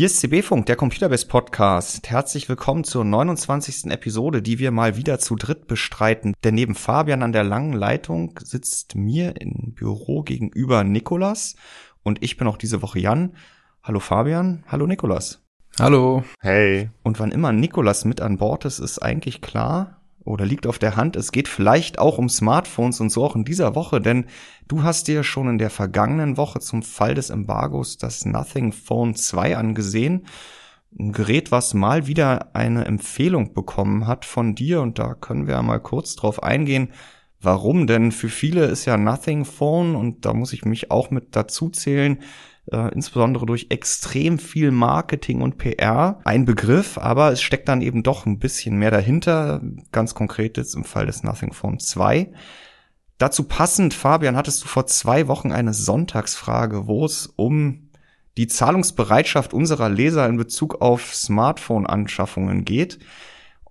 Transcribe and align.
Hier 0.00 0.06
ist 0.06 0.20
CB 0.20 0.40
Funk, 0.40 0.64
der 0.64 0.76
Computerbase 0.76 1.26
Podcast. 1.26 2.08
Herzlich 2.08 2.48
willkommen 2.48 2.84
zur 2.84 3.04
29. 3.04 3.90
Episode, 3.90 4.40
die 4.40 4.58
wir 4.58 4.70
mal 4.70 4.96
wieder 4.96 5.18
zu 5.18 5.36
dritt 5.36 5.66
bestreiten. 5.66 6.32
Denn 6.42 6.54
neben 6.54 6.74
Fabian 6.74 7.22
an 7.22 7.32
der 7.32 7.44
langen 7.44 7.74
Leitung 7.74 8.40
sitzt 8.42 8.94
mir 8.94 9.38
im 9.38 9.74
Büro 9.74 10.22
gegenüber 10.22 10.84
Nikolas 10.84 11.54
und 12.02 12.22
ich 12.22 12.38
bin 12.38 12.48
auch 12.48 12.56
diese 12.56 12.80
Woche 12.80 12.98
Jan. 12.98 13.34
Hallo 13.82 14.00
Fabian, 14.00 14.64
hallo 14.68 14.86
Nikolas. 14.86 15.42
Hallo. 15.78 16.24
Hey. 16.38 16.88
Und 17.02 17.20
wann 17.20 17.30
immer 17.30 17.52
Nikolas 17.52 18.06
mit 18.06 18.22
an 18.22 18.38
Bord 18.38 18.64
ist, 18.64 18.78
ist 18.78 19.00
eigentlich 19.00 19.42
klar, 19.42 19.99
oder 20.24 20.44
liegt 20.44 20.66
auf 20.66 20.78
der 20.78 20.96
Hand, 20.96 21.16
es 21.16 21.32
geht 21.32 21.48
vielleicht 21.48 21.98
auch 21.98 22.18
um 22.18 22.28
Smartphones 22.28 23.00
und 23.00 23.10
so 23.10 23.24
auch 23.24 23.36
in 23.36 23.44
dieser 23.44 23.74
Woche, 23.74 24.00
denn 24.00 24.26
du 24.68 24.82
hast 24.82 25.08
dir 25.08 25.24
schon 25.24 25.48
in 25.48 25.58
der 25.58 25.70
vergangenen 25.70 26.36
Woche 26.36 26.60
zum 26.60 26.82
Fall 26.82 27.14
des 27.14 27.30
Embargos 27.30 27.96
das 27.96 28.24
Nothing 28.24 28.72
Phone 28.72 29.14
2 29.14 29.56
angesehen. 29.56 30.26
Ein 30.98 31.12
Gerät, 31.12 31.52
was 31.52 31.72
mal 31.72 32.06
wieder 32.06 32.54
eine 32.54 32.84
Empfehlung 32.84 33.54
bekommen 33.54 34.06
hat 34.06 34.24
von 34.24 34.54
dir 34.54 34.82
und 34.82 34.98
da 34.98 35.14
können 35.14 35.46
wir 35.46 35.54
ja 35.54 35.62
mal 35.62 35.80
kurz 35.80 36.16
drauf 36.16 36.42
eingehen. 36.42 36.92
Warum? 37.40 37.86
Denn 37.86 38.12
für 38.12 38.28
viele 38.28 38.66
ist 38.66 38.84
ja 38.84 38.96
Nothing 38.96 39.44
Phone 39.44 39.94
und 39.94 40.26
da 40.26 40.34
muss 40.34 40.52
ich 40.52 40.64
mich 40.64 40.90
auch 40.90 41.10
mit 41.10 41.36
dazu 41.36 41.70
zählen, 41.70 42.18
äh, 42.70 42.92
insbesondere 42.94 43.46
durch 43.46 43.66
extrem 43.70 44.38
viel 44.38 44.70
Marketing 44.70 45.40
und 45.40 45.58
PR 45.58 46.20
ein 46.24 46.44
Begriff, 46.44 46.98
aber 46.98 47.32
es 47.32 47.42
steckt 47.42 47.68
dann 47.68 47.82
eben 47.82 48.02
doch 48.02 48.26
ein 48.26 48.38
bisschen 48.38 48.76
mehr 48.76 48.90
dahinter, 48.90 49.60
ganz 49.92 50.14
konkret 50.14 50.56
jetzt 50.56 50.74
im 50.74 50.84
Fall 50.84 51.06
des 51.06 51.22
Nothing 51.22 51.52
Phone 51.52 51.78
2. 51.78 52.32
Dazu 53.18 53.44
passend, 53.44 53.92
Fabian, 53.92 54.36
hattest 54.36 54.64
du 54.64 54.68
vor 54.68 54.86
zwei 54.86 55.28
Wochen 55.28 55.52
eine 55.52 55.74
Sonntagsfrage, 55.74 56.86
wo 56.86 57.04
es 57.04 57.26
um 57.26 57.90
die 58.38 58.46
Zahlungsbereitschaft 58.46 59.52
unserer 59.52 59.90
Leser 59.90 60.26
in 60.26 60.38
Bezug 60.38 60.80
auf 60.80 61.14
Smartphone-Anschaffungen 61.14 62.64
geht. 62.64 62.98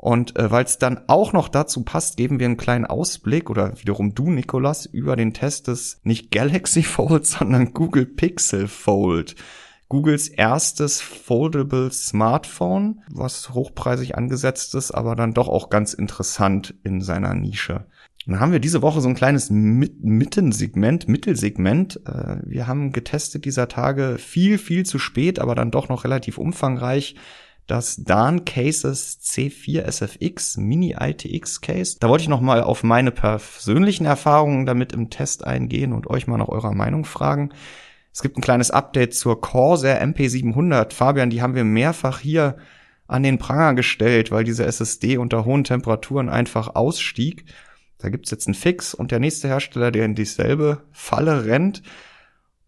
Und 0.02 0.38
äh, 0.38 0.50
weil 0.50 0.64
es 0.64 0.78
dann 0.78 1.02
auch 1.08 1.34
noch 1.34 1.50
dazu 1.50 1.84
passt, 1.84 2.16
geben 2.16 2.40
wir 2.40 2.46
einen 2.46 2.56
kleinen 2.56 2.86
Ausblick 2.86 3.50
oder 3.50 3.78
wiederum 3.82 4.16
du, 4.16 4.32
Nikolas, 4.32 4.86
über 4.86 5.18
den 5.18 5.34
Test 5.34 5.68
des 5.68 6.00
nicht 6.04 6.32
Galaxy 6.32 6.84
Fold, 6.84 7.28
sondern 7.28 7.74
Google 7.74 8.06
Pixel 8.06 8.70
Fold. 8.70 9.36
Googles 9.90 10.30
erstes 10.30 11.02
foldable 11.02 11.92
Smartphone, 11.92 13.02
was 13.12 13.50
hochpreisig 13.50 14.16
angesetzt 14.16 14.74
ist, 14.76 14.92
aber 14.92 15.16
dann 15.16 15.34
doch 15.34 15.50
auch 15.50 15.70
ganz 15.70 15.94
interessant 15.94 16.76
in 16.84 17.02
seiner 17.02 17.34
Nische. 17.34 17.86
Dann 18.26 18.40
haben 18.40 18.52
wir 18.54 18.60
diese 18.60 18.82
Woche 18.82 19.02
so 19.02 19.10
ein 19.10 19.16
kleines 19.16 19.50
Mittensegment, 19.50 21.10
Mittelsegment. 21.10 22.00
Äh, 22.06 22.38
wir 22.46 22.68
haben 22.68 22.94
getestet 22.94 23.44
dieser 23.44 23.68
Tage 23.68 24.18
viel, 24.18 24.60
viel 24.60 24.86
zu 24.86 24.98
spät, 24.98 25.40
aber 25.40 25.56
dann 25.56 25.72
doch 25.72 25.90
noch 25.90 26.06
relativ 26.06 26.38
umfangreich 26.38 27.16
das 27.70 28.04
Dan 28.04 28.46
Cases 28.46 29.20
C4 29.22 29.82
SFX 29.84 30.58
Mini 30.58 30.96
ITX 31.00 31.62
Case. 31.62 31.98
Da 32.00 32.10
wollte 32.10 32.24
ich 32.24 32.30
noch 32.30 32.42
mal 32.42 32.64
auf 32.64 32.84
meine 32.84 33.12
persönlichen 33.12 34.06
Erfahrungen 34.06 34.66
damit 34.66 34.92
im 34.92 35.10
Test 35.10 35.46
eingehen 35.46 35.94
und 35.94 36.08
euch 36.08 36.28
mal 36.28 36.38
nach 36.38 36.48
eurer 36.48 36.74
Meinung 36.74 37.06
fragen. 37.06 37.52
Es 38.12 38.22
gibt 38.22 38.38
ein 38.38 38.42
kleines 38.42 38.72
Update 38.72 39.14
zur 39.14 39.40
Corsair 39.40 40.04
MP700. 40.04 40.94
Fabian, 40.94 41.30
die 41.30 41.42
haben 41.42 41.56
wir 41.56 41.64
mehrfach 41.64 42.20
hier 42.20 42.58
an 43.08 43.24
den 43.24 43.38
Pranger 43.38 43.76
gestellt, 43.76 44.32
weil 44.32 44.44
diese 44.44 44.66
SSD 44.66 45.18
unter 45.18 45.46
hohen 45.46 45.64
Temperaturen 45.64 46.30
einfach 46.30 46.76
ausstieg. 46.76 47.46
Da 48.00 48.10
gibt's 48.10 48.32
jetzt 48.32 48.48
einen 48.48 48.56
Fix 48.56 48.94
und 48.94 49.12
der 49.12 49.20
nächste 49.20 49.48
Hersteller, 49.48 49.92
der 49.92 50.06
in 50.06 50.16
dieselbe 50.16 50.84
Falle 50.92 51.46
rennt. 51.46 51.84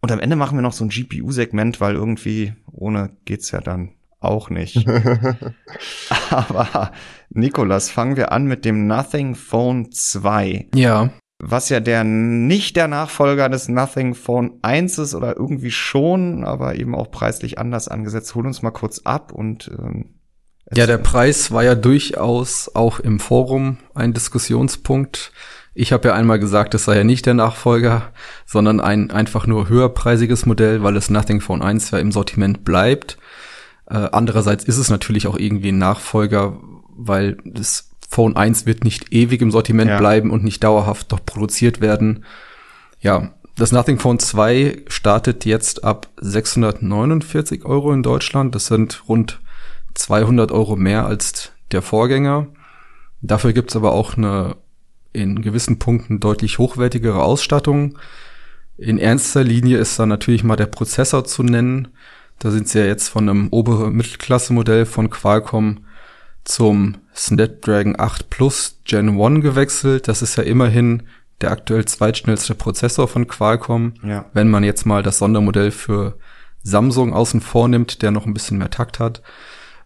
Und 0.00 0.12
am 0.12 0.20
Ende 0.20 0.36
machen 0.36 0.58
wir 0.58 0.62
noch 0.62 0.72
so 0.72 0.84
ein 0.84 0.90
GPU-Segment, 0.90 1.80
weil 1.80 1.94
irgendwie 1.94 2.54
ohne 2.70 3.10
geht's 3.24 3.50
ja 3.50 3.60
dann 3.60 3.92
auch 4.24 4.50
nicht. 4.50 4.86
Aber 6.30 6.92
Nikolas, 7.30 7.90
fangen 7.90 8.16
wir 8.16 8.32
an 8.32 8.44
mit 8.44 8.64
dem 8.64 8.86
Nothing 8.86 9.34
Phone 9.34 9.90
2. 9.90 10.68
Ja. 10.74 11.10
Was 11.38 11.68
ja 11.68 11.80
der 11.80 12.04
nicht 12.04 12.76
der 12.76 12.88
Nachfolger 12.88 13.48
des 13.48 13.68
Nothing 13.68 14.14
Phone 14.14 14.58
1 14.62 14.98
ist 14.98 15.14
oder 15.14 15.36
irgendwie 15.36 15.72
schon, 15.72 16.44
aber 16.44 16.76
eben 16.76 16.94
auch 16.94 17.10
preislich 17.10 17.58
anders 17.58 17.88
angesetzt. 17.88 18.34
Hol 18.36 18.46
uns 18.46 18.62
mal 18.62 18.70
kurz 18.70 19.00
ab 19.00 19.32
und 19.32 19.68
ähm, 19.76 20.14
ja, 20.74 20.86
der 20.86 20.98
Preis 20.98 21.50
war 21.50 21.64
ja 21.64 21.74
durchaus 21.74 22.70
auch 22.74 23.00
im 23.00 23.20
Forum 23.20 23.78
ein 23.94 24.12
Diskussionspunkt. 24.12 25.32
Ich 25.74 25.92
habe 25.92 26.08
ja 26.08 26.14
einmal 26.14 26.38
gesagt, 26.38 26.74
es 26.74 26.84
sei 26.84 26.96
ja 26.96 27.04
nicht 27.04 27.26
der 27.26 27.34
Nachfolger, 27.34 28.12
sondern 28.46 28.80
ein 28.80 29.10
einfach 29.10 29.46
nur 29.46 29.68
höherpreisiges 29.68 30.46
Modell, 30.46 30.82
weil 30.82 30.96
es 30.96 31.10
Nothing 31.10 31.40
Phone 31.40 31.62
1 31.62 31.90
ja 31.90 31.98
im 31.98 32.12
Sortiment 32.12 32.64
bleibt. 32.64 33.18
Äh, 33.92 34.08
andererseits 34.12 34.64
ist 34.64 34.78
es 34.78 34.88
natürlich 34.88 35.26
auch 35.26 35.36
irgendwie 35.36 35.68
ein 35.68 35.78
Nachfolger, 35.78 36.58
weil 36.96 37.36
das 37.44 37.90
Phone 38.08 38.36
1 38.36 38.64
wird 38.64 38.84
nicht 38.84 39.12
ewig 39.12 39.42
im 39.42 39.50
Sortiment 39.50 39.90
ja. 39.90 39.98
bleiben 39.98 40.30
und 40.30 40.44
nicht 40.44 40.64
dauerhaft 40.64 41.12
doch 41.12 41.24
produziert 41.24 41.82
werden. 41.82 42.24
Ja, 43.00 43.34
das 43.56 43.70
Nothing 43.70 43.98
Phone 43.98 44.18
2 44.18 44.84
startet 44.86 45.44
jetzt 45.44 45.84
ab 45.84 46.08
649 46.18 47.66
Euro 47.66 47.92
in 47.92 48.02
Deutschland. 48.02 48.54
Das 48.54 48.66
sind 48.66 49.02
rund 49.08 49.40
200 49.94 50.52
Euro 50.52 50.76
mehr 50.76 51.04
als 51.04 51.52
der 51.70 51.82
Vorgänger. 51.82 52.46
Dafür 53.20 53.52
gibt's 53.52 53.76
aber 53.76 53.92
auch 53.92 54.16
eine 54.16 54.56
in 55.12 55.42
gewissen 55.42 55.78
Punkten 55.78 56.18
deutlich 56.18 56.58
hochwertigere 56.58 57.22
Ausstattung. 57.22 57.98
In 58.78 58.96
ernster 58.98 59.44
Linie 59.44 59.76
ist 59.76 59.98
da 59.98 60.06
natürlich 60.06 60.44
mal 60.44 60.56
der 60.56 60.66
Prozessor 60.66 61.24
zu 61.26 61.42
nennen. 61.42 61.88
Da 62.42 62.50
sind 62.50 62.68
sie 62.68 62.80
ja 62.80 62.86
jetzt 62.86 63.08
von 63.08 63.28
einem 63.28 63.48
oberen 63.50 63.94
Mittelklasse-Modell 63.94 64.84
von 64.84 65.10
Qualcomm 65.10 65.84
zum 66.42 66.96
Snapdragon 67.14 67.94
8 67.96 68.30
Plus 68.30 68.80
Gen 68.82 69.10
1 69.20 69.44
gewechselt. 69.44 70.08
Das 70.08 70.22
ist 70.22 70.34
ja 70.34 70.42
immerhin 70.42 71.04
der 71.40 71.52
aktuell 71.52 71.84
zweitschnellste 71.84 72.56
Prozessor 72.56 73.06
von 73.06 73.28
Qualcomm. 73.28 73.94
Ja. 74.02 74.24
Wenn 74.32 74.50
man 74.50 74.64
jetzt 74.64 74.86
mal 74.86 75.04
das 75.04 75.18
Sondermodell 75.18 75.70
für 75.70 76.18
Samsung 76.64 77.14
außen 77.14 77.40
vor 77.40 77.68
nimmt, 77.68 78.02
der 78.02 78.10
noch 78.10 78.26
ein 78.26 78.34
bisschen 78.34 78.58
mehr 78.58 78.70
Takt 78.70 78.98
hat. 78.98 79.22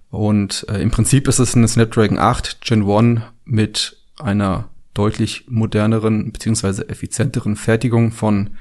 Und 0.09 0.65
äh, 0.71 0.81
im 0.81 0.91
Prinzip 0.91 1.29
ist 1.29 1.41
es 1.41 1.55
ein 1.55 1.69
Snapdragon 1.69 2.17
8 2.19 2.63
Gen 2.63 2.91
1 2.91 3.21
mit 3.45 3.99
einer 4.19 4.71
deutlich 4.95 5.45
moderneren 5.47 6.33
beziehungsweise 6.33 6.89
effizienteren 6.89 7.55
Fertigung 7.55 8.13
von 8.13 8.57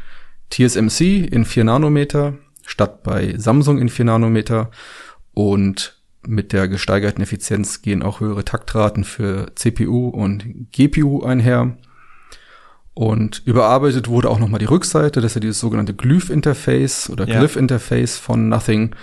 TSMC 0.50 1.29
in 1.31 1.45
4 1.45 1.63
Nanometer 1.63 2.34
statt 2.66 3.03
bei 3.03 3.36
Samsung 3.38 3.80
in 3.80 3.90
4 3.90 4.06
Nanometer 4.06 4.72
und 5.34 6.02
mit 6.28 6.53
der 6.53 6.68
gesteigerten 6.68 7.22
Effizienz 7.22 7.81
gehen 7.81 8.02
auch 8.02 8.20
höhere 8.20 8.46
Taktraten 8.46 9.03
für 9.03 9.52
CPU 9.56 10.09
und 10.09 10.72
GPU 10.72 11.24
einher. 11.24 11.78
Und 12.94 13.42
überarbeitet 13.46 14.08
wurde 14.08 14.30
auch 14.30 14.40
nochmal 14.40 14.59
die 14.59 14.66
Rückseite, 14.66 15.22
das 15.22 15.31
ist 15.31 15.36
ja 15.36 15.42
dieses 15.42 15.59
sogenannte 15.59 15.94
Glyph-Interface 15.94 17.09
oder 17.09 17.28
ja. 17.28 17.40
Glyph-Interface 17.40 18.18
von 18.18 18.48
Nothing. 18.48 18.96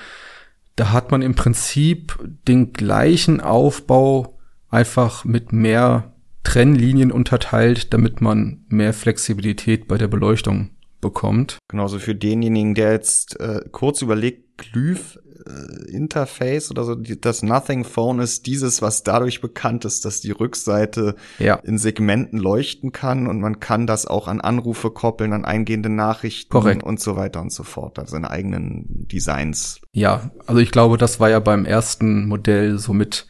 Da 0.76 0.92
hat 0.92 1.10
man 1.10 1.20
im 1.20 1.34
Prinzip 1.34 2.18
den 2.48 2.72
gleichen 2.72 3.40
Aufbau 3.40 4.38
einfach 4.70 5.24
mit 5.24 5.52
mehr 5.52 6.14
Trennlinien 6.42 7.12
unterteilt, 7.12 7.92
damit 7.92 8.22
man 8.22 8.64
mehr 8.68 8.94
Flexibilität 8.94 9.86
bei 9.86 9.98
der 9.98 10.08
Beleuchtung 10.08 10.70
bekommt. 11.02 11.58
Genauso 11.68 11.98
für 11.98 12.14
denjenigen, 12.14 12.74
der 12.74 12.92
jetzt 12.92 13.38
äh, 13.38 13.60
kurz 13.70 14.00
überlegt, 14.00 14.56
Glyph 14.56 15.18
äh, 15.46 15.90
Interface 15.90 16.70
oder 16.70 16.84
so, 16.84 16.94
die, 16.94 17.20
das 17.20 17.42
Nothing 17.42 17.84
Phone 17.84 18.20
ist 18.20 18.46
dieses, 18.46 18.80
was 18.80 19.02
dadurch 19.02 19.40
bekannt 19.40 19.84
ist, 19.84 20.04
dass 20.04 20.20
die 20.20 20.30
Rückseite 20.30 21.16
ja. 21.38 21.56
in 21.56 21.78
Segmenten 21.78 22.38
leuchten 22.38 22.92
kann 22.92 23.26
und 23.26 23.40
man 23.40 23.60
kann 23.60 23.86
das 23.86 24.06
auch 24.06 24.28
an 24.28 24.40
Anrufe 24.40 24.90
koppeln, 24.90 25.32
an 25.32 25.44
eingehende 25.44 25.88
Nachrichten 25.88 26.50
Korrekt. 26.50 26.82
und 26.82 27.00
so 27.00 27.16
weiter 27.16 27.40
und 27.40 27.52
so 27.52 27.64
fort, 27.64 27.98
also 27.98 28.12
seine 28.12 28.30
eigenen 28.30 29.08
Designs. 29.08 29.80
Ja, 29.92 30.30
also 30.46 30.60
ich 30.60 30.70
glaube, 30.70 30.96
das 30.96 31.20
war 31.20 31.28
ja 31.28 31.40
beim 31.40 31.64
ersten 31.64 32.26
Modell 32.26 32.78
somit 32.78 33.26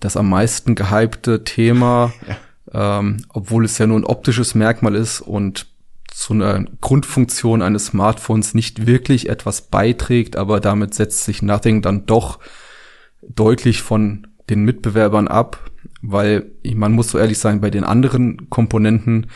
das 0.00 0.16
am 0.16 0.28
meisten 0.28 0.74
gehypte 0.74 1.44
Thema, 1.44 2.12
ja. 2.72 2.98
ähm, 2.98 3.24
obwohl 3.28 3.64
es 3.64 3.78
ja 3.78 3.86
nur 3.86 3.98
ein 3.98 4.04
optisches 4.04 4.54
Merkmal 4.54 4.94
ist 4.94 5.20
und 5.20 5.66
zu 6.12 6.34
einer 6.34 6.64
Grundfunktion 6.80 7.62
eines 7.62 7.86
Smartphones 7.86 8.54
nicht 8.54 8.86
wirklich 8.86 9.28
etwas 9.28 9.62
beiträgt, 9.62 10.36
aber 10.36 10.60
damit 10.60 10.94
setzt 10.94 11.24
sich 11.24 11.42
Nothing 11.42 11.82
dann 11.82 12.06
doch 12.06 12.38
deutlich 13.22 13.82
von 13.82 14.26
den 14.48 14.64
Mitbewerbern 14.64 15.28
ab, 15.28 15.70
weil 16.02 16.50
man 16.74 16.92
muss 16.92 17.10
so 17.10 17.18
ehrlich 17.18 17.38
sein, 17.38 17.60
bei 17.60 17.70
den 17.70 17.84
anderen 17.84 18.50
Komponenten 18.50 19.28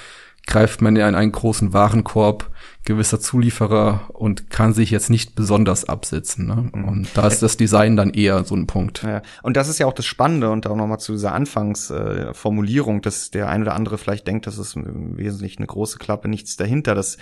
greift 0.46 0.82
man 0.82 0.96
ja 0.96 1.08
in 1.08 1.14
einen 1.14 1.32
großen 1.32 1.72
Warenkorb 1.72 2.50
gewisser 2.84 3.18
Zulieferer 3.18 4.10
und 4.12 4.50
kann 4.50 4.74
sich 4.74 4.90
jetzt 4.90 5.08
nicht 5.08 5.34
besonders 5.34 5.88
absetzen. 5.88 6.46
Ne? 6.46 6.70
Mhm. 6.72 6.84
Und 6.84 7.08
da 7.14 7.26
ist 7.26 7.42
das 7.42 7.56
Design 7.56 7.96
dann 7.96 8.10
eher 8.10 8.44
so 8.44 8.54
ein 8.54 8.66
Punkt. 8.66 9.02
Ja, 9.02 9.22
und 9.42 9.56
das 9.56 9.68
ist 9.68 9.78
ja 9.78 9.86
auch 9.86 9.94
das 9.94 10.04
Spannende 10.04 10.50
und 10.50 10.66
auch 10.66 10.76
nochmal 10.76 11.00
zu 11.00 11.12
dieser 11.12 11.32
Anfangsformulierung, 11.32 12.98
äh, 12.98 13.00
dass 13.00 13.30
der 13.30 13.48
eine 13.48 13.64
oder 13.64 13.74
andere 13.74 13.96
vielleicht 13.96 14.26
denkt, 14.26 14.46
das 14.46 14.58
ist 14.58 14.76
wesentlich 14.76 15.56
eine 15.56 15.66
große 15.66 15.98
Klappe, 15.98 16.28
nichts 16.28 16.56
dahinter. 16.56 16.94
Das 16.94 17.16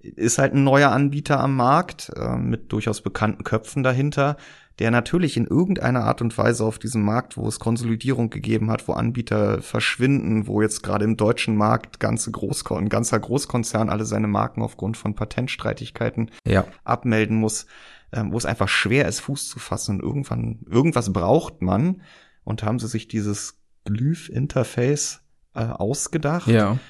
ist 0.00 0.38
halt 0.38 0.54
ein 0.54 0.64
neuer 0.64 0.90
Anbieter 0.90 1.40
am 1.40 1.56
Markt 1.56 2.10
äh, 2.16 2.36
mit 2.36 2.72
durchaus 2.72 3.02
bekannten 3.02 3.44
Köpfen 3.44 3.82
dahinter, 3.82 4.36
der 4.82 4.90
natürlich 4.90 5.36
in 5.36 5.46
irgendeiner 5.46 6.02
Art 6.02 6.22
und 6.22 6.36
Weise 6.36 6.64
auf 6.64 6.80
diesem 6.80 7.02
Markt, 7.02 7.36
wo 7.36 7.46
es 7.46 7.60
Konsolidierung 7.60 8.30
gegeben 8.30 8.68
hat, 8.68 8.88
wo 8.88 8.94
Anbieter 8.94 9.62
verschwinden, 9.62 10.48
wo 10.48 10.60
jetzt 10.60 10.82
gerade 10.82 11.04
im 11.04 11.16
deutschen 11.16 11.54
Markt 11.54 12.00
ganze 12.00 12.32
Großkon 12.32 12.86
ein 12.86 12.88
ganzer 12.88 13.20
Großkonzern 13.20 13.88
alle 13.88 14.04
seine 14.04 14.26
Marken 14.26 14.60
aufgrund 14.60 14.96
von 14.96 15.14
Patentstreitigkeiten 15.14 16.32
ja. 16.44 16.64
abmelden 16.82 17.36
muss, 17.36 17.66
äh, 18.10 18.24
wo 18.26 18.36
es 18.36 18.44
einfach 18.44 18.66
schwer 18.66 19.06
ist, 19.06 19.20
Fuß 19.20 19.50
zu 19.50 19.60
fassen. 19.60 20.00
Und 20.00 20.02
irgendwann, 20.02 20.66
irgendwas 20.68 21.12
braucht 21.12 21.62
man. 21.62 22.02
Und 22.42 22.64
haben 22.64 22.80
sie 22.80 22.88
sich 22.88 23.06
dieses 23.06 23.60
Glyph-Interface 23.84 25.20
äh, 25.54 25.60
ausgedacht. 25.60 26.48
Ja. 26.48 26.80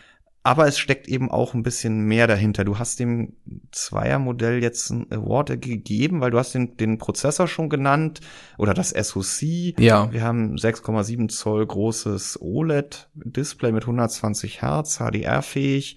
Aber 0.45 0.67
es 0.67 0.79
steckt 0.79 1.07
eben 1.07 1.31
auch 1.31 1.55
ein 1.55 1.63
bisschen 1.63 2.01
mehr 2.01 2.27
dahinter. 2.27 2.65
Du 2.65 2.79
hast 2.79 2.99
dem 2.99 3.35
Zweiermodell 3.71 4.61
jetzt 4.61 4.91
ein 4.91 5.07
Award 5.13 5.61
gegeben, 5.61 6.21
weil 6.21 6.33
du 6.33 6.39
hast 6.39 6.55
den, 6.55 6.77
den 6.77 6.99
Prozessor 6.99 7.47
schon 7.47 7.69
genannt 7.69 8.21
oder 8.59 8.75
das 8.75 8.91
SoC. 8.91 9.79
Ja. 9.79 10.13
Wir 10.13 10.23
haben 10.23 10.57
6,7 10.57 11.29
Zoll 11.29 11.65
großes 11.65 12.41
OLED-Display 12.43 13.71
mit 13.71 13.85
120 13.85 14.63
Hertz, 14.63 14.99
HDR-fähig. 14.99 15.97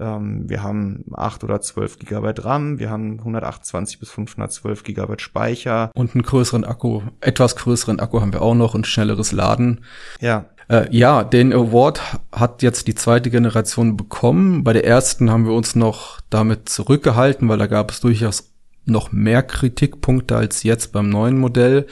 Ähm, 0.00 0.48
wir 0.48 0.62
haben 0.62 1.04
8 1.12 1.44
oder 1.44 1.60
12 1.60 2.00
Gigabyte 2.00 2.44
RAM. 2.44 2.78
Wir 2.78 2.90
haben 2.90 3.20
128 3.20 4.00
bis 4.00 4.10
512 4.10 4.82
Gigabyte 4.82 5.22
Speicher. 5.22 5.90
Und 5.94 6.14
einen 6.14 6.22
größeren 6.22 6.64
Akku, 6.64 7.02
etwas 7.20 7.54
größeren 7.56 8.00
Akku 8.00 8.20
haben 8.20 8.32
wir 8.32 8.42
auch 8.42 8.54
noch 8.54 8.74
und 8.74 8.86
schnelleres 8.86 9.30
Laden. 9.30 9.84
Ja. 10.20 10.46
Äh, 10.68 10.86
ja, 10.96 11.24
den 11.24 11.52
Award 11.52 12.00
hat 12.32 12.62
jetzt 12.62 12.86
die 12.86 12.94
zweite 12.94 13.30
Generation 13.30 13.96
bekommen. 13.96 14.64
Bei 14.64 14.72
der 14.72 14.86
ersten 14.86 15.30
haben 15.30 15.46
wir 15.46 15.52
uns 15.52 15.74
noch 15.74 16.20
damit 16.30 16.68
zurückgehalten, 16.68 17.48
weil 17.48 17.58
da 17.58 17.66
gab 17.66 17.90
es 17.90 18.00
durchaus 18.00 18.52
noch 18.86 19.12
mehr 19.12 19.42
Kritikpunkte 19.42 20.36
als 20.36 20.62
jetzt 20.62 20.92
beim 20.92 21.08
neuen 21.08 21.38
Modell. 21.38 21.86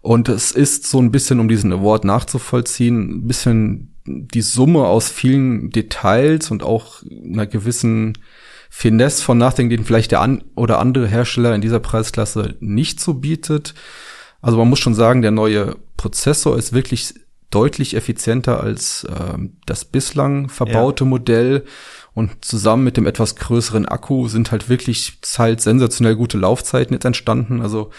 Und 0.00 0.28
es 0.28 0.52
ist 0.52 0.86
so 0.86 1.00
ein 1.00 1.10
bisschen, 1.10 1.40
um 1.40 1.48
diesen 1.48 1.72
Award 1.72 2.04
nachzuvollziehen, 2.04 3.18
ein 3.18 3.26
bisschen 3.26 3.94
die 4.06 4.42
Summe 4.42 4.86
aus 4.86 5.08
vielen 5.08 5.70
Details 5.70 6.50
und 6.50 6.62
auch 6.62 7.02
einer 7.02 7.46
gewissen 7.46 8.16
Finesse 8.70 9.22
von 9.22 9.38
Nothing, 9.38 9.68
den 9.68 9.84
vielleicht 9.84 10.12
der 10.12 10.20
an 10.20 10.44
oder 10.54 10.78
andere 10.78 11.08
Hersteller 11.08 11.54
in 11.54 11.60
dieser 11.60 11.80
Preisklasse 11.80 12.56
nicht 12.60 13.00
so 13.00 13.14
bietet. 13.14 13.74
Also 14.40 14.58
man 14.58 14.68
muss 14.68 14.78
schon 14.78 14.94
sagen, 14.94 15.22
der 15.22 15.32
neue 15.32 15.76
Prozessor 15.96 16.56
ist 16.56 16.72
wirklich 16.72 17.14
deutlich 17.50 17.94
effizienter 17.94 18.60
als 18.60 19.04
äh, 19.04 19.38
das 19.66 19.84
bislang 19.84 20.48
verbaute 20.48 21.04
ja. 21.04 21.10
Modell. 21.10 21.64
Und 22.14 22.46
zusammen 22.46 22.82
mit 22.82 22.96
dem 22.96 23.06
etwas 23.06 23.36
größeren 23.36 23.86
Akku 23.86 24.26
sind 24.28 24.50
halt 24.50 24.70
wirklich 24.70 25.18
halt 25.36 25.60
sensationell 25.60 26.16
gute 26.16 26.38
Laufzeiten 26.38 26.94
jetzt 26.94 27.04
entstanden. 27.04 27.60
Also 27.60 27.90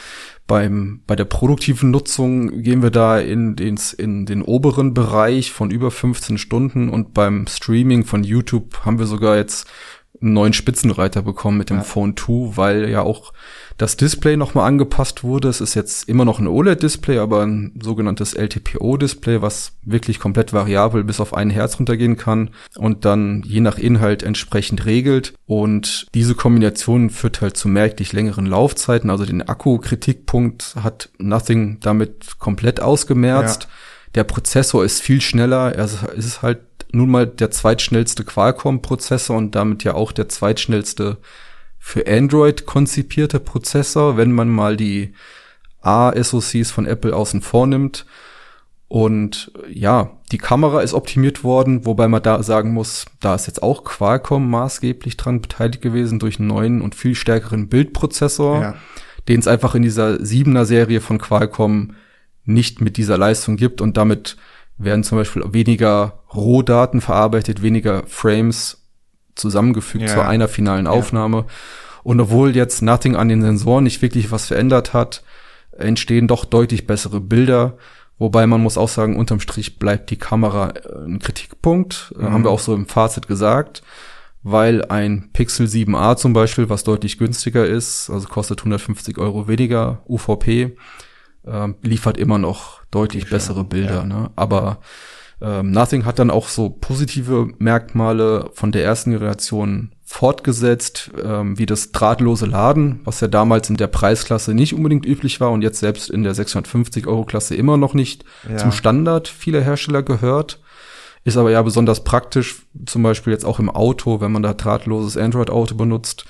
beim, 0.48 1.02
bei 1.06 1.16
der 1.16 1.26
produktiven 1.26 1.92
Nutzung 1.92 2.64
gehen 2.64 2.82
wir 2.82 2.90
da 2.90 3.20
in 3.20 3.56
den, 3.56 3.80
in 3.98 4.26
den 4.26 4.42
oberen 4.42 4.96
Bereich 4.96 5.52
von 5.52 5.70
über 5.70 5.92
15 5.92 6.40
Stunden 6.40 6.90
und 6.90 7.14
beim 7.14 7.46
Streaming 7.48 8.06
von 8.06 8.24
YouTube 8.24 8.86
haben 8.86 8.98
wir 8.98 9.06
sogar 9.06 9.38
jetzt 9.38 9.68
einen 10.22 10.34
neuen 10.34 10.54
Spitzenreiter 10.54 11.22
bekommen 11.22 11.58
mit 11.58 11.70
dem 11.70 11.78
ja. 11.78 11.84
Phone 11.84 12.16
2, 12.18 12.58
weil 12.58 12.90
ja 12.90 13.02
auch 13.02 13.34
das 13.78 13.96
Display 13.96 14.38
nochmal 14.38 14.68
angepasst 14.68 15.24
wurde. 15.24 15.50
Es 15.50 15.62
ist 15.62 15.76
jetzt 15.76 16.10
immer 16.10 16.26
noch 16.26 16.40
ein 16.40 16.48
OLED-Display, 16.48 17.20
aber 17.20 17.46
ein 17.46 17.80
sogenanntes 17.82 18.34
LTPO-Display, 18.34 19.42
was 19.42 19.74
wirklich 19.84 20.20
komplett 20.20 20.52
variabel 20.52 21.04
bis 21.04 21.20
auf 21.20 21.34
ein 21.34 21.52
Herz 21.52 21.78
runtergehen 21.78 22.18
kann 22.18 22.50
und 22.76 23.06
dann 23.06 23.44
je 23.46 23.62
nach 23.62 23.78
Inhalt 23.78 24.24
entsprechend 24.24 24.86
regelt. 24.86 25.34
Und 25.46 26.08
diese 26.16 26.34
Kombination 26.34 27.12
führt 27.12 27.42
halt 27.42 27.56
zu 27.56 27.68
merklich 27.68 28.14
längeren 28.14 28.48
Laufzeiten. 28.48 29.12
Also 29.12 29.26
den 29.26 29.48
Akku-Kritikpunkt 29.48 30.76
hat 30.82 31.10
Nothing 31.20 31.80
damit 31.80 32.40
komplett 32.40 32.80
ausgemerzt. 32.80 33.64
Ja. 33.64 33.70
Der 34.16 34.24
Prozessor 34.24 34.84
ist 34.84 35.02
viel 35.02 35.22
schneller. 35.22 35.76
Er 35.76 35.88
ist 36.16 36.42
halt 36.42 36.62
nun 36.92 37.10
mal 37.10 37.28
der 37.28 37.52
zweitschnellste 37.52 38.24
Qualcomm-Prozessor 38.24 39.38
und 39.38 39.56
damit 39.56 39.84
ja 39.84 39.94
auch 39.94 40.12
der 40.12 40.30
zweitschnellste 40.30 41.18
für 41.80 42.08
Android 42.08 42.66
konzipierte 42.66 43.40
Prozessor, 43.40 44.18
wenn 44.18 44.32
man 44.32 44.50
mal 44.50 44.78
die 44.78 45.14
A-SoCs 45.82 46.72
von 46.72 46.86
Apple 46.86 47.16
außen 47.16 47.42
vor 47.42 47.68
nimmt. 47.68 48.06
Und 48.90 49.52
ja, 49.70 50.12
die 50.32 50.38
Kamera 50.38 50.82
ist 50.82 50.94
optimiert 50.94 51.44
worden, 51.44 51.86
wobei 51.86 52.08
man 52.08 52.24
da 52.24 52.42
sagen 52.42 52.74
muss, 52.74 53.06
da 53.20 53.36
ist 53.36 53.48
jetzt 53.48 53.62
auch 53.62 53.84
Qualcomm 53.84 54.50
maßgeblich 54.50 55.18
dran 55.18 55.42
beteiligt 55.42 55.82
gewesen 55.82 56.20
durch 56.20 56.40
einen 56.40 56.48
neuen 56.48 56.82
und 56.82 56.96
viel 56.96 57.16
stärkeren 57.16 57.68
Bildprozessor, 57.68 58.62
ja. 58.62 58.76
den 59.28 59.42
es 59.42 59.48
einfach 59.48 59.76
in 59.76 59.82
dieser 59.82 60.16
7er 60.16 60.64
Serie 60.64 61.02
von 61.02 61.18
Qualcomm 61.18 61.96
nicht 62.46 62.80
mit 62.80 62.96
dieser 62.96 63.18
Leistung 63.18 63.58
gibt 63.58 63.82
und 63.82 63.98
damit 63.98 64.38
werden 64.78 65.04
zum 65.04 65.18
Beispiel 65.18 65.44
weniger 65.54 66.20
Rohdaten 66.34 67.02
verarbeitet, 67.02 67.62
weniger 67.62 68.04
Frames 68.08 68.86
zusammengefügt 69.36 70.06
ja. 70.06 70.14
zu 70.14 70.22
einer 70.22 70.48
finalen 70.48 70.88
Aufnahme. 70.88 71.38
Ja. 71.38 71.46
Und 72.04 72.22
obwohl 72.22 72.56
jetzt 72.56 72.82
Nothing 72.82 73.16
an 73.16 73.30
den 73.30 73.42
Sensoren 73.42 73.84
nicht 73.84 74.02
wirklich 74.02 74.32
was 74.32 74.48
verändert 74.48 74.94
hat, 74.94 75.24
entstehen 75.78 76.28
doch 76.28 76.46
deutlich 76.46 76.88
bessere 76.88 77.20
Bilder. 77.20 77.78
Wobei 78.20 78.48
man 78.48 78.62
muss 78.62 78.78
auch 78.78 78.90
sagen, 78.90 79.16
unterm 79.16 79.40
Strich 79.40 79.78
bleibt 79.78 80.10
die 80.10 80.18
Kamera 80.18 80.70
äh, 80.70 81.06
ein 81.06 81.20
Kritikpunkt. 81.20 82.14
Mhm. 82.18 82.32
Haben 82.32 82.44
wir 82.46 82.52
auch 82.52 82.60
so 82.60 82.74
im 82.74 82.88
Fazit 82.88 83.28
gesagt. 83.28 83.84
Weil 84.44 84.86
ein 84.86 85.30
Pixel 85.34 85.68
7a 85.68 86.16
zum 86.16 86.32
Beispiel, 86.32 86.70
was 86.70 86.84
deutlich 86.84 87.18
günstiger 87.18 87.66
ist, 87.66 88.10
also 88.10 88.28
kostet 88.28 88.60
150 88.60 89.18
Euro 89.18 89.48
weniger 89.48 90.04
UVP, 90.08 90.78
äh, 91.48 91.68
liefert 91.82 92.18
immer 92.18 92.38
noch 92.38 92.82
deutlich 92.92 93.30
bessere 93.30 93.64
Bilder. 93.64 94.00
Ja. 94.00 94.06
Ne? 94.06 94.32
Aber 94.36 94.80
ähm, 95.42 95.72
Nothing 95.72 96.06
hat 96.06 96.20
dann 96.20 96.32
auch 96.32 96.48
so 96.48 96.70
positive 96.70 97.50
Merkmale 97.60 98.50
von 98.54 98.72
der 98.72 98.84
ersten 98.84 99.12
Generation 99.12 99.92
fortgesetzt, 100.04 101.12
ähm, 101.22 101.60
wie 101.60 101.66
das 101.66 101.92
drahtlose 101.92 102.46
Laden, 102.46 103.02
was 103.04 103.20
ja 103.20 103.28
damals 103.28 103.70
in 103.70 103.78
der 103.78 103.88
Preisklasse 103.88 104.54
nicht 104.54 104.74
unbedingt 104.74 105.06
üblich 105.06 105.40
war 105.42 105.52
und 105.52 105.62
jetzt 105.62 105.80
selbst 105.80 106.10
in 106.10 106.24
der 106.24 106.34
650 106.34 107.08
Euro 107.08 107.26
Klasse 107.26 107.56
immer 107.56 107.78
noch 107.78 107.94
nicht 107.94 108.24
ja. 108.50 108.58
zum 108.58 108.72
Standard 108.72 109.28
vieler 109.28 109.62
Hersteller 109.62 110.04
gehört. 110.04 110.62
Ist 111.24 111.36
aber 111.36 111.52
ja 111.52 111.62
besonders 111.62 112.06
praktisch, 112.06 112.62
zum 112.86 113.04
Beispiel 113.04 113.34
jetzt 113.34 113.44
auch 113.44 113.60
im 113.60 113.70
Auto, 113.70 114.22
wenn 114.22 114.32
man 114.32 114.44
da 114.44 114.54
drahtloses 114.54 115.18
Android-Auto 115.18 115.76
benutzt 115.76 116.24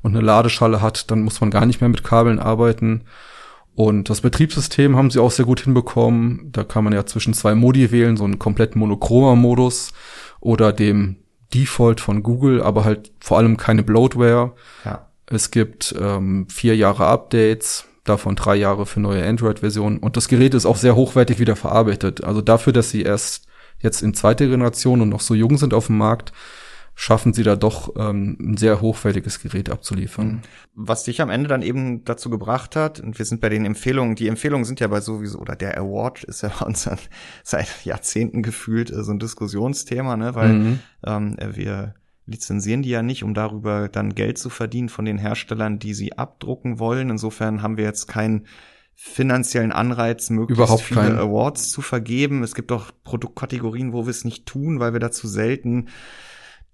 und 0.00 0.16
eine 0.16 0.24
Ladeschale 0.24 0.80
hat, 0.80 1.10
dann 1.10 1.22
muss 1.22 1.40
man 1.40 1.50
gar 1.50 1.66
nicht 1.66 1.80
mehr 1.80 1.90
mit 1.90 2.04
Kabeln 2.04 2.38
arbeiten. 2.38 3.02
Und 3.74 4.08
das 4.08 4.20
Betriebssystem 4.20 4.96
haben 4.96 5.10
sie 5.10 5.20
auch 5.20 5.32
sehr 5.32 5.44
gut 5.44 5.60
hinbekommen. 5.60 6.50
Da 6.52 6.62
kann 6.64 6.84
man 6.84 6.92
ja 6.92 7.06
zwischen 7.06 7.34
zwei 7.34 7.54
Modi 7.54 7.90
wählen, 7.90 8.16
so 8.16 8.24
einen 8.24 8.38
komplett 8.38 8.76
monochromer 8.76 9.34
Modus 9.34 9.92
oder 10.40 10.72
dem 10.72 11.16
Default 11.52 12.00
von 12.00 12.22
Google, 12.22 12.62
aber 12.62 12.84
halt 12.84 13.12
vor 13.20 13.38
allem 13.38 13.56
keine 13.56 13.82
Bloatware. 13.82 14.52
Ja. 14.84 15.08
Es 15.26 15.50
gibt 15.50 15.94
ähm, 15.98 16.46
vier 16.48 16.76
Jahre 16.76 17.06
Updates, 17.06 17.86
davon 18.04 18.36
drei 18.36 18.56
Jahre 18.56 18.86
für 18.86 19.00
neue 19.00 19.26
Android-Versionen. 19.26 19.98
Und 19.98 20.16
das 20.16 20.28
Gerät 20.28 20.54
ist 20.54 20.66
auch 20.66 20.76
sehr 20.76 20.94
hochwertig 20.94 21.38
wieder 21.38 21.56
verarbeitet. 21.56 22.22
Also 22.22 22.42
dafür, 22.42 22.72
dass 22.72 22.90
sie 22.90 23.02
erst 23.02 23.46
jetzt 23.80 24.02
in 24.02 24.14
zweiter 24.14 24.46
Generation 24.46 25.00
und 25.00 25.08
noch 25.08 25.20
so 25.20 25.34
jung 25.34 25.56
sind 25.56 25.74
auf 25.74 25.86
dem 25.86 25.98
Markt, 25.98 26.32
schaffen 26.94 27.32
sie 27.32 27.42
da 27.42 27.56
doch 27.56 27.94
ähm, 27.96 28.36
ein 28.40 28.56
sehr 28.56 28.80
hochwertiges 28.80 29.40
Gerät 29.40 29.70
abzuliefern. 29.70 30.26
Mhm. 30.26 30.40
Was 30.74 31.04
dich 31.04 31.20
am 31.20 31.30
Ende 31.30 31.48
dann 31.48 31.62
eben 31.62 32.04
dazu 32.04 32.30
gebracht 32.30 32.76
hat, 32.76 33.00
und 33.00 33.18
wir 33.18 33.24
sind 33.24 33.40
bei 33.40 33.48
den 33.48 33.64
Empfehlungen, 33.64 34.14
die 34.14 34.28
Empfehlungen 34.28 34.64
sind 34.64 34.80
ja 34.80 34.86
bei 34.86 35.00
sowieso, 35.00 35.38
oder 35.38 35.56
der 35.56 35.76
Award 35.78 36.24
ist 36.24 36.42
ja 36.42 36.50
bei 36.60 36.66
uns 36.66 36.88
seit 37.42 37.84
Jahrzehnten 37.84 38.42
gefühlt 38.42 38.90
äh, 38.90 39.02
so 39.02 39.12
ein 39.12 39.18
Diskussionsthema, 39.18 40.16
ne? 40.16 40.34
weil 40.34 40.52
mhm. 40.52 40.78
ähm, 41.04 41.36
wir 41.52 41.94
lizenzieren 42.26 42.82
die 42.82 42.90
ja 42.90 43.02
nicht, 43.02 43.22
um 43.22 43.34
darüber 43.34 43.88
dann 43.88 44.14
Geld 44.14 44.38
zu 44.38 44.48
verdienen 44.48 44.88
von 44.88 45.04
den 45.04 45.18
Herstellern, 45.18 45.78
die 45.78 45.94
sie 45.94 46.16
abdrucken 46.16 46.78
wollen. 46.78 47.10
Insofern 47.10 47.60
haben 47.60 47.76
wir 47.76 47.84
jetzt 47.84 48.06
keinen 48.06 48.46
finanziellen 48.94 49.72
Anreiz, 49.72 50.30
möglichst 50.30 50.58
Überhaupt 50.62 50.82
viele 50.82 51.00
keinen. 51.00 51.18
Awards 51.18 51.70
zu 51.70 51.82
vergeben. 51.82 52.42
Es 52.42 52.54
gibt 52.54 52.72
auch 52.72 52.92
Produktkategorien, 53.02 53.92
wo 53.92 54.06
wir 54.06 54.10
es 54.10 54.24
nicht 54.24 54.46
tun, 54.46 54.80
weil 54.80 54.92
wir 54.92 55.00
dazu 55.00 55.26
selten 55.26 55.88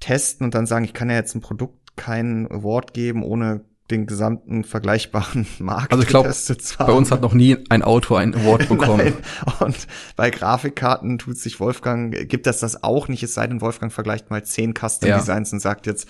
testen 0.00 0.44
und 0.44 0.54
dann 0.54 0.66
sagen, 0.66 0.84
ich 0.84 0.94
kann 0.94 1.10
ja 1.10 1.16
jetzt 1.16 1.34
ein 1.34 1.40
Produkt 1.40 1.96
keinen 1.96 2.50
Award 2.50 2.94
geben, 2.94 3.22
ohne 3.22 3.64
den 3.90 4.06
gesamten 4.06 4.64
vergleichbaren 4.64 5.46
Markt 5.58 5.92
also 5.92 6.02
ich 6.02 6.08
glaube, 6.08 6.32
bei 6.78 6.92
uns 6.92 7.10
hat 7.10 7.20
noch 7.20 7.34
nie 7.34 7.56
ein 7.68 7.82
Auto 7.82 8.14
einen 8.14 8.34
Award 8.34 8.68
bekommen. 8.68 9.14
Und 9.58 9.86
bei 10.16 10.30
Grafikkarten 10.30 11.18
tut 11.18 11.38
sich 11.38 11.60
Wolfgang, 11.60 12.28
gibt 12.28 12.46
das 12.46 12.60
das 12.60 12.82
auch 12.82 13.08
nicht, 13.08 13.22
es 13.22 13.34
sei 13.34 13.46
denn, 13.46 13.60
Wolfgang 13.60 13.92
vergleicht 13.92 14.30
mal 14.30 14.44
zehn 14.44 14.74
Custom 14.74 15.10
Designs 15.10 15.50
ja. 15.50 15.56
und 15.56 15.60
sagt 15.60 15.86
jetzt, 15.86 16.08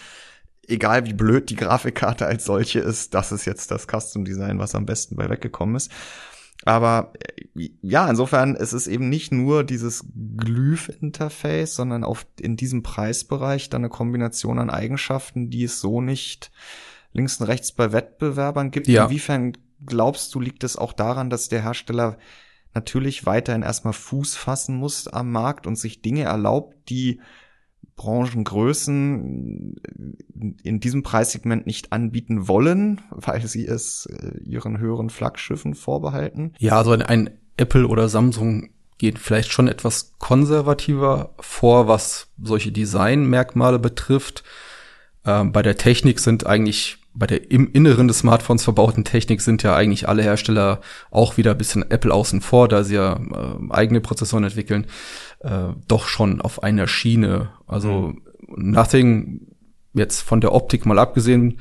egal 0.69 1.07
wie 1.07 1.15
blöd 1.15 1.51
die 1.51 1.57
Grafikkarte 1.57 2.27
als 2.27 2.45
solche 2.45 2.81
ist, 2.81 3.15
das 3.15 3.33
ist 3.33 3.45
jetzt 3.45 3.71
das 3.71 3.87
Custom 3.87 4.25
Design, 4.25 4.59
was 4.59 4.75
am 4.75 4.87
besten 4.87 5.17
bei 5.17 5.29
weggekommen 5.29 5.77
ist. 5.77 5.91
Aber 6.65 7.13
äh, 7.57 7.71
ja, 7.81 8.09
insofern, 8.09 8.57
es 8.57 8.73
ist 8.73 8.87
eben 8.87 9.09
nicht 9.09 9.33
nur 9.33 9.65
dieses 9.65 10.05
Glyph-Interface, 10.37 11.75
sondern 11.75 12.05
auf 12.05 12.27
in 12.41 12.57
diesem 12.57 12.83
Preisbereich 12.83 13.71
dann 13.71 13.83
eine 13.83 13.89
Kombination 13.89 14.59
an 14.59 14.71
Eigenschaften, 14.71 15.51
die 15.51 15.65
es 15.65 15.81
so 15.81 16.01
nicht 16.01 16.51
links 17.13 17.41
und 17.41 17.47
rechts 17.47 17.73
bei 17.73 17.93
Wettbewerbern 17.93 18.71
gibt. 18.71 18.89
Ja. 18.89 19.05
Inwiefern 19.05 19.57
glaubst 19.85 20.35
du, 20.35 20.41
liegt 20.41 20.65
es 20.65 20.77
auch 20.77 20.93
daran, 20.93 21.31
dass 21.31 21.49
der 21.49 21.63
Hersteller 21.63 22.19
natürlich 22.75 23.27
weiterhin 23.27 23.63
erstmal 23.63 23.95
Fuß 23.95 24.37
fassen 24.37 24.77
muss 24.77 25.09
am 25.09 25.33
Markt 25.33 25.67
und 25.67 25.77
sich 25.77 26.03
Dinge 26.03 26.23
erlaubt, 26.23 26.77
die 26.89 27.21
Branchengrößen 27.97 29.77
in 30.63 30.81
diesem 30.81 31.03
Preissegment 31.03 31.67
nicht 31.67 31.93
anbieten 31.93 32.49
wollen, 32.49 33.03
weil 33.11 33.47
sie 33.47 33.67
es 33.67 34.07
äh, 34.07 34.39
ihren 34.43 34.79
höheren 34.79 35.11
Flaggschiffen 35.11 35.75
vorbehalten? 35.75 36.55
Ja, 36.59 36.79
also 36.79 36.93
ein 36.93 37.31
Apple 37.59 37.87
oder 37.87 38.09
Samsung 38.09 38.71
geht 38.97 39.19
vielleicht 39.19 39.53
schon 39.53 39.69
etwas 39.69 40.15
konservativer 40.19 41.35
vor, 41.41 41.89
was 41.89 42.29
solche 42.41 42.73
Designmerkmale 42.73 43.79
betrifft. 43.79 44.45
Ähm, 45.27 45.53
bei 45.53 45.63
der 45.63 45.77
Technik 45.77 46.21
sind 46.21 46.47
eigentlich 46.47 47.01
bei 47.13 47.27
der 47.27 47.51
im 47.51 47.73
Inneren 47.73 48.07
des 48.09 48.19
Smartphones 48.19 48.63
verbauten 48.63 49.05
Technik 49.05 49.41
sind 49.41 49.63
ja 49.63 49.75
eigentlich 49.75 50.09
alle 50.09 50.23
Hersteller 50.23 50.81
auch 51.11 51.37
wieder 51.37 51.53
ein 51.53 51.59
bisschen 51.59 51.91
Apple 51.91 52.15
außen 52.15 52.41
vor, 52.41 52.69
da 52.69 52.85
sie 52.85 52.95
ja 52.95 53.15
äh, 53.15 53.73
eigene 53.73 54.01
Prozessoren 54.01 54.45
entwickeln, 54.45 54.87
äh, 55.41 55.69
doch 55.89 56.07
schon 56.07 56.41
auf 56.41 56.63
einer 56.63 56.87
Schiene. 56.87 57.51
Also 57.67 58.15
mhm. 58.49 58.71
Nothing 58.71 59.47
jetzt 59.93 60.21
von 60.21 60.41
der 60.41 60.53
Optik 60.53 60.87
mal 60.87 60.99
abgesehen, 60.99 61.59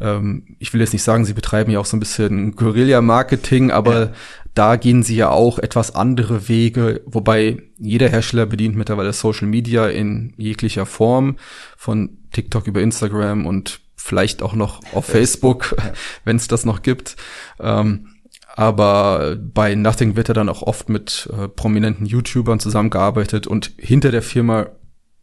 ähm, 0.00 0.56
ich 0.58 0.72
will 0.72 0.80
jetzt 0.80 0.92
nicht 0.92 1.02
sagen, 1.02 1.24
sie 1.24 1.34
betreiben 1.34 1.70
ja 1.70 1.78
auch 1.78 1.86
so 1.86 1.96
ein 1.96 2.00
bisschen 2.00 2.56
Guerilla-Marketing, 2.56 3.70
aber 3.70 4.00
ja. 4.00 4.12
da 4.54 4.76
gehen 4.76 5.02
sie 5.02 5.16
ja 5.16 5.30
auch 5.30 5.58
etwas 5.58 5.94
andere 5.94 6.48
Wege, 6.48 7.02
wobei 7.06 7.62
jeder 7.78 8.08
Hersteller 8.08 8.46
bedient 8.46 8.76
mittlerweile 8.76 9.12
Social 9.12 9.46
Media 9.46 9.86
in 9.88 10.32
jeglicher 10.36 10.86
Form, 10.86 11.36
von 11.76 12.18
TikTok 12.32 12.66
über 12.66 12.80
Instagram 12.80 13.46
und 13.46 13.80
vielleicht 13.94 14.42
auch 14.42 14.54
noch 14.54 14.80
auf 14.94 15.04
Facebook, 15.04 15.64
Facebook 15.64 15.84
ja. 15.84 15.92
wenn 16.24 16.36
es 16.36 16.48
das 16.48 16.64
noch 16.64 16.80
gibt. 16.82 17.16
Ähm, 17.60 18.08
aber 18.56 19.36
bei 19.36 19.74
Nothing 19.74 20.16
wird 20.16 20.28
er 20.28 20.34
dann 20.34 20.48
auch 20.48 20.62
oft 20.62 20.88
mit 20.88 21.28
äh, 21.32 21.48
prominenten 21.48 22.06
YouTubern 22.06 22.60
zusammengearbeitet 22.60 23.46
und 23.46 23.72
hinter 23.78 24.10
der 24.10 24.22
Firma 24.22 24.66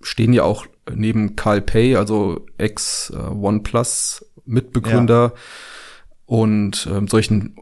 stehen 0.02 0.34
ja 0.34 0.44
auch 0.44 0.66
neben 0.94 1.36
Carl 1.36 1.62
Pay, 1.62 1.96
also 1.96 2.46
ex 2.58 3.12
äh, 3.12 3.18
OnePlus 3.18 4.26
Mitbegründer 4.46 5.34
ja. 5.36 5.42
und 6.26 6.88
ähm, 6.92 7.08
solchen 7.08 7.58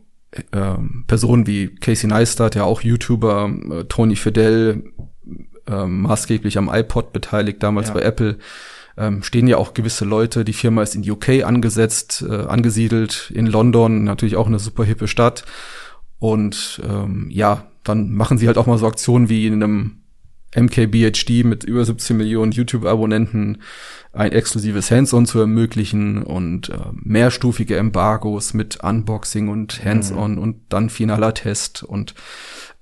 äh, 0.51 0.75
Personen 1.07 1.47
wie 1.47 1.73
Casey 1.75 2.07
Neistat, 2.07 2.55
ja 2.55 2.63
auch 2.63 2.81
YouTuber, 2.81 3.49
äh, 3.71 3.83
Tony 3.85 4.15
Fidel, 4.15 4.93
äh, 5.67 5.85
maßgeblich 5.85 6.57
am 6.57 6.69
iPod 6.71 7.13
beteiligt, 7.13 7.63
damals 7.63 7.87
ja. 7.87 7.93
bei 7.95 8.01
Apple, 8.01 8.37
ähm, 8.97 9.23
stehen 9.23 9.47
ja 9.47 9.57
auch 9.57 9.73
gewisse 9.73 10.05
Leute. 10.05 10.45
Die 10.45 10.53
Firma 10.53 10.83
ist 10.83 10.95
in 10.95 11.09
UK 11.09 11.43
angesetzt, 11.43 12.25
äh, 12.27 12.33
angesiedelt, 12.33 13.31
in 13.33 13.45
London, 13.45 14.03
natürlich 14.03 14.35
auch 14.35 14.47
eine 14.47 14.59
super 14.59 14.83
hippe 14.83 15.07
Stadt. 15.07 15.45
Und 16.19 16.81
ähm, 16.87 17.29
ja, 17.29 17.67
dann 17.83 18.11
machen 18.11 18.37
sie 18.37 18.47
halt 18.47 18.57
auch 18.57 18.67
mal 18.67 18.77
so 18.77 18.87
Aktionen 18.87 19.29
wie 19.29 19.47
in 19.47 19.61
einem 19.61 20.01
MKBHD 20.55 21.43
mit 21.43 21.65
über 21.65 21.83
17 21.83 22.15
Millionen 22.15 22.53
YouTube-Abonnenten 22.53 23.61
ein 24.13 24.31
exklusives 24.31 24.89
Hands-on 24.89 25.25
zu 25.25 25.39
ermöglichen 25.39 26.23
und 26.23 26.69
äh, 26.69 26.77
mehrstufige 26.93 27.75
Embargos 27.75 28.53
mit 28.53 28.81
Unboxing 28.81 29.49
und 29.49 29.83
Hands-on 29.83 30.33
mhm. 30.33 30.37
und 30.37 30.61
dann 30.69 30.89
finaler 30.89 31.33
Test 31.33 31.83
und 31.83 32.15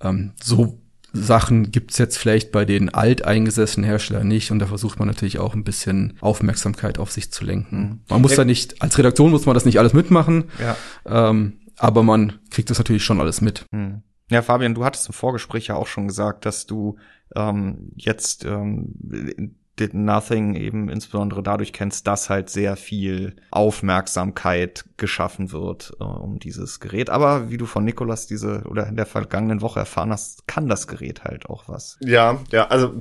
ähm, 0.01 0.33
so 0.41 0.82
Sachen 1.13 1.71
gibt's 1.71 1.99
jetzt 1.99 2.17
vielleicht 2.17 2.51
bei 2.51 2.65
den 2.65 2.93
alteingesessenen 2.93 3.87
Herstellern 3.87 4.27
nicht 4.27 4.51
und 4.51 4.59
da 4.59 4.65
versucht 4.65 4.97
man 4.97 5.07
natürlich 5.07 5.37
auch 5.39 5.53
ein 5.53 5.63
bisschen 5.63 6.17
Aufmerksamkeit 6.21 6.97
auf 6.97 7.11
sich 7.11 7.31
zu 7.31 7.45
lenken. 7.45 7.77
Mhm. 7.77 7.99
Man 8.09 8.21
muss 8.21 8.31
ja, 8.31 8.37
da 8.37 8.45
nicht, 8.45 8.81
als 8.81 8.97
Redaktion 8.97 9.29
muss 9.29 9.45
man 9.45 9.53
das 9.53 9.65
nicht 9.65 9.77
alles 9.77 9.93
mitmachen, 9.93 10.45
ja. 10.59 10.75
ähm, 11.05 11.59
aber 11.77 12.01
man 12.01 12.39
kriegt 12.49 12.71
das 12.71 12.79
natürlich 12.79 13.03
schon 13.03 13.19
alles 13.19 13.41
mit. 13.41 13.65
Mhm. 13.71 14.01
Ja, 14.31 14.41
Fabian, 14.41 14.73
du 14.73 14.83
hattest 14.83 15.07
im 15.07 15.13
Vorgespräch 15.13 15.67
ja 15.67 15.75
auch 15.75 15.85
schon 15.85 16.07
gesagt, 16.07 16.47
dass 16.47 16.65
du 16.65 16.97
ähm, 17.35 17.91
jetzt 17.95 18.45
ähm, 18.45 19.55
Did 19.79 19.93
Nothing 19.93 20.55
eben 20.55 20.89
insbesondere 20.89 21.41
dadurch 21.41 21.73
kennst, 21.73 22.05
dass 22.05 22.29
halt 22.29 22.49
sehr 22.49 22.75
viel 22.75 23.35
Aufmerksamkeit 23.49 24.85
geschaffen 24.97 25.51
wird 25.51 25.93
äh, 25.99 26.03
um 26.03 26.39
dieses 26.39 26.79
Gerät. 26.79 27.09
Aber 27.09 27.49
wie 27.49 27.57
du 27.57 27.65
von 27.65 27.83
Nikolas 27.83 28.27
diese 28.27 28.63
oder 28.65 28.87
in 28.87 28.95
der 28.95 29.05
vergangenen 29.05 29.61
Woche 29.61 29.79
erfahren 29.79 30.11
hast, 30.11 30.47
kann 30.47 30.69
das 30.69 30.87
Gerät 30.87 31.23
halt 31.23 31.47
auch 31.47 31.63
was. 31.67 31.97
Ja, 32.01 32.39
ja, 32.51 32.67
also 32.67 32.93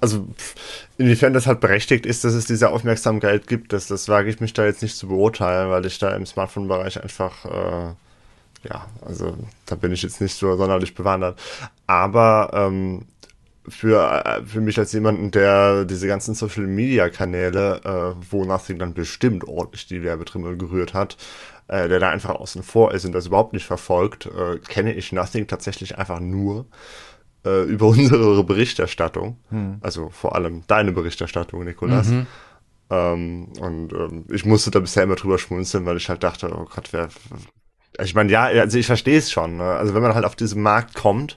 also 0.00 0.28
inwiefern 0.98 1.32
das 1.32 1.46
halt 1.46 1.60
berechtigt 1.60 2.04
ist, 2.04 2.22
dass 2.22 2.34
es 2.34 2.44
diese 2.44 2.68
Aufmerksamkeit 2.68 3.46
gibt, 3.46 3.72
das, 3.72 3.86
das 3.86 4.08
wage 4.08 4.28
ich 4.28 4.38
mich 4.38 4.52
da 4.52 4.66
jetzt 4.66 4.82
nicht 4.82 4.96
zu 4.96 5.08
beurteilen, 5.08 5.70
weil 5.70 5.86
ich 5.86 5.98
da 5.98 6.14
im 6.14 6.26
Smartphone-Bereich 6.26 7.02
einfach 7.02 7.44
äh, 7.46 7.94
ja, 8.64 8.86
also 9.04 9.36
da 9.66 9.76
bin 9.76 9.92
ich 9.92 10.02
jetzt 10.02 10.20
nicht 10.20 10.34
so 10.34 10.56
sonderlich 10.56 10.94
bewandert. 10.94 11.40
Aber 11.86 12.50
ähm, 12.52 13.06
für, 13.70 14.24
äh, 14.24 14.44
für 14.44 14.60
mich 14.60 14.78
als 14.78 14.92
jemanden, 14.92 15.30
der 15.30 15.84
diese 15.84 16.06
ganzen 16.06 16.34
Social 16.34 16.66
Media 16.66 17.08
Kanäle, 17.08 17.80
äh, 17.84 18.24
wo 18.30 18.44
Nothing 18.44 18.78
dann 18.78 18.94
bestimmt 18.94 19.44
ordentlich 19.46 19.86
die 19.86 20.02
Werbetrimmel 20.02 20.56
gerührt 20.56 20.94
hat, 20.94 21.16
äh, 21.68 21.88
der 21.88 22.00
da 22.00 22.10
einfach 22.10 22.30
außen 22.30 22.62
vor 22.62 22.92
ist 22.92 23.04
und 23.04 23.12
das 23.12 23.26
überhaupt 23.26 23.52
nicht 23.52 23.66
verfolgt, 23.66 24.26
äh, 24.26 24.58
kenne 24.58 24.94
ich 24.94 25.12
Nothing 25.12 25.46
tatsächlich 25.46 25.98
einfach 25.98 26.20
nur 26.20 26.66
äh, 27.44 27.62
über 27.64 27.86
unsere 27.88 28.42
Berichterstattung. 28.44 29.38
Hm. 29.50 29.78
Also 29.80 30.10
vor 30.10 30.34
allem 30.34 30.64
deine 30.66 30.92
Berichterstattung, 30.92 31.64
Nikolas. 31.64 32.08
Mhm. 32.08 32.26
Ähm, 32.90 33.48
und 33.60 33.92
ähm, 33.92 34.24
ich 34.30 34.44
musste 34.44 34.70
da 34.70 34.80
bisher 34.80 35.02
immer 35.02 35.16
drüber 35.16 35.38
schmunzeln, 35.38 35.84
weil 35.84 35.96
ich 35.96 36.08
halt 36.08 36.22
dachte, 36.22 36.50
oh 36.52 36.66
Gott, 36.74 36.92
wer. 36.92 37.08
Ich 38.02 38.14
meine, 38.14 38.30
ja, 38.30 38.44
also 38.44 38.78
ich 38.78 38.86
verstehe 38.86 39.18
es 39.18 39.30
schon. 39.30 39.56
Ne? 39.56 39.64
Also 39.64 39.94
wenn 39.94 40.02
man 40.02 40.14
halt 40.14 40.24
auf 40.24 40.36
diesen 40.36 40.62
Markt 40.62 40.94
kommt, 40.94 41.36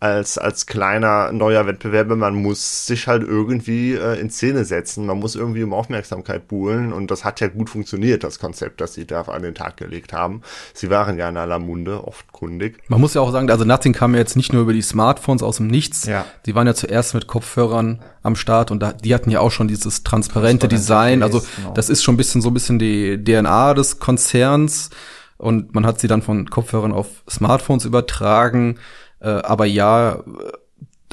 als, 0.00 0.38
als 0.38 0.64
kleiner 0.64 1.30
neuer 1.30 1.66
Wettbewerber, 1.66 2.16
man 2.16 2.34
muss 2.34 2.86
sich 2.86 3.06
halt 3.06 3.22
irgendwie 3.22 3.92
äh, 3.92 4.18
in 4.18 4.30
Szene 4.30 4.64
setzen, 4.64 5.04
man 5.04 5.18
muss 5.18 5.36
irgendwie 5.36 5.62
um 5.62 5.74
Aufmerksamkeit 5.74 6.48
buhlen 6.48 6.94
und 6.94 7.10
das 7.10 7.22
hat 7.22 7.40
ja 7.40 7.48
gut 7.48 7.68
funktioniert, 7.68 8.24
das 8.24 8.38
Konzept, 8.38 8.80
das 8.80 8.94
sie 8.94 9.06
da 9.06 9.20
an 9.22 9.42
den 9.42 9.54
Tag 9.54 9.76
gelegt 9.76 10.14
haben. 10.14 10.40
Sie 10.72 10.88
waren 10.88 11.18
ja 11.18 11.28
in 11.28 11.36
aller 11.36 11.58
Munde, 11.58 12.02
oft 12.08 12.32
kundig. 12.32 12.78
Man 12.88 12.98
muss 12.98 13.12
ja 13.12 13.20
auch 13.20 13.30
sagen, 13.30 13.50
also 13.50 13.66
Nothing 13.66 13.92
kam 13.92 14.14
ja 14.14 14.20
jetzt 14.20 14.36
nicht 14.36 14.54
nur 14.54 14.62
über 14.62 14.72
die 14.72 14.80
Smartphones 14.80 15.42
aus 15.42 15.58
dem 15.58 15.66
Nichts, 15.66 16.06
ja. 16.06 16.24
die 16.46 16.54
waren 16.54 16.66
ja 16.66 16.74
zuerst 16.74 17.12
mit 17.12 17.26
Kopfhörern 17.26 18.00
am 18.22 18.36
Start 18.36 18.70
und 18.70 18.80
da, 18.80 18.94
die 18.94 19.14
hatten 19.14 19.30
ja 19.30 19.40
auch 19.40 19.52
schon 19.52 19.68
dieses 19.68 20.02
transparente 20.02 20.66
Design, 20.66 21.22
also 21.22 21.42
genau. 21.56 21.74
das 21.74 21.90
ist 21.90 22.02
schon 22.02 22.14
ein 22.14 22.18
bisschen 22.18 22.40
so 22.40 22.48
ein 22.48 22.54
bisschen 22.54 22.78
die 22.78 23.22
DNA 23.22 23.74
des 23.74 23.98
Konzerns 23.98 24.88
und 25.36 25.74
man 25.74 25.84
hat 25.84 26.00
sie 26.00 26.08
dann 26.08 26.22
von 26.22 26.48
Kopfhörern 26.48 26.92
auf 26.92 27.22
Smartphones 27.28 27.84
übertragen 27.84 28.78
äh, 29.20 29.28
aber 29.28 29.66
ja, 29.66 30.22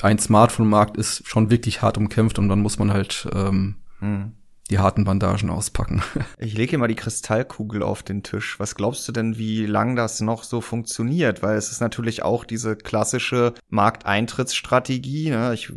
ein 0.01 0.19
Smartphone-Markt 0.19 0.97
ist 0.97 1.27
schon 1.27 1.49
wirklich 1.49 1.81
hart 1.81 1.97
umkämpft 1.97 2.39
und 2.39 2.49
dann 2.49 2.61
muss 2.61 2.79
man 2.79 2.91
halt 2.91 3.27
ähm, 3.33 3.75
hm. 3.99 4.33
die 4.69 4.79
harten 4.79 5.05
Bandagen 5.05 5.49
auspacken. 5.49 6.03
ich 6.37 6.53
lege 6.53 6.71
hier 6.71 6.79
mal 6.79 6.87
die 6.87 6.95
Kristallkugel 6.95 7.81
auf 7.81 8.03
den 8.03 8.23
Tisch. 8.23 8.59
Was 8.59 8.75
glaubst 8.75 9.07
du 9.07 9.11
denn, 9.11 9.37
wie 9.37 9.65
lang 9.65 9.95
das 9.95 10.21
noch 10.21 10.43
so 10.43 10.61
funktioniert? 10.61 11.41
Weil 11.41 11.57
es 11.57 11.71
ist 11.71 11.81
natürlich 11.81 12.23
auch 12.23 12.45
diese 12.45 12.75
klassische 12.75 13.53
Markteintrittsstrategie. 13.69 15.31
Ne? 15.31 15.53
Ich 15.53 15.73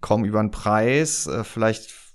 komme 0.00 0.26
über 0.26 0.40
einen 0.40 0.50
Preis, 0.50 1.26
äh, 1.26 1.44
vielleicht 1.44 2.05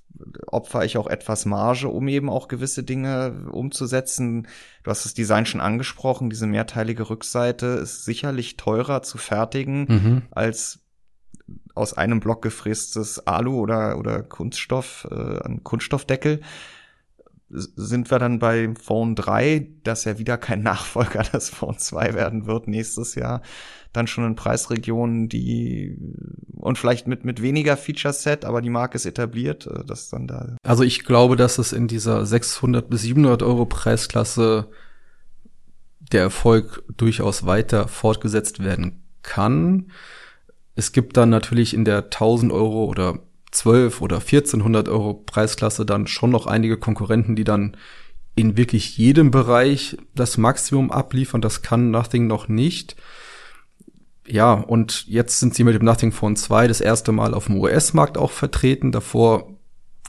opfer 0.48 0.86
ich 0.86 0.98
auch 0.98 1.08
etwas 1.08 1.46
Marge, 1.46 1.88
um 1.88 2.08
eben 2.08 2.30
auch 2.30 2.48
gewisse 2.48 2.84
Dinge 2.84 3.48
umzusetzen. 3.52 4.48
Du 4.84 4.92
hast 4.92 5.06
das 5.06 5.14
Design 5.14 5.46
schon 5.46 5.62
angesprochen, 5.62 6.30
diese 6.30 6.48
mehrteilige 6.48 7.10
Rückseite 7.10 7.66
ist 7.68 8.06
sicherlich 8.06 8.58
teurer 8.58 9.04
zu 9.04 9.18
fertigen 9.18 9.86
mhm. 9.88 10.22
als 10.32 10.80
aus 11.76 11.94
einem 11.94 12.20
Block 12.20 12.42
gefrästes 12.42 13.26
Alu 13.28 13.60
oder, 13.60 13.98
oder 13.98 14.24
Kunststoff, 14.24 15.08
äh, 15.10 15.40
ein 15.44 15.64
Kunststoffdeckel 15.64 16.42
sind 17.52 18.10
wir 18.12 18.20
dann 18.20 18.40
bei 18.40 18.74
Phone 18.82 19.16
3, 19.16 19.68
das 19.84 20.06
ja 20.06 20.18
wieder 20.18 20.38
kein 20.38 20.62
Nachfolger 20.64 21.24
des 21.24 21.50
Phone 21.50 21.78
2 21.78 22.14
werden 22.14 22.46
wird 22.46 22.68
nächstes 22.68 23.16
Jahr, 23.16 23.42
dann 23.94 24.08
schon 24.08 24.26
in 24.26 24.36
Preisregionen, 24.36 25.28
die 25.28 25.98
und 26.56 26.78
vielleicht 26.78 27.08
mit 27.08 27.26
mit 27.26 27.42
weniger 27.42 27.76
Feature 27.76 28.14
Set, 28.14 28.46
aber 28.46 28.62
die 28.62 28.70
Marke 28.70 28.96
ist 28.96 29.06
etabliert, 29.06 29.68
äh, 29.68 29.84
das 29.86 30.10
dann 30.10 30.28
da. 30.28 30.56
Also 30.64 30.84
ich 30.84 31.04
glaube, 31.04 31.36
dass 31.36 31.58
es 31.58 31.74
in 31.74 31.88
dieser 31.88 32.26
600 32.26 32.90
bis 32.90 33.02
700 33.02 33.44
Euro 33.44 33.66
Preisklasse 33.66 34.70
der 36.12 36.22
Erfolg 36.22 36.84
durchaus 36.98 37.46
weiter 37.46 37.88
fortgesetzt 37.88 38.64
werden 38.64 39.04
kann. 39.24 39.92
Es 40.76 40.92
gibt 40.92 41.18
dann 41.18 41.30
natürlich 41.30 41.74
in 41.74 41.86
der 41.86 42.06
1000 42.06 42.52
Euro 42.52 42.86
oder 42.86 43.20
12 43.52 44.02
oder 44.02 44.18
1400 44.18 44.90
Euro 44.90 45.14
Preisklasse 45.14 45.86
dann 45.86 46.08
schon 46.08 46.30
noch 46.30 46.48
einige 46.48 46.78
Konkurrenten, 46.78 47.36
die 47.36 47.44
dann 47.44 47.78
in 48.36 48.58
wirklich 48.58 48.98
jedem 48.98 49.30
Bereich 49.32 49.98
das 50.16 50.38
Maximum 50.38 50.92
abliefern. 50.92 51.42
Das 51.42 51.62
kann 51.62 51.92
Nothing 51.92 52.28
noch 52.28 52.48
nicht. 52.48 52.96
Ja, 54.26 54.54
und 54.54 55.06
jetzt 55.08 55.40
sind 55.40 55.54
sie 55.54 55.64
mit 55.64 55.76
dem 55.76 55.84
Nothing 55.84 56.12
Phone 56.12 56.36
2 56.36 56.68
das 56.68 56.80
erste 56.80 57.12
Mal 57.12 57.34
auf 57.34 57.48
dem 57.48 57.58
US-Markt 57.58 58.18
auch 58.18 58.32
vertreten. 58.32 58.92
Davor 58.92 59.50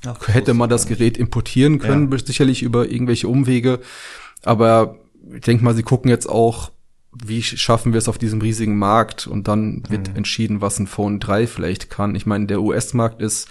Ach, 0.06 0.28
hätte 0.28 0.54
man 0.54 0.70
das 0.70 0.86
Gerät 0.86 1.16
importieren 1.16 1.78
können, 1.78 2.10
ja. 2.12 2.18
sicherlich 2.18 2.62
über 2.62 2.88
irgendwelche 2.88 3.28
Umwege. 3.28 3.80
Aber 4.44 4.98
ich 5.34 5.40
denke 5.40 5.64
mal, 5.64 5.74
sie 5.74 5.82
gucken 5.82 6.10
jetzt 6.10 6.28
auch, 6.28 6.70
wie 7.12 7.42
schaffen 7.42 7.92
wir 7.92 7.98
es 7.98 8.08
auf 8.08 8.18
diesem 8.18 8.40
riesigen 8.40 8.78
Markt 8.78 9.26
und 9.26 9.48
dann 9.48 9.82
wird 9.88 10.10
mhm. 10.10 10.16
entschieden, 10.16 10.60
was 10.60 10.78
ein 10.78 10.86
Phone 10.86 11.20
3 11.20 11.46
vielleicht 11.46 11.90
kann. 11.90 12.14
Ich 12.14 12.26
meine, 12.26 12.46
der 12.46 12.62
US-Markt 12.62 13.20
ist 13.20 13.48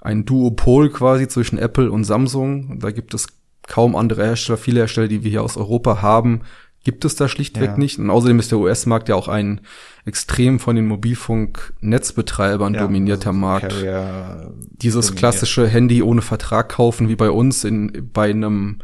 ein 0.00 0.24
Duopol 0.24 0.90
quasi 0.90 1.28
zwischen 1.28 1.58
Apple 1.58 1.90
und 1.90 2.04
Samsung. 2.04 2.78
Da 2.78 2.90
gibt 2.90 3.14
es 3.14 3.28
kaum 3.66 3.96
andere 3.96 4.24
Hersteller, 4.24 4.58
viele 4.58 4.80
Hersteller, 4.80 5.08
die 5.08 5.24
wir 5.24 5.30
hier 5.30 5.42
aus 5.42 5.56
Europa 5.56 6.02
haben, 6.02 6.42
gibt 6.82 7.04
es 7.04 7.14
da 7.14 7.28
schlichtweg 7.28 7.70
ja. 7.70 7.76
nicht. 7.76 7.98
Und 7.98 8.10
außerdem 8.10 8.38
ist 8.38 8.50
der 8.50 8.58
US-Markt 8.58 9.08
ja 9.08 9.14
auch 9.14 9.28
ein 9.28 9.60
extrem 10.06 10.58
von 10.58 10.76
den 10.76 10.86
Mobilfunknetzbetreibern 10.86 12.74
ja, 12.74 12.80
dominierter 12.80 13.30
also 13.30 13.38
Markt. 13.38 13.74
Dieses 14.82 15.06
dominiert. 15.06 15.18
klassische 15.18 15.68
Handy 15.68 16.02
ohne 16.02 16.22
Vertrag 16.22 16.70
kaufen, 16.70 17.08
wie 17.08 17.16
bei 17.16 17.30
uns 17.30 17.64
in, 17.64 18.10
bei 18.12 18.30
einem 18.30 18.78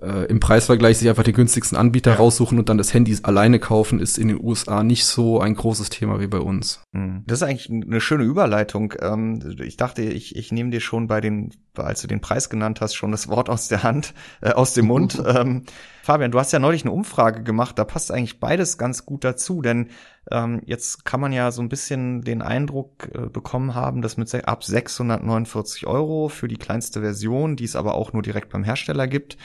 äh, 0.00 0.26
im 0.26 0.40
Preisvergleich 0.40 0.98
sich 0.98 1.08
einfach 1.08 1.24
den 1.24 1.34
günstigsten 1.34 1.76
Anbieter 1.76 2.12
ja. 2.12 2.16
raussuchen 2.18 2.58
und 2.58 2.68
dann 2.68 2.78
das 2.78 2.94
Handy 2.94 3.16
alleine 3.22 3.58
kaufen, 3.58 4.00
ist 4.00 4.18
in 4.18 4.28
den 4.28 4.42
USA 4.42 4.82
nicht 4.82 5.04
so 5.04 5.40
ein 5.40 5.54
großes 5.54 5.90
Thema 5.90 6.20
wie 6.20 6.26
bei 6.26 6.38
uns. 6.38 6.82
Hm. 6.92 7.24
Das 7.26 7.38
ist 7.38 7.48
eigentlich 7.48 7.70
eine 7.70 8.00
schöne 8.00 8.24
Überleitung. 8.24 8.94
Ähm, 9.00 9.56
ich 9.60 9.76
dachte, 9.76 10.02
ich, 10.02 10.36
ich 10.36 10.52
nehme 10.52 10.70
dir 10.70 10.80
schon 10.80 11.08
bei 11.08 11.20
den, 11.20 11.50
als 11.74 12.00
du 12.02 12.06
den 12.06 12.20
Preis 12.20 12.48
genannt 12.48 12.80
hast, 12.80 12.94
schon 12.94 13.10
das 13.10 13.28
Wort 13.28 13.50
aus 13.50 13.68
der 13.68 13.82
Hand, 13.82 14.14
äh, 14.40 14.50
aus 14.50 14.74
dem 14.74 14.86
Mund. 14.86 15.20
ähm, 15.26 15.64
Fabian, 16.02 16.30
du 16.30 16.38
hast 16.38 16.52
ja 16.52 16.58
neulich 16.58 16.82
eine 16.82 16.92
Umfrage 16.92 17.42
gemacht, 17.42 17.78
da 17.78 17.84
passt 17.84 18.12
eigentlich 18.12 18.40
beides 18.40 18.78
ganz 18.78 19.04
gut 19.04 19.24
dazu, 19.24 19.62
denn 19.62 19.88
ähm, 20.30 20.62
jetzt 20.64 21.04
kann 21.04 21.20
man 21.20 21.32
ja 21.32 21.50
so 21.50 21.60
ein 21.60 21.68
bisschen 21.68 22.22
den 22.22 22.40
Eindruck 22.40 23.10
äh, 23.14 23.28
bekommen 23.28 23.74
haben, 23.74 24.00
dass 24.00 24.16
mit 24.16 24.32
ab 24.46 24.64
649 24.64 25.86
Euro 25.86 26.28
für 26.28 26.48
die 26.48 26.56
kleinste 26.56 27.00
Version, 27.00 27.56
die 27.56 27.64
es 27.64 27.76
aber 27.76 27.94
auch 27.94 28.12
nur 28.12 28.22
direkt 28.22 28.50
beim 28.50 28.64
Hersteller 28.64 29.06
gibt, 29.06 29.36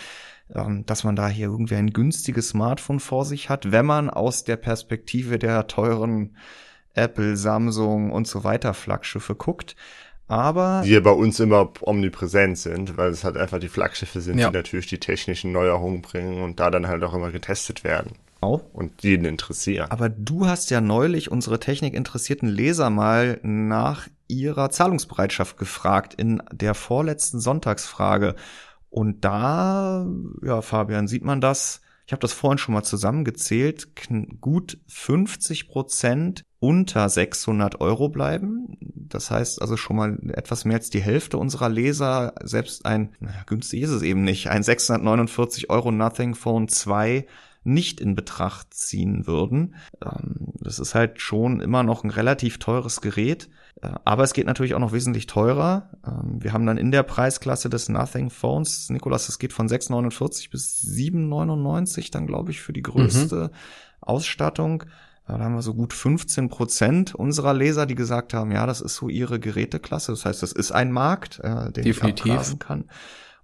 dass 0.86 1.04
man 1.04 1.16
da 1.16 1.28
hier 1.28 1.48
irgendwie 1.48 1.76
ein 1.76 1.92
günstiges 1.92 2.50
Smartphone 2.50 3.00
vor 3.00 3.26
sich 3.26 3.50
hat, 3.50 3.72
wenn 3.72 3.86
man 3.86 4.10
aus 4.10 4.44
der 4.44 4.58
Perspektive 4.58 5.40
der 5.40 5.68
teuren 5.68 6.36
Apple, 6.94 7.38
Samsung 7.38 8.12
und 8.12 8.28
so 8.28 8.44
weiter 8.44 8.74
Flaggschiffe 8.74 9.36
guckt. 9.36 9.76
Aber 10.28 10.84
die 10.86 11.00
bei 11.00 11.12
uns 11.12 11.40
immer 11.40 11.72
omnipräsent 11.82 12.58
sind, 12.58 12.98
weil 12.98 13.12
es 13.12 13.24
halt 13.24 13.36
einfach 13.36 13.60
die 13.60 13.68
Flaggschiffe 13.68 14.22
sind, 14.22 14.40
ja. 14.40 14.50
die 14.50 14.56
natürlich 14.56 14.88
die 14.88 15.00
technischen 15.00 15.52
Neuerungen 15.52 16.02
bringen 16.02 16.42
und 16.42 16.60
da 16.60 16.72
dann 16.72 16.88
halt 16.88 17.04
auch 17.04 17.14
immer 17.14 17.32
getestet 17.32 17.84
werden. 17.84 18.14
Auch. 18.42 18.62
Und 18.74 19.04
jeden 19.04 19.26
interessieren. 19.26 19.90
Aber 19.90 20.10
du 20.10 20.48
hast 20.48 20.70
ja 20.70 20.82
neulich 20.82 21.32
unsere 21.32 21.60
technikinteressierten 21.60 22.50
Leser 22.50 22.90
mal 22.90 23.40
nach 23.42 24.08
ihrer 24.28 24.70
Zahlungsbereitschaft 24.70 25.58
gefragt 25.58 26.14
in 26.14 26.42
der 26.52 26.74
vorletzten 26.74 27.40
Sonntagsfrage. 27.40 28.36
Und 28.94 29.26
da, 29.26 30.06
ja, 30.44 30.62
Fabian, 30.62 31.08
sieht 31.08 31.24
man 31.24 31.42
das. 31.42 31.82
Ich 32.06 32.12
habe 32.12 32.22
das 32.22 32.32
vorhin 32.32 32.60
schon 32.60 32.76
mal 32.76 32.84
zusammengezählt. 32.84 33.88
Gut 34.40 34.78
50 34.88 35.68
Prozent 35.68 36.44
unter 36.60 37.10
600 37.10 37.82
Euro 37.82 38.10
bleiben. 38.10 38.78
Das 38.80 39.32
heißt 39.32 39.64
also 39.64 39.78
schon 39.78 39.96
mal 39.96 40.20
etwas 40.34 40.64
mehr 40.64 40.78
als 40.78 40.92
die 40.92 41.02
Hälfte 41.02 41.40
unserer 41.40 41.70
Leser, 41.70 42.36
selbst 42.44 42.86
ein, 42.86 43.16
naja, 43.20 43.42
günstig 43.48 43.82
ist 43.82 43.90
es 43.90 44.04
eben 44.04 44.24
nicht, 44.24 44.50
ein 44.50 44.62
649 44.62 45.72
Euro 45.72 45.92
Nothing 45.92 46.36
Phone 46.36 46.68
2 46.68 47.26
nicht 47.64 48.00
in 48.00 48.14
Betracht 48.14 48.76
ziehen 48.76 49.26
würden. 49.26 49.74
Ähm, 50.06 50.54
das 50.60 50.78
ist 50.78 50.94
halt 50.94 51.20
schon 51.20 51.62
immer 51.62 51.82
noch 51.82 52.04
ein 52.04 52.12
relativ 52.12 52.60
teures 52.60 53.02
Gerät. 53.02 53.50
Äh, 53.82 53.92
aber 54.06 54.24
es 54.24 54.34
geht 54.34 54.48
natürlich 54.48 54.76
auch 54.76 54.80
noch 54.80 54.94
wesentlich 54.94 55.28
teurer. 55.28 55.90
Ähm, 56.06 56.42
wir 56.42 56.54
haben 56.54 56.66
dann 56.66 56.78
in 56.78 56.92
der 56.92 57.04
Preisklasse 57.04 57.70
des 57.70 57.90
Nothing 57.90 58.30
Phones, 58.30 58.90
Nikolas, 58.90 59.30
es 59.30 59.40
geht 59.40 59.54
von 59.54 59.68
6,49 59.68 60.50
bis 60.52 60.84
7,99 60.84 62.12
dann, 62.12 62.28
glaube 62.28 62.52
ich, 62.52 62.62
für 62.62 62.74
die 62.74 62.84
größte 62.84 63.52
mhm. 63.52 63.58
Ausstattung. 64.02 64.84
Da 65.26 65.40
haben 65.40 65.56
wir 65.56 65.62
so 65.62 65.74
gut 65.74 65.94
15 65.94 66.50
Prozent 66.50 67.16
unserer 67.16 67.54
Leser, 67.54 67.86
die 67.86 67.96
gesagt 67.96 68.34
haben, 68.34 68.52
ja, 68.52 68.66
das 68.66 68.82
ist 68.82 68.96
so 68.96 69.08
ihre 69.08 69.40
Geräteklasse. 69.40 70.12
Das 70.12 70.26
heißt, 70.26 70.44
das 70.44 70.52
ist 70.52 70.72
ein 70.72 70.92
Markt, 70.92 71.40
äh, 71.40 71.72
den 71.72 71.86
Definitiv. 71.86 72.26
ich 72.26 72.32
abgrasen 72.32 72.60
kann. 72.60 72.86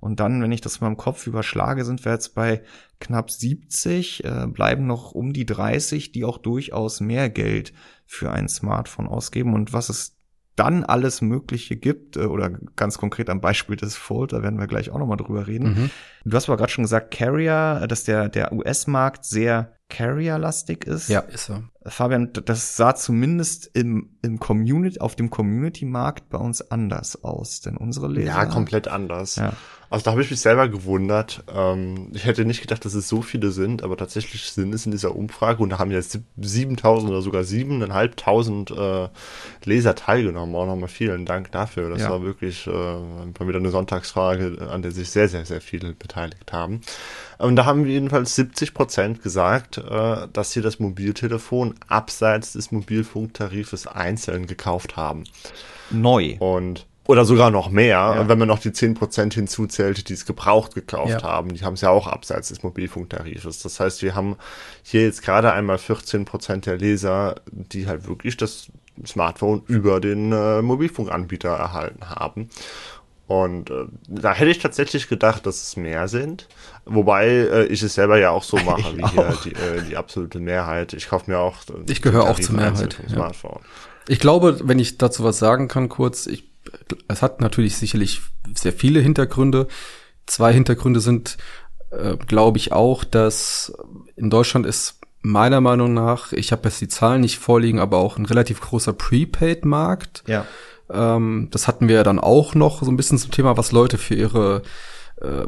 Und 0.02 0.20
dann, 0.20 0.42
wenn 0.42 0.52
ich 0.52 0.62
das 0.62 0.82
mal 0.82 0.88
im 0.88 0.98
Kopf 0.98 1.28
überschlage, 1.28 1.84
sind 1.84 2.04
wir 2.06 2.14
jetzt 2.14 2.36
bei 2.36 2.64
knapp 3.00 3.32
70, 3.32 4.24
äh, 4.24 4.48
bleiben 4.48 4.88
noch 4.88 5.12
um 5.12 5.34
die 5.34 5.46
30, 5.46 6.12
die 6.12 6.26
auch 6.26 6.38
durchaus 6.38 7.00
mehr 7.00 7.30
Geld 7.30 7.74
für 8.06 8.32
ein 8.32 8.48
Smartphone 8.48 9.08
ausgeben. 9.08 9.54
Und 9.54 9.74
was 9.74 9.90
es 9.90 10.19
dann 10.60 10.84
alles 10.84 11.22
Mögliche 11.22 11.78
gibt, 11.78 12.18
äh, 12.18 12.26
oder 12.26 12.50
ganz 12.76 12.98
konkret 12.98 13.30
am 13.30 13.40
Beispiel 13.40 13.78
des 13.78 13.96
Fold, 13.96 14.34
da 14.34 14.44
werden 14.44 14.60
wir 14.60 14.68
gleich 14.68 14.92
auch 14.92 15.00
nochmal 15.00 15.18
drüber 15.18 15.48
reden. 15.48 15.74
Mhm. 15.74 15.90
Du 16.26 16.36
hast 16.36 16.50
aber 16.50 16.58
gerade 16.58 16.72
schon 16.72 16.84
gesagt, 16.84 17.12
Carrier, 17.12 17.86
dass 17.88 18.04
der, 18.04 18.28
der 18.28 18.52
US-Markt 18.52 19.24
sehr 19.24 19.74
Carrier-lastig 19.90 20.86
ist. 20.86 21.10
Ja, 21.10 21.22
ist 21.22 21.50
er. 21.50 21.64
Fabian, 21.86 22.32
das 22.46 22.76
sah 22.76 22.94
zumindest 22.94 23.72
im, 23.74 24.18
im 24.22 24.40
Community, 24.40 25.00
auf 25.00 25.16
dem 25.16 25.30
Community-Markt 25.30 26.30
bei 26.30 26.38
uns 26.38 26.62
anders 26.70 27.24
aus, 27.24 27.62
denn 27.62 27.76
unsere 27.76 28.08
Leser. 28.08 28.28
Ja, 28.28 28.46
komplett 28.46 28.88
anders. 28.88 29.38
Ja. 29.38 29.54
Also 29.90 30.06
da 30.06 30.12
habe 30.12 30.22
ich 30.22 30.30
mich 30.30 30.40
selber 30.40 30.70
gewundert. 30.70 31.44
Ähm, 31.54 32.10
ich 32.14 32.26
hätte 32.26 32.46
nicht 32.46 32.62
gedacht, 32.62 32.86
dass 32.86 32.94
es 32.94 33.10
so 33.10 33.22
viele 33.24 33.50
sind, 33.50 33.84
aber 33.84 33.98
tatsächlich 33.98 34.52
sind 34.52 34.74
es 34.74 34.86
in 34.86 34.92
dieser 34.92 35.16
Umfrage 35.16 35.64
und 35.64 35.70
da 35.70 35.80
haben 35.80 35.90
jetzt 35.90 36.20
7000 36.38 37.10
oder 37.10 37.22
sogar 37.22 37.44
7500 37.44 38.72
äh, 38.72 39.10
Leser 39.66 39.96
teilgenommen. 39.96 40.56
Auch 40.56 40.68
nochmal 40.68 40.90
vielen 40.90 41.26
Dank 41.26 41.52
dafür. 41.52 41.90
Das 41.90 42.02
ja. 42.02 42.12
war 42.12 42.22
wirklich 42.22 42.68
äh, 42.68 42.72
mal 42.72 43.48
wieder 43.48 43.58
eine 43.58 43.72
Sonntagsfrage, 43.72 44.68
an 44.70 44.84
der 44.84 44.92
sich 44.92 45.10
sehr, 45.10 45.28
sehr, 45.28 45.46
sehr 45.46 45.62
viele 45.62 45.94
beteiligt 45.94 46.54
haben. 46.54 46.82
Und 47.40 47.56
da 47.56 47.66
haben 47.66 47.86
jedenfalls 47.88 48.36
70 48.36 48.76
Prozent 48.76 49.24
gesagt, 49.24 49.80
äh, 49.80 50.28
dass 50.32 50.52
sie 50.52 50.62
das 50.62 50.80
Mobiltelefon 50.80 51.74
abseits 51.88 52.54
des 52.54 52.72
Mobilfunktarifes 52.72 53.88
einzeln 53.88 54.46
gekauft 54.46 54.98
haben. 54.98 55.24
Neu. 55.90 56.36
Und 56.40 56.86
oder 57.10 57.26
sogar 57.26 57.50
noch 57.50 57.72
mehr, 57.72 57.98
ja. 57.98 58.30
wenn 58.30 58.38
man 58.38 58.48
noch 58.48 58.60
die 58.60 58.70
10% 58.70 59.34
hinzuzählt, 59.34 60.10
die 60.10 60.14
es 60.14 60.28
gebraucht 60.28 60.76
gekauft 60.76 61.10
ja. 61.10 61.24
haben. 61.24 61.52
Die 61.52 61.64
haben 61.64 61.74
es 61.74 61.82
ja 61.82 61.90
auch 61.90 62.06
abseits 62.06 62.50
des 62.50 62.62
Mobilfunktarifes. 62.62 63.64
Das 63.64 63.80
heißt, 63.80 64.04
wir 64.04 64.14
haben 64.14 64.36
hier 64.84 65.02
jetzt 65.06 65.24
gerade 65.24 65.52
einmal 65.52 65.78
14% 65.78 66.58
der 66.66 66.78
Leser, 66.78 67.38
die 67.52 67.88
halt 67.88 68.08
wirklich 68.08 68.38
das 68.38 68.68
Smartphone 69.08 69.64
über 69.66 70.00
den 70.02 70.32
äh, 70.32 70.62
Mobilfunkanbieter 70.62 71.50
erhalten 71.50 72.12
haben. 72.12 72.50
Und 73.26 73.72
äh, 73.72 73.86
da 74.08 74.36
hätte 74.36 74.52
ich 74.52 74.60
tatsächlich 74.60 75.10
gedacht, 75.10 75.48
dass 75.48 75.64
es 75.64 75.78
mehr 75.78 76.08
sind. 76.10 76.48
Wobei 76.86 77.28
äh, 77.28 77.66
ich 77.66 77.82
es 77.82 77.96
selber 77.96 78.20
ja 78.20 78.30
auch 78.30 78.44
so 78.44 78.58
mache, 78.66 78.96
wie 78.96 79.08
hier 79.08 79.36
die, 79.46 79.54
äh, 79.54 79.82
die 79.90 79.98
absolute 79.98 80.40
Mehrheit. 80.40 80.94
Ich 80.94 81.10
kaufe 81.10 81.32
mir 81.32 81.40
auch. 81.40 81.56
Äh, 81.70 81.92
ich 81.92 82.04
gehöre 82.04 82.30
auch 82.30 82.40
zur 82.40 82.56
Mehrheit. 82.56 83.00
Ja. 83.08 83.10
Smartphone. 83.16 83.62
Ich 84.08 84.20
glaube, 84.20 84.60
wenn 84.64 84.78
ich 84.78 85.00
dazu 85.00 85.24
was 85.24 85.38
sagen 85.40 85.68
kann, 85.68 85.90
kurz, 85.90 86.28
ich, 86.28 86.49
es 87.08 87.22
hat 87.22 87.42
natürlich 87.42 87.78
sicherlich 87.78 88.22
sehr 88.56 88.74
viele 88.74 89.00
Hintergründe. 89.00 89.68
Zwei 90.26 90.54
Hintergründe 90.54 91.00
sind, 91.00 91.38
äh, 91.92 92.16
glaube 92.18 92.58
ich, 92.58 92.72
auch, 92.72 93.04
dass 93.04 93.74
in 94.16 94.30
Deutschland 94.30 94.66
ist 94.66 95.00
meiner 95.22 95.62
Meinung 95.62 95.94
nach, 95.94 96.32
ich 96.32 96.52
habe 96.52 96.70
jetzt 96.70 96.80
die 96.80 96.88
Zahlen 96.88 97.22
nicht 97.22 97.40
vorliegen, 97.40 97.80
aber 97.80 97.98
auch 97.98 98.18
ein 98.18 98.26
relativ 98.26 98.62
großer 98.62 98.94
Prepaid-Markt. 98.94 100.24
Ja 100.28 100.46
ähm, 100.92 101.50
das 101.52 101.68
hatten 101.68 101.88
wir 101.88 101.98
ja 101.98 102.04
dann 102.04 102.20
auch 102.20 102.56
noch 102.56 102.84
so 102.84 102.92
ein 102.92 102.98
bisschen 102.98 103.18
zum 103.18 103.32
Thema, 103.32 103.58
was 103.58 103.72
Leute 103.72 103.98
für 103.98 104.16
ihre 104.16 104.64
äh, 105.22 105.46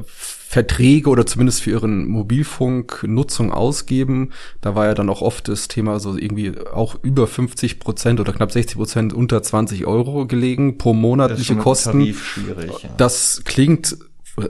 Verträge 0.52 1.10
oder 1.10 1.26
zumindest 1.26 1.62
für 1.62 1.70
ihren 1.70 2.10
Mobilfunknutzung 2.10 3.54
ausgeben. 3.54 4.32
Da 4.60 4.76
war 4.76 4.86
ja 4.86 4.94
dann 4.94 5.10
auch 5.10 5.22
oft 5.22 5.48
das 5.48 5.70
Thema 5.70 6.02
so 6.02 6.18
irgendwie 6.18 6.52
auch 6.74 6.98
über 7.02 7.26
50 7.26 7.80
Prozent 7.80 8.20
oder 8.20 8.34
knapp 8.34 8.52
60 8.52 8.76
Prozent 8.76 9.14
unter 9.14 9.42
20 9.42 9.88
Euro 9.88 10.26
gelegen 10.28 10.78
pro 10.78 10.94
monatliche 10.94 11.56
das 11.56 11.64
Kosten. 11.64 12.14
schwierig, 12.14 12.84
ja. 12.84 12.90
Das 12.98 13.44
klingt 13.46 13.96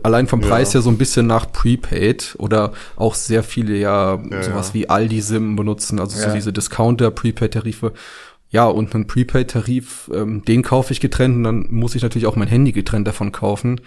allein 0.02 0.26
vom 0.26 0.42
Preis 0.42 0.74
ja. 0.74 0.80
ja 0.80 0.84
so 0.84 0.90
ein 0.90 0.98
bisschen 0.98 1.28
nach 1.28 1.52
Prepaid 1.52 2.34
oder 2.40 2.74
auch 2.96 3.14
sehr 3.14 3.44
viele 3.44 3.78
ja, 3.78 4.16
ja 4.16 4.42
sowas 4.42 4.70
ja. 4.70 4.74
wie 4.74 4.90
Aldi 4.90 5.22
Sim 5.22 5.56
benutzen, 5.56 6.00
also 6.00 6.20
so 6.20 6.34
diese 6.34 6.52
Discounter 6.52 7.12
Prepaid 7.12 7.54
Tarife. 7.54 7.94
Ja, 8.50 8.66
und 8.66 8.94
einen 8.94 9.08
Prepaid-Tarif, 9.08 10.12
ähm, 10.14 10.44
den 10.44 10.62
kaufe 10.62 10.92
ich 10.92 11.00
getrennt 11.00 11.38
und 11.38 11.44
dann 11.44 11.68
muss 11.70 11.96
ich 11.96 12.02
natürlich 12.02 12.26
auch 12.26 12.36
mein 12.36 12.50
Handy 12.50 12.74
getrennt 12.74 13.08
davon 13.08 13.32
kaufen. 13.32 13.80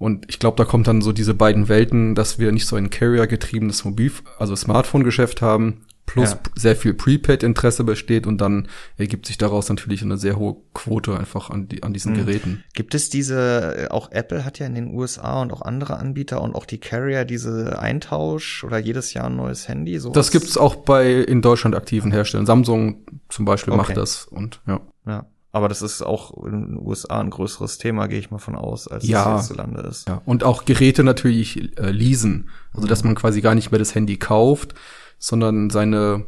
Und 0.00 0.24
ich 0.30 0.38
glaube, 0.38 0.56
da 0.56 0.64
kommt 0.64 0.88
dann 0.88 1.02
so 1.02 1.12
diese 1.12 1.34
beiden 1.34 1.68
Welten, 1.68 2.14
dass 2.14 2.38
wir 2.38 2.50
nicht 2.52 2.66
so 2.66 2.74
ein 2.74 2.88
Carrier-getriebenes 2.90 3.84
Mobil, 3.84 4.10
also 4.38 4.56
Smartphone-Geschäft 4.56 5.42
haben 5.42 5.82
plus 6.06 6.30
Ja. 6.30 6.40
sehr 6.56 6.74
viel 6.74 6.94
Prepaid-Interesse 6.94 7.84
besteht 7.84 8.26
und 8.26 8.40
dann 8.40 8.66
ergibt 8.96 9.26
sich 9.26 9.36
daraus 9.38 9.68
natürlich 9.68 10.02
eine 10.02 10.16
sehr 10.16 10.36
hohe 10.36 10.56
Quote 10.74 11.16
einfach 11.16 11.50
an, 11.50 11.68
die, 11.68 11.82
an 11.84 11.92
diesen 11.92 12.14
Mhm. 12.14 12.16
Geräten. 12.16 12.64
Gibt 12.74 12.94
es 12.94 13.10
diese, 13.10 13.76
äh, 13.76 13.88
auch 13.88 14.10
Apple 14.10 14.44
hat 14.44 14.58
ja 14.58 14.66
in 14.66 14.74
den 14.74 14.88
USA 14.92 15.42
und 15.42 15.52
auch 15.52 15.62
andere 15.62 15.98
Anbieter 15.98 16.40
und 16.42 16.54
auch 16.56 16.64
die 16.66 16.78
Carrier 16.78 17.24
diese 17.26 17.78
Eintausch 17.78 18.64
oder 18.64 18.78
jedes 18.78 19.12
Jahr 19.14 19.26
ein 19.26 19.36
neues 19.36 19.68
Handy? 19.68 19.98
So 20.00 20.10
Das 20.10 20.30
gibt's 20.32 20.56
auch 20.56 20.76
bei 20.76 21.12
in 21.12 21.42
Deutschland 21.42 21.76
aktiven 21.76 22.10
Herstellern. 22.10 22.46
Samsung 22.46 23.04
zum 23.28 23.44
Beispiel 23.44 23.74
Okay. 23.74 23.82
macht 23.82 23.96
das 23.96 24.24
und 24.24 24.60
ja. 24.66 24.80
Ja. 25.06 25.26
Aber 25.52 25.68
das 25.68 25.82
ist 25.82 26.02
auch 26.02 26.44
in 26.44 26.52
den 26.76 26.78
USA 26.78 27.20
ein 27.20 27.30
größeres 27.30 27.78
Thema, 27.78 28.06
gehe 28.06 28.20
ich 28.20 28.30
mal 28.30 28.38
von 28.38 28.54
aus, 28.54 28.86
als 28.86 29.06
Ja. 29.06 29.36
es 29.36 29.46
hierzulande 29.48 29.80
ist. 29.82 30.08
Ja, 30.08 30.22
und 30.24 30.44
auch 30.44 30.64
Geräte 30.64 31.02
natürlich 31.02 31.76
äh, 31.78 31.90
leasen. 31.90 32.50
Also, 32.72 32.86
dass 32.86 33.02
man 33.02 33.16
quasi 33.16 33.40
gar 33.40 33.54
nicht 33.56 33.72
mehr 33.72 33.80
das 33.80 33.94
Handy 33.94 34.16
kauft, 34.16 34.74
sondern 35.18 35.70
seine 35.70 36.26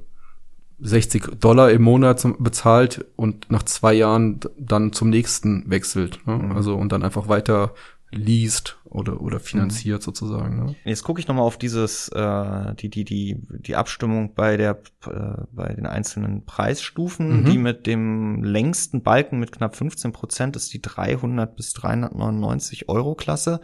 60 0.81 1.39
Dollar 1.39 1.71
im 1.71 1.83
Monat 1.83 2.19
zum, 2.19 2.43
bezahlt 2.43 3.05
und 3.15 3.51
nach 3.51 3.63
zwei 3.63 3.95
Jahren 3.95 4.41
dann 4.59 4.93
zum 4.93 5.11
nächsten 5.11 5.71
wechselt. 5.71 6.27
Ne? 6.27 6.53
Also, 6.55 6.75
und 6.75 6.91
dann 6.91 7.05
einfach 7.05 7.29
weiter 7.29 7.75
least 8.11 8.77
oder, 8.93 9.21
oder 9.21 9.41
finanziert 9.41 10.03
sozusagen. 10.03 10.65
Ne? 10.65 10.75
Jetzt 10.85 11.03
gucke 11.03 11.21
ich 11.21 11.27
noch 11.29 11.35
mal 11.35 11.43
auf 11.43 11.57
dieses 11.59 12.09
äh, 12.09 12.75
die 12.77 12.89
die 12.91 13.05
die 13.05 13.37
die 13.51 13.75
Abstimmung 13.77 14.35
bei 14.35 14.57
der 14.57 14.81
äh, 15.07 15.43
bei 15.51 15.73
den 15.75 15.87
einzelnen 15.87 16.45
Preisstufen, 16.45 17.41
Mhm. 17.43 17.45
die 17.47 17.59
mit 17.59 17.87
dem 17.87 18.45
längsten 18.45 19.03
Balken 19.03 19.39
mit 19.39 19.51
knapp 19.53 19.77
15 19.77 20.13
Prozent 20.13 20.57
ist 20.57 20.73
die 20.75 20.83
300 20.83 21.57
bis 21.57 21.73
399 21.73 22.89
Euro 22.89 23.15
Klasse. 23.15 23.61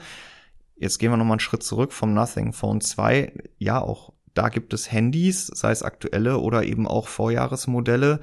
Jetzt 0.76 0.98
gehen 0.98 1.10
wir 1.10 1.16
noch 1.16 1.24
mal 1.24 1.32
einen 1.34 1.40
Schritt 1.40 1.62
zurück 1.62 1.92
vom 1.92 2.14
Nothing 2.14 2.52
Phone 2.52 2.80
2. 2.80 3.32
Ja, 3.58 3.80
auch 3.80 4.12
da 4.34 4.48
gibt 4.48 4.72
es 4.72 4.90
Handys, 4.92 5.46
sei 5.48 5.72
es 5.72 5.82
aktuelle 5.82 6.38
oder 6.38 6.62
eben 6.64 6.86
auch 6.86 7.08
Vorjahresmodelle. 7.08 8.20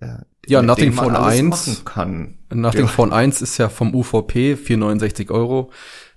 Äh, 0.00 0.14
Ja, 0.46 0.62
Nothing 0.62 0.94
Phone 0.94 1.14
alles 1.14 1.38
1 1.38 1.50
machen 1.50 1.84
kann. 1.84 2.38
Nachdem 2.52 2.82
Ja. 2.82 2.86
Phone 2.86 3.12
1 3.12 3.42
ist 3.42 3.58
ja 3.58 3.68
vom 3.68 3.94
UVP 3.94 4.56
469 4.56 5.30
Euro 5.30 5.70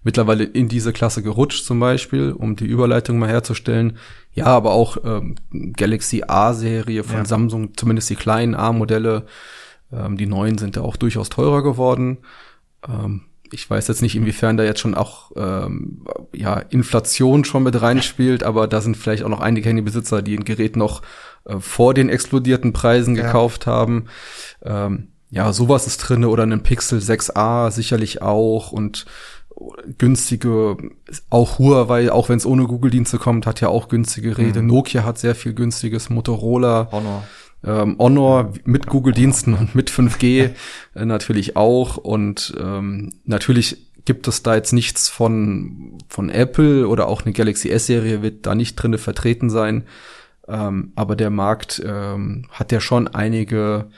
mittlerweile 0.03 0.43
in 0.43 0.67
diese 0.67 0.93
Klasse 0.93 1.23
gerutscht 1.23 1.65
zum 1.65 1.79
Beispiel, 1.79 2.31
um 2.31 2.55
die 2.55 2.65
Überleitung 2.65 3.19
mal 3.19 3.29
herzustellen. 3.29 3.97
Ja, 4.33 4.45
aber 4.47 4.71
auch 4.71 4.97
ähm, 5.03 5.35
Galaxy 5.77 6.23
A-Serie 6.27 7.03
von 7.03 7.17
Ja. 7.17 7.25
Samsung, 7.25 7.75
zumindest 7.77 8.09
die 8.09 8.15
kleinen 8.15 8.55
A-Modelle, 8.55 9.25
ähm, 9.91 10.17
die 10.17 10.25
neuen 10.25 10.57
sind 10.57 10.75
ja 10.75 10.81
auch 10.81 10.97
durchaus 10.97 11.29
teurer 11.29 11.63
geworden. 11.63 12.17
Ähm, 12.87 13.21
ich 13.51 13.69
weiß 13.69 13.87
jetzt 13.87 14.01
nicht, 14.01 14.15
inwiefern 14.15 14.57
da 14.57 14.63
jetzt 14.63 14.79
schon 14.79 14.95
auch 14.95 15.31
ähm, 15.35 16.03
ja 16.33 16.55
Inflation 16.57 17.45
schon 17.45 17.63
mit 17.63 17.79
reinspielt, 17.79 18.43
aber 18.49 18.67
da 18.67 18.81
sind 18.81 18.97
vielleicht 18.97 19.23
auch 19.23 19.29
noch 19.29 19.41
einige 19.41 19.69
Handybesitzer, 19.69 20.21
die 20.23 20.35
ein 20.35 20.43
Gerät 20.45 20.75
noch 20.75 21.03
äh, 21.45 21.59
vor 21.59 21.93
den 21.93 22.09
explodierten 22.09 22.73
Preisen 22.73 23.15
Ja. 23.15 23.23
gekauft 23.27 23.67
haben. 23.67 24.05
Ähm, 24.63 25.09
ja, 25.29 25.51
sowas 25.53 25.87
ist 25.87 25.97
drinne 25.97 26.29
oder 26.29 26.43
ein 26.43 26.61
Pixel 26.63 26.99
6a 26.99 27.71
sicherlich 27.71 28.21
auch 28.21 28.71
und 28.71 29.05
günstige, 29.97 30.77
auch 31.29 31.59
Huawei, 31.59 32.11
auch 32.11 32.29
wenn 32.29 32.37
es 32.37 32.45
ohne 32.45 32.65
Google-Dienste 32.65 33.17
kommt, 33.17 33.45
hat 33.45 33.61
ja 33.61 33.69
auch 33.69 33.87
günstige 33.87 34.29
Geräte. 34.29 34.61
Mhm. 34.61 34.67
Nokia 34.67 35.03
hat 35.03 35.17
sehr 35.17 35.35
viel 35.35 35.53
günstiges, 35.53 36.09
Motorola, 36.09 36.89
Honor. 36.91 37.23
ähm, 37.63 37.95
Honor 37.99 38.53
mit 38.65 38.87
Google-Diensten 38.87 39.53
und 39.53 39.75
mit 39.75 39.89
5G 39.89 40.51
äh, 40.95 41.05
natürlich 41.05 41.55
auch. 41.55 41.97
Und 41.97 42.53
ähm, 42.59 43.13
natürlich 43.25 43.77
gibt 44.05 44.27
es 44.27 44.43
da 44.43 44.55
jetzt 44.55 44.73
nichts 44.73 45.09
von, 45.09 45.97
von 46.07 46.29
Apple 46.29 46.87
oder 46.87 47.07
auch 47.07 47.23
eine 47.23 47.33
Galaxy 47.33 47.69
S-Serie 47.69 48.21
wird 48.21 48.45
da 48.45 48.55
nicht 48.55 48.75
drinne 48.75 48.97
vertreten 48.97 49.49
sein. 49.49 49.83
Ähm, 50.47 50.91
aber 50.95 51.15
der 51.15 51.29
Markt 51.29 51.81
ähm, 51.85 52.47
hat 52.51 52.71
ja 52.71 52.81
schon 52.81 53.07
einige 53.07 53.89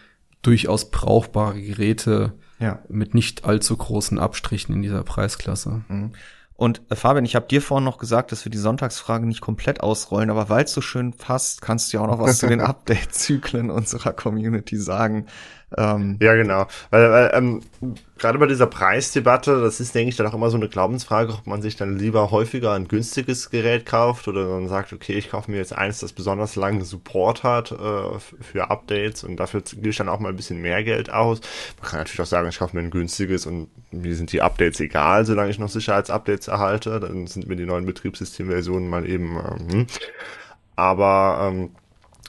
durchaus 0.44 0.92
brauchbare 0.92 1.60
Geräte 1.62 2.34
Ja. 2.60 2.80
mit 2.88 3.14
nicht 3.14 3.46
allzu 3.46 3.76
großen 3.76 4.18
Abstrichen 4.18 4.74
in 4.74 4.82
dieser 4.82 5.04
Preisklasse. 5.04 5.84
Mhm. 5.88 6.14
Und 6.58 6.82
äh, 6.90 6.96
Fabian, 6.96 7.26
ich 7.26 7.36
habe 7.36 7.48
dir 7.48 7.62
vorhin 7.62 7.84
noch 7.84 7.98
gesagt, 7.98 8.32
dass 8.32 8.46
wir 8.46 8.52
die 8.52 8.58
Sonntagsfrage 8.58 9.26
nicht 9.26 9.42
komplett 9.42 9.82
ausrollen, 9.82 10.30
aber 10.30 10.50
weil 10.50 10.64
es 10.64 10.74
so 10.74 10.82
schön 10.82 11.12
passt, 11.14 11.62
kannst 11.62 11.92
du 11.92 11.98
ja 11.98 12.04
auch 12.04 12.08
noch 12.08 12.20
was 12.20 12.38
zu 12.38 12.48
den 12.48 12.62
Update-Zyklen 12.62 13.70
unserer 13.70 14.14
Community 14.14 14.78
sagen. 14.78 15.26
Ähm, 15.78 16.18
Ja, 16.22 16.36
genau. 16.36 16.68
Weil, 16.90 17.12
weil 17.12 17.32
ähm, 17.34 17.62
gerade 18.18 18.38
bei 18.38 18.46
dieser 18.46 18.68
Preisdebatte, 18.68 19.62
das 19.62 19.80
ist, 19.80 19.96
denke 19.96 20.10
ich, 20.10 20.16
dann 20.16 20.28
auch 20.28 20.34
immer 20.34 20.50
so 20.50 20.58
eine 20.58 20.70
Glaubensfrage, 20.70 21.34
ob 21.34 21.48
man 21.48 21.62
sich 21.62 21.76
dann 21.76 21.98
lieber 21.98 22.32
häufiger 22.32 22.74
ein 22.74 22.88
günstiges 22.88 23.50
Gerät 23.50 23.86
kauft 23.86 24.28
oder 24.28 24.48
dann 24.48 24.68
sagt, 24.68 24.94
okay, 24.94 25.14
ich 25.14 25.32
kaufe 25.32 25.52
mir 25.52 25.58
jetzt 25.58 25.74
eins, 25.74 26.00
das 26.00 26.14
besonders 26.14 26.56
langen 26.56 26.84
Support 26.84 27.44
hat 27.44 27.72
äh, 27.72 28.20
für 28.20 28.70
Updates 28.70 29.24
und 29.24 29.38
dafür 29.38 29.62
gebe 29.62 29.90
ich 29.90 29.98
dann 29.98 30.10
auch 30.10 30.20
mal 30.20 30.30
ein 30.30 30.36
bisschen 30.36 30.62
mehr 30.62 30.84
Geld 30.84 31.10
aus. 31.10 31.42
Man 31.82 31.90
kann 31.90 32.00
natürlich 32.00 32.22
auch 32.22 32.26
sagen, 32.26 32.48
ich 32.48 32.60
kaufe 32.60 32.76
mir 32.76 32.84
ein 32.84 32.92
günstiges 32.92 33.46
und 33.46 33.68
mir 33.92 34.16
sind 34.16 34.32
die 34.32 34.42
Updates 34.42 34.80
egal, 34.80 35.26
solange 35.26 35.50
ich 35.50 35.60
noch 35.60 35.70
Sicherheitsupdates 35.70 36.48
erhalte. 36.48 37.00
Dann 37.00 37.28
sind 37.28 37.48
mir 37.48 37.56
die 37.56 37.66
neuen 37.66 37.86
Betriebssystemversionen 37.86 38.90
mal 38.90 39.08
eben. 39.10 39.38
Ähm, 39.38 39.72
hm. 39.72 39.88
aber 40.76 41.50
ähm, 41.52 41.72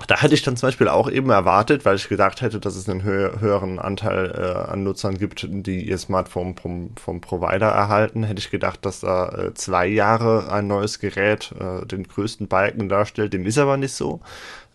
da 0.07 0.21
hätte 0.21 0.35
ich 0.35 0.43
dann 0.43 0.57
zum 0.57 0.67
Beispiel 0.69 0.89
auch 0.89 1.11
eben 1.11 1.31
erwartet, 1.31 1.85
weil 1.85 1.97
ich 1.97 2.09
gedacht 2.09 2.43
hätte, 2.43 2.61
dass 2.61 2.77
es 2.77 2.89
einen 2.89 3.03
hö 3.03 3.41
höheren 3.41 3.79
Anteil 3.79 4.31
äh, 4.37 4.71
an 4.71 4.83
Nutzern 4.85 5.17
gibt, 5.17 5.47
die 5.51 5.89
ihr 5.89 5.99
Smartphone 5.99 6.55
vom, 6.57 6.91
vom 6.97 7.21
Provider 7.21 7.69
erhalten, 7.69 8.23
hätte 8.23 8.41
ich 8.41 8.51
gedacht, 8.51 8.85
dass 8.85 9.01
da 9.01 9.29
äh, 9.31 9.55
zwei 9.55 9.87
Jahre 9.87 10.53
ein 10.53 10.67
neues 10.67 10.99
Gerät 10.99 11.53
äh, 11.59 11.87
den 11.87 12.05
größten 12.07 12.47
Balken 12.49 12.89
darstellt. 12.89 13.33
Dem 13.33 13.47
ist 13.47 13.59
aber 13.59 13.77
nicht 13.79 13.95
so. 13.95 14.21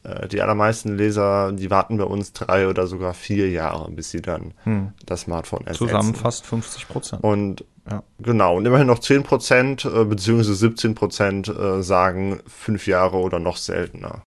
Äh, 0.04 0.28
die 0.28 0.42
allermeisten 0.42 0.98
Leser, 0.98 1.52
die 1.52 1.70
warten 1.70 1.98
bei 1.98 2.04
uns 2.06 2.34
drei 2.34 2.68
oder 2.68 2.88
sogar 2.88 3.14
vier 3.14 3.50
Jahre, 3.52 3.92
bis 3.92 4.10
sie 4.10 4.22
dann 4.24 4.56
Hm. 4.64 4.94
das 5.06 5.22
Smartphone 5.22 5.68
ersetzen. 5.68 5.88
zusammen 5.88 6.16
fast 6.16 6.48
50 6.48 6.88
Prozent. 6.88 7.24
Und 7.24 7.64
Ja. 7.90 8.02
genau, 8.20 8.58
und 8.58 8.66
immerhin 8.66 8.88
noch 8.88 9.00
10 9.00 9.22
Prozent 9.24 9.86
äh, 9.86 10.04
beziehungsweise 10.06 10.56
17 10.56 10.96
Prozent 10.96 11.48
äh, 11.48 11.84
sagen 11.84 12.40
fünf 12.48 12.88
Jahre 12.88 13.18
oder 13.18 13.38
noch 13.40 13.58
seltener. 13.58 14.24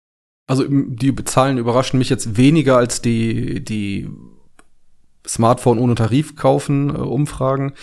Also 0.45 0.65
die 0.67 1.15
Zahlen 1.23 1.58
überraschen 1.58 1.97
mich 1.97 2.10
jetzt 2.10 2.38
weniger 2.38 2.77
als 2.77 3.01
die, 3.01 3.63
die 3.63 4.10
Smartphone 5.27 5.79
ohne 5.79 5.95
Tarif 5.95 6.36
kaufen 6.36 6.89
äh, 6.89 6.97
Umfragen, 6.97 7.73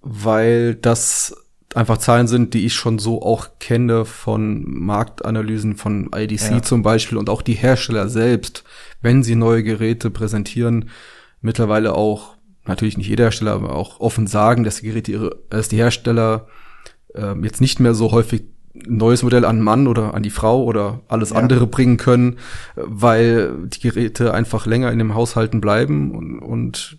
weil 0.00 0.74
das 0.74 1.34
einfach 1.74 1.96
Zahlen 1.96 2.26
sind, 2.26 2.52
die 2.52 2.66
ich 2.66 2.74
schon 2.74 2.98
so 2.98 3.22
auch 3.22 3.48
kenne 3.58 4.04
von 4.04 4.62
Marktanalysen 4.66 5.76
von 5.76 6.10
IDC 6.14 6.50
Ja. 6.50 6.62
zum 6.62 6.82
Beispiel 6.82 7.16
und 7.16 7.30
auch 7.30 7.40
die 7.40 7.54
Hersteller 7.54 8.08
selbst, 8.08 8.64
wenn 9.00 9.22
sie 9.22 9.36
neue 9.36 9.62
Geräte 9.62 10.10
präsentieren, 10.10 10.90
mittlerweile 11.40 11.94
auch 11.94 12.36
natürlich 12.66 12.98
nicht 12.98 13.08
jeder 13.08 13.24
Hersteller, 13.24 13.52
aber 13.52 13.74
auch 13.74 14.00
offen 14.00 14.26
sagen, 14.26 14.64
dass 14.64 14.76
die 14.76 14.86
Geräte 14.86 15.12
ihre, 15.12 15.36
dass 15.48 15.68
die 15.68 15.78
Hersteller 15.78 16.46
ähm, 17.14 17.42
jetzt 17.44 17.60
nicht 17.60 17.80
mehr 17.80 17.94
so 17.94 18.12
häufig 18.12 18.44
ein 18.74 18.96
neues 18.96 19.22
Modell 19.22 19.44
an 19.44 19.56
den 19.56 19.64
Mann 19.64 19.86
oder 19.86 20.14
an 20.14 20.22
die 20.22 20.30
Frau 20.30 20.64
oder 20.64 21.00
alles 21.08 21.30
Ja. 21.30 21.36
andere 21.36 21.66
bringen 21.66 21.96
können, 21.96 22.34
äh, 22.76 22.82
weil 22.84 23.66
die 23.68 23.80
Geräte 23.80 24.32
einfach 24.34 24.66
länger 24.66 24.90
in 24.92 24.98
dem 24.98 25.14
Haushalten 25.14 25.60
bleiben 25.60 26.12
und, 26.12 26.38
und 26.38 26.98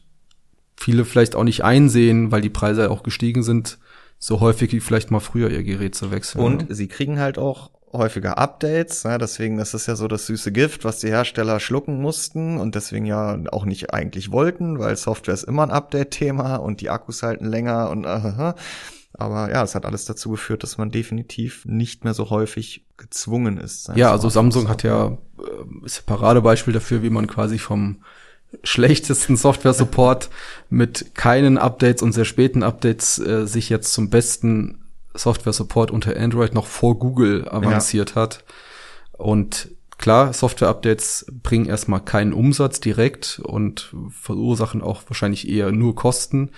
viele 0.78 1.06
vielleicht 1.06 1.36
auch 1.36 1.44
nicht 1.44 1.64
einsehen, 1.64 2.32
weil 2.32 2.42
die 2.42 2.50
Preise 2.50 2.92
auch 2.92 3.04
gestiegen 3.04 3.44
sind, 3.44 3.80
so 4.20 4.40
häufig 4.40 4.72
wie 4.72 4.80
vielleicht 4.80 5.12
mal 5.12 5.20
früher 5.20 5.50
ihr 5.50 5.64
Gerät 5.64 5.96
zu 5.96 6.12
wechseln. 6.12 6.42
Und 6.44 6.70
ne? 6.70 6.76
sie 6.76 6.88
kriegen 6.88 7.20
halt 7.20 7.38
auch 7.38 7.72
häufiger 7.92 8.38
Updates, 8.40 9.04
ja, 9.04 9.18
deswegen 9.20 9.60
ist 9.60 9.76
es 9.76 9.86
ja 9.86 9.96
so 9.96 10.08
das 10.08 10.26
süße 10.26 10.52
Gift, 10.52 10.84
was 10.84 11.00
die 11.00 11.10
Hersteller 11.10 11.60
schlucken 11.60 12.02
mussten 12.02 12.58
und 12.58 12.74
deswegen 12.74 13.06
ja 13.06 13.38
auch 13.52 13.66
nicht 13.66 13.94
eigentlich 13.94 14.32
wollten, 14.32 14.80
weil 14.80 14.96
Software 14.96 15.36
ist 15.36 15.44
immer 15.44 15.62
ein 15.64 15.70
Update-Thema 15.72 16.56
und 16.56 16.82
die 16.82 16.90
Akkus 16.90 17.22
halten 17.22 17.46
länger 17.46 17.90
und 17.92 18.06
aha. 18.06 18.56
Aber 19.14 19.52
ja, 19.52 19.64
es 19.64 19.76
hat 19.76 19.86
alles 19.86 20.06
dazu 20.06 20.32
geführt, 20.32 20.64
dass 20.64 20.78
man 20.78 20.90
definitiv 20.90 21.66
nicht 21.66 22.04
mehr 22.04 22.14
so 22.14 22.30
häufig 22.30 22.86
gezwungen 22.98 23.58
ist. 23.58 23.92
Ja, 23.96 24.12
also 24.12 24.30
Samsung 24.30 24.70
hat 24.70 24.84
ja 24.84 25.18
äh, 25.38 25.86
ist 25.86 26.02
ein 26.02 26.06
Paradebeispiel 26.06 26.74
dafür, 26.74 27.04
wie 27.04 27.12
man 27.12 27.28
quasi 27.28 27.60
vom 27.60 28.04
schlechtesten 28.64 29.36
Software-Support 29.36 30.30
mit 30.70 31.16
keinen 31.16 31.58
Updates 31.58 32.04
und 32.04 32.14
sehr 32.14 32.26
späten 32.26 32.64
Updates 32.64 33.20
äh, 33.20 33.48
sich 33.48 33.70
jetzt 33.70 33.94
zum 33.94 34.10
besten 34.10 34.84
Software-Support 35.14 35.92
unter 35.92 36.18
Android 36.18 36.54
noch 36.54 36.68
vor 36.68 36.98
Google 36.98 37.48
avanciert 37.48 38.16
hat. 38.16 38.44
Und 39.12 39.70
klar, 39.98 40.34
Software-Updates 40.34 41.28
bringen 41.32 41.66
erstmal 41.66 42.02
keinen 42.02 42.34
Umsatz 42.34 42.80
direkt 42.80 43.40
und 43.44 43.94
verursachen 44.10 44.82
auch 44.82 45.04
wahrscheinlich 45.08 45.48
eher 45.48 45.72
nur 45.72 45.96
Kosten. 45.96 46.52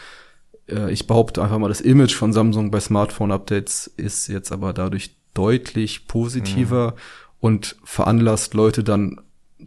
Äh, 0.69 0.91
ich 0.91 1.07
behaupte 1.07 1.41
einfach 1.43 1.57
mal, 1.57 1.67
das 1.67 1.81
Image 1.81 2.15
von 2.15 2.33
Samsung 2.33 2.71
bei 2.71 2.79
Smartphone-Updates 2.79 3.87
ist 3.97 4.27
jetzt 4.27 4.51
aber 4.51 4.73
dadurch 4.73 5.15
deutlich 5.33 6.07
positiver 6.07 6.95
und 7.39 7.75
veranlasst 7.83 8.53
Leute 8.53 8.83
dann 8.83 9.21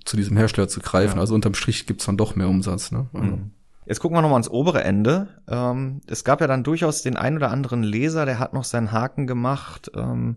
zu 0.05 0.17
diesem 0.17 0.37
Hersteller 0.37 0.69
zu 0.69 0.81
greifen. 0.81 1.17
Ja. 1.17 1.21
Also 1.21 1.35
unterm 1.35 1.55
Strich 1.55 1.87
gibt's 1.87 2.07
dann 2.07 2.17
doch 2.17 2.37
mehr 2.37 2.49
Umsatz. 2.49 2.93
Ne? 2.93 3.07
Also, 3.13 3.27
Mhm. 3.27 3.51
Jetzt 3.87 4.01
gucken 4.01 4.19
wir 4.19 4.21
noch 4.21 4.29
mal 4.29 4.35
ans 4.35 4.51
obere 4.51 4.85
Ende. 4.85 5.29
Ähm, 5.49 6.03
es 6.07 6.23
gab 6.23 6.43
ja 6.43 6.47
dann 6.47 6.63
durchaus 6.63 7.01
den 7.01 7.17
ein 7.17 7.37
oder 7.37 7.51
anderen 7.51 7.83
Leser, 7.83 8.27
der 8.27 8.39
hat 8.39 8.53
noch 8.53 8.65
seinen 8.65 8.93
Haken 8.93 9.27
gemacht. 9.27 9.91
Ähm, 9.95 10.37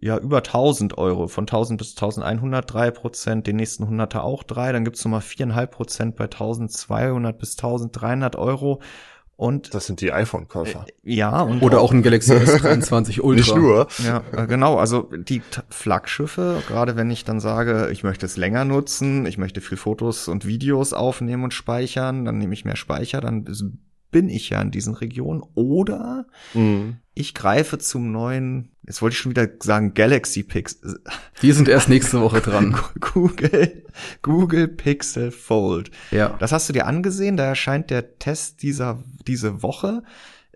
ja 0.00 0.18
über 0.18 0.38
1000 0.38 0.98
Euro, 0.98 1.26
von 1.28 1.42
1000 1.42 1.78
bis 1.78 1.90
1100 1.96 2.72
3 2.72 2.90
Prozent, 2.90 3.46
den 3.46 3.56
nächsten 3.56 3.84
100er 3.84 4.20
auch 4.20 4.42
drei, 4.42 4.72
dann 4.72 4.84
gibt's 4.84 5.04
nochmal 5.04 5.20
viereinhalb 5.20 5.72
Prozent 5.72 6.16
bei 6.16 6.24
1200 6.24 7.36
bis 7.38 7.56
1300 7.56 8.36
Euro. 8.36 8.80
Und 9.36 9.74
das 9.74 9.86
sind 9.86 10.00
die 10.00 10.12
iPhone-Käufer. 10.12 10.86
Äh, 11.04 11.14
ja, 11.14 11.42
und 11.42 11.62
oder 11.62 11.80
auch 11.80 11.92
ein 11.92 12.02
Galaxy 12.02 12.32
S23 12.32 13.20
Ultra. 13.20 13.34
Nicht 13.34 13.54
nur. 13.54 13.86
Ja, 14.02 14.22
äh, 14.32 14.46
genau. 14.46 14.78
Also 14.78 15.10
die 15.14 15.42
Flaggschiffe, 15.68 16.62
gerade 16.66 16.96
wenn 16.96 17.10
ich 17.10 17.24
dann 17.24 17.38
sage, 17.38 17.90
ich 17.92 18.02
möchte 18.02 18.24
es 18.24 18.38
länger 18.38 18.64
nutzen, 18.64 19.26
ich 19.26 19.36
möchte 19.36 19.60
viel 19.60 19.76
Fotos 19.76 20.28
und 20.28 20.46
Videos 20.46 20.94
aufnehmen 20.94 21.44
und 21.44 21.52
speichern, 21.52 22.24
dann 22.24 22.38
nehme 22.38 22.54
ich 22.54 22.64
mehr 22.64 22.76
Speicher, 22.76 23.20
dann 23.20 23.44
bin 24.10 24.28
ich 24.28 24.50
ja 24.50 24.60
in 24.60 24.70
diesen 24.70 24.94
Regionen. 24.94 25.42
Oder 25.54 26.26
mhm. 26.54 26.96
ich 27.14 27.34
greife 27.34 27.78
zum 27.78 28.12
neuen, 28.12 28.70
jetzt 28.86 29.02
wollte 29.02 29.14
ich 29.14 29.18
schon 29.18 29.30
wieder 29.30 29.48
sagen, 29.60 29.94
Galaxy 29.94 30.42
Pixel. 30.42 31.00
Die 31.42 31.52
sind 31.52 31.68
erst 31.68 31.88
nächste 31.88 32.20
Woche 32.20 32.40
dran. 32.40 32.76
Google, 33.00 33.84
Google 34.22 34.68
Pixel 34.68 35.30
Fold. 35.30 35.90
Ja. 36.10 36.36
Das 36.38 36.52
hast 36.52 36.68
du 36.68 36.72
dir 36.72 36.86
angesehen, 36.86 37.36
da 37.36 37.44
erscheint 37.44 37.90
der 37.90 38.18
Test 38.18 38.62
dieser, 38.62 39.02
diese 39.26 39.62
Woche. 39.62 40.02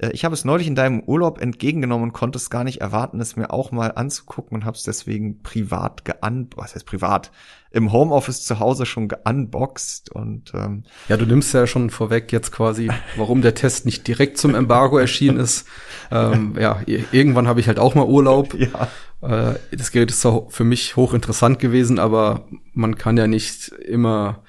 Äh, 0.01 0.11
ich 0.13 0.25
habe 0.25 0.35
es 0.35 0.45
neulich 0.45 0.67
in 0.67 0.75
deinem 0.75 1.01
Urlaub 1.01 1.41
entgegengenommen 1.41 2.09
und 2.09 2.13
konnte 2.13 2.39
es 2.39 2.51
gar 2.51 2.65
nicht 2.65 2.81
erwarten, 2.81 3.21
es 3.21 3.37
mir 3.37 3.53
auch 3.53 3.71
mal 3.71 3.93
anzugucken 3.95 4.57
und 4.57 4.65
habe 4.65 4.77
es 4.77 4.83
deswegen 4.83 5.43
privat 5.43 6.05
gean, 6.05 6.49
was 6.57 6.75
heißt 6.75 6.87
privat, 6.87 7.31
im 7.71 7.93
Homeoffice 7.93 8.45
zu 8.45 8.59
Hause 8.59 8.85
schon 8.85 9.07
geunboxed 9.07 10.11
und 10.11 10.53
ähm, 10.55 10.83
ja, 11.09 11.17
du 11.17 11.25
nimmst 11.25 11.55
ja 11.55 11.69
schon 11.69 11.91
vorweg 11.91 12.33
jetzt 12.33 12.51
quasi, 12.51 12.91
warum 13.17 13.43
der 13.43 13.55
Test 13.55 13.87
nicht 13.87 14.09
direkt 14.09 14.39
zum 14.39 14.57
Embargo 14.57 14.99
erschienen 14.99 15.39
ist. 15.39 15.67
Ähm, 16.11 16.57
ja, 16.59 16.81
irgendwann 17.13 17.47
habe 17.47 17.61
ich 17.61 17.69
halt 17.69 17.79
auch 17.79 17.95
mal 17.95 18.07
Urlaub. 18.07 18.55
Ja. 18.55 18.89
Äh, 19.23 19.59
das 19.71 19.93
Gerät 19.93 20.11
ist 20.11 20.27
für 20.49 20.65
mich 20.65 20.97
hochinteressant 20.97 21.59
gewesen, 21.59 21.99
aber 21.99 22.49
man 22.73 22.97
kann 22.97 23.17
ja 23.17 23.27
nicht 23.27 23.69
immer 23.69 24.43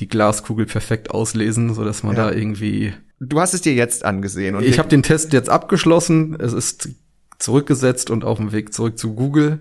die 0.00 0.08
Glaskugel 0.08 0.66
perfekt 0.66 1.10
auslesen, 1.10 1.74
so 1.74 1.84
dass 1.84 2.02
man 2.02 2.16
ja. 2.16 2.28
da 2.28 2.34
irgendwie 2.34 2.94
Du 3.20 3.40
hast 3.40 3.54
es 3.54 3.62
dir 3.62 3.74
jetzt 3.74 4.04
angesehen. 4.04 4.54
Und 4.54 4.64
ich 4.64 4.78
habe 4.78 4.88
den 4.88 5.02
Test 5.02 5.32
jetzt 5.32 5.48
abgeschlossen. 5.48 6.36
Es 6.40 6.52
ist 6.52 6.90
zurückgesetzt 7.38 8.10
und 8.10 8.24
auf 8.24 8.38
dem 8.38 8.52
Weg 8.52 8.72
zurück 8.72 8.98
zu 8.98 9.14
Google. 9.14 9.60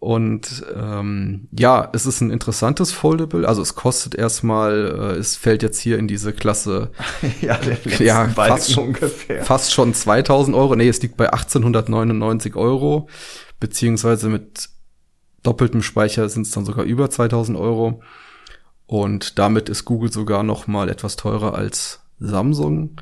Und 0.00 0.64
ähm, 0.76 1.48
ja, 1.50 1.88
es 1.92 2.06
ist 2.06 2.20
ein 2.20 2.30
interessantes 2.30 2.92
Foldable. 2.92 3.48
Also 3.48 3.62
es 3.62 3.74
kostet 3.74 4.14
erstmal, 4.14 5.14
äh, 5.16 5.18
es 5.18 5.34
fällt 5.34 5.64
jetzt 5.64 5.80
hier 5.80 5.98
in 5.98 6.06
diese 6.06 6.32
Klasse. 6.32 6.92
ja, 7.40 7.58
ja 7.98 8.28
fast, 8.28 8.72
schon, 8.72 8.88
ungefähr. 8.88 9.44
fast 9.44 9.72
schon 9.72 9.94
2000 9.94 10.56
Euro. 10.56 10.76
Nee, 10.76 10.88
es 10.88 11.02
liegt 11.02 11.16
bei 11.16 11.32
1899 11.32 12.54
Euro. 12.54 13.08
Beziehungsweise 13.58 14.28
mit 14.28 14.68
doppeltem 15.42 15.82
Speicher 15.82 16.28
sind 16.28 16.46
es 16.46 16.52
dann 16.52 16.64
sogar 16.64 16.84
über 16.84 17.10
2000 17.10 17.58
Euro. 17.58 18.00
Und 18.86 19.38
damit 19.40 19.68
ist 19.68 19.84
Google 19.84 20.12
sogar 20.12 20.44
noch 20.44 20.68
mal 20.68 20.88
etwas 20.88 21.16
teurer 21.16 21.54
als 21.54 22.00
Samsung. 22.20 22.96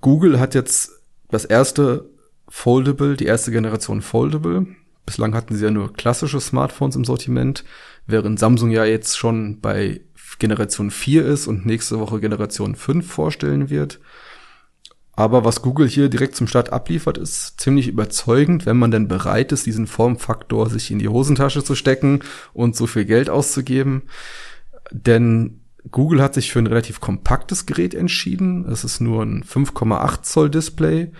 Google 0.00 0.40
hat 0.40 0.54
jetzt 0.54 0.92
das 1.30 1.44
erste 1.44 2.08
Foldable, 2.48 3.16
die 3.16 3.26
erste 3.26 3.50
Generation 3.50 4.02
Foldable. 4.02 4.66
Bislang 5.06 5.34
hatten 5.34 5.54
sie 5.54 5.64
ja 5.64 5.70
nur 5.70 5.92
klassische 5.92 6.40
Smartphones 6.40 6.96
im 6.96 7.04
Sortiment, 7.04 7.64
während 8.06 8.38
Samsung 8.38 8.70
ja 8.70 8.84
jetzt 8.84 9.18
schon 9.18 9.60
bei 9.60 10.00
Generation 10.38 10.90
4 10.90 11.26
ist 11.26 11.46
und 11.46 11.66
nächste 11.66 12.00
Woche 12.00 12.20
Generation 12.20 12.74
5 12.74 13.06
vorstellen 13.06 13.70
wird. 13.70 14.00
Aber 15.16 15.44
was 15.44 15.62
Google 15.62 15.88
hier 15.88 16.08
direkt 16.08 16.34
zum 16.34 16.48
Start 16.48 16.72
abliefert, 16.72 17.18
ist 17.18 17.60
ziemlich 17.60 17.86
überzeugend, 17.86 18.66
wenn 18.66 18.76
man 18.76 18.90
denn 18.90 19.06
bereit 19.06 19.52
ist, 19.52 19.64
diesen 19.64 19.86
Formfaktor 19.86 20.68
sich 20.68 20.90
in 20.90 20.98
die 20.98 21.08
Hosentasche 21.08 21.62
zu 21.62 21.76
stecken 21.76 22.20
und 22.52 22.74
so 22.74 22.86
viel 22.86 23.04
Geld 23.04 23.30
auszugeben. 23.30 24.02
Denn 24.90 25.60
Google 25.90 26.22
hat 26.22 26.34
sich 26.34 26.50
für 26.50 26.58
ein 26.58 26.66
relativ 26.66 27.00
kompaktes 27.00 27.66
Gerät 27.66 27.94
entschieden. 27.94 28.66
Es 28.68 28.84
ist 28.84 29.00
nur 29.00 29.22
ein 29.22 29.44
5,8 29.44 30.22
Zoll 30.22 30.50
Display. 30.50 31.12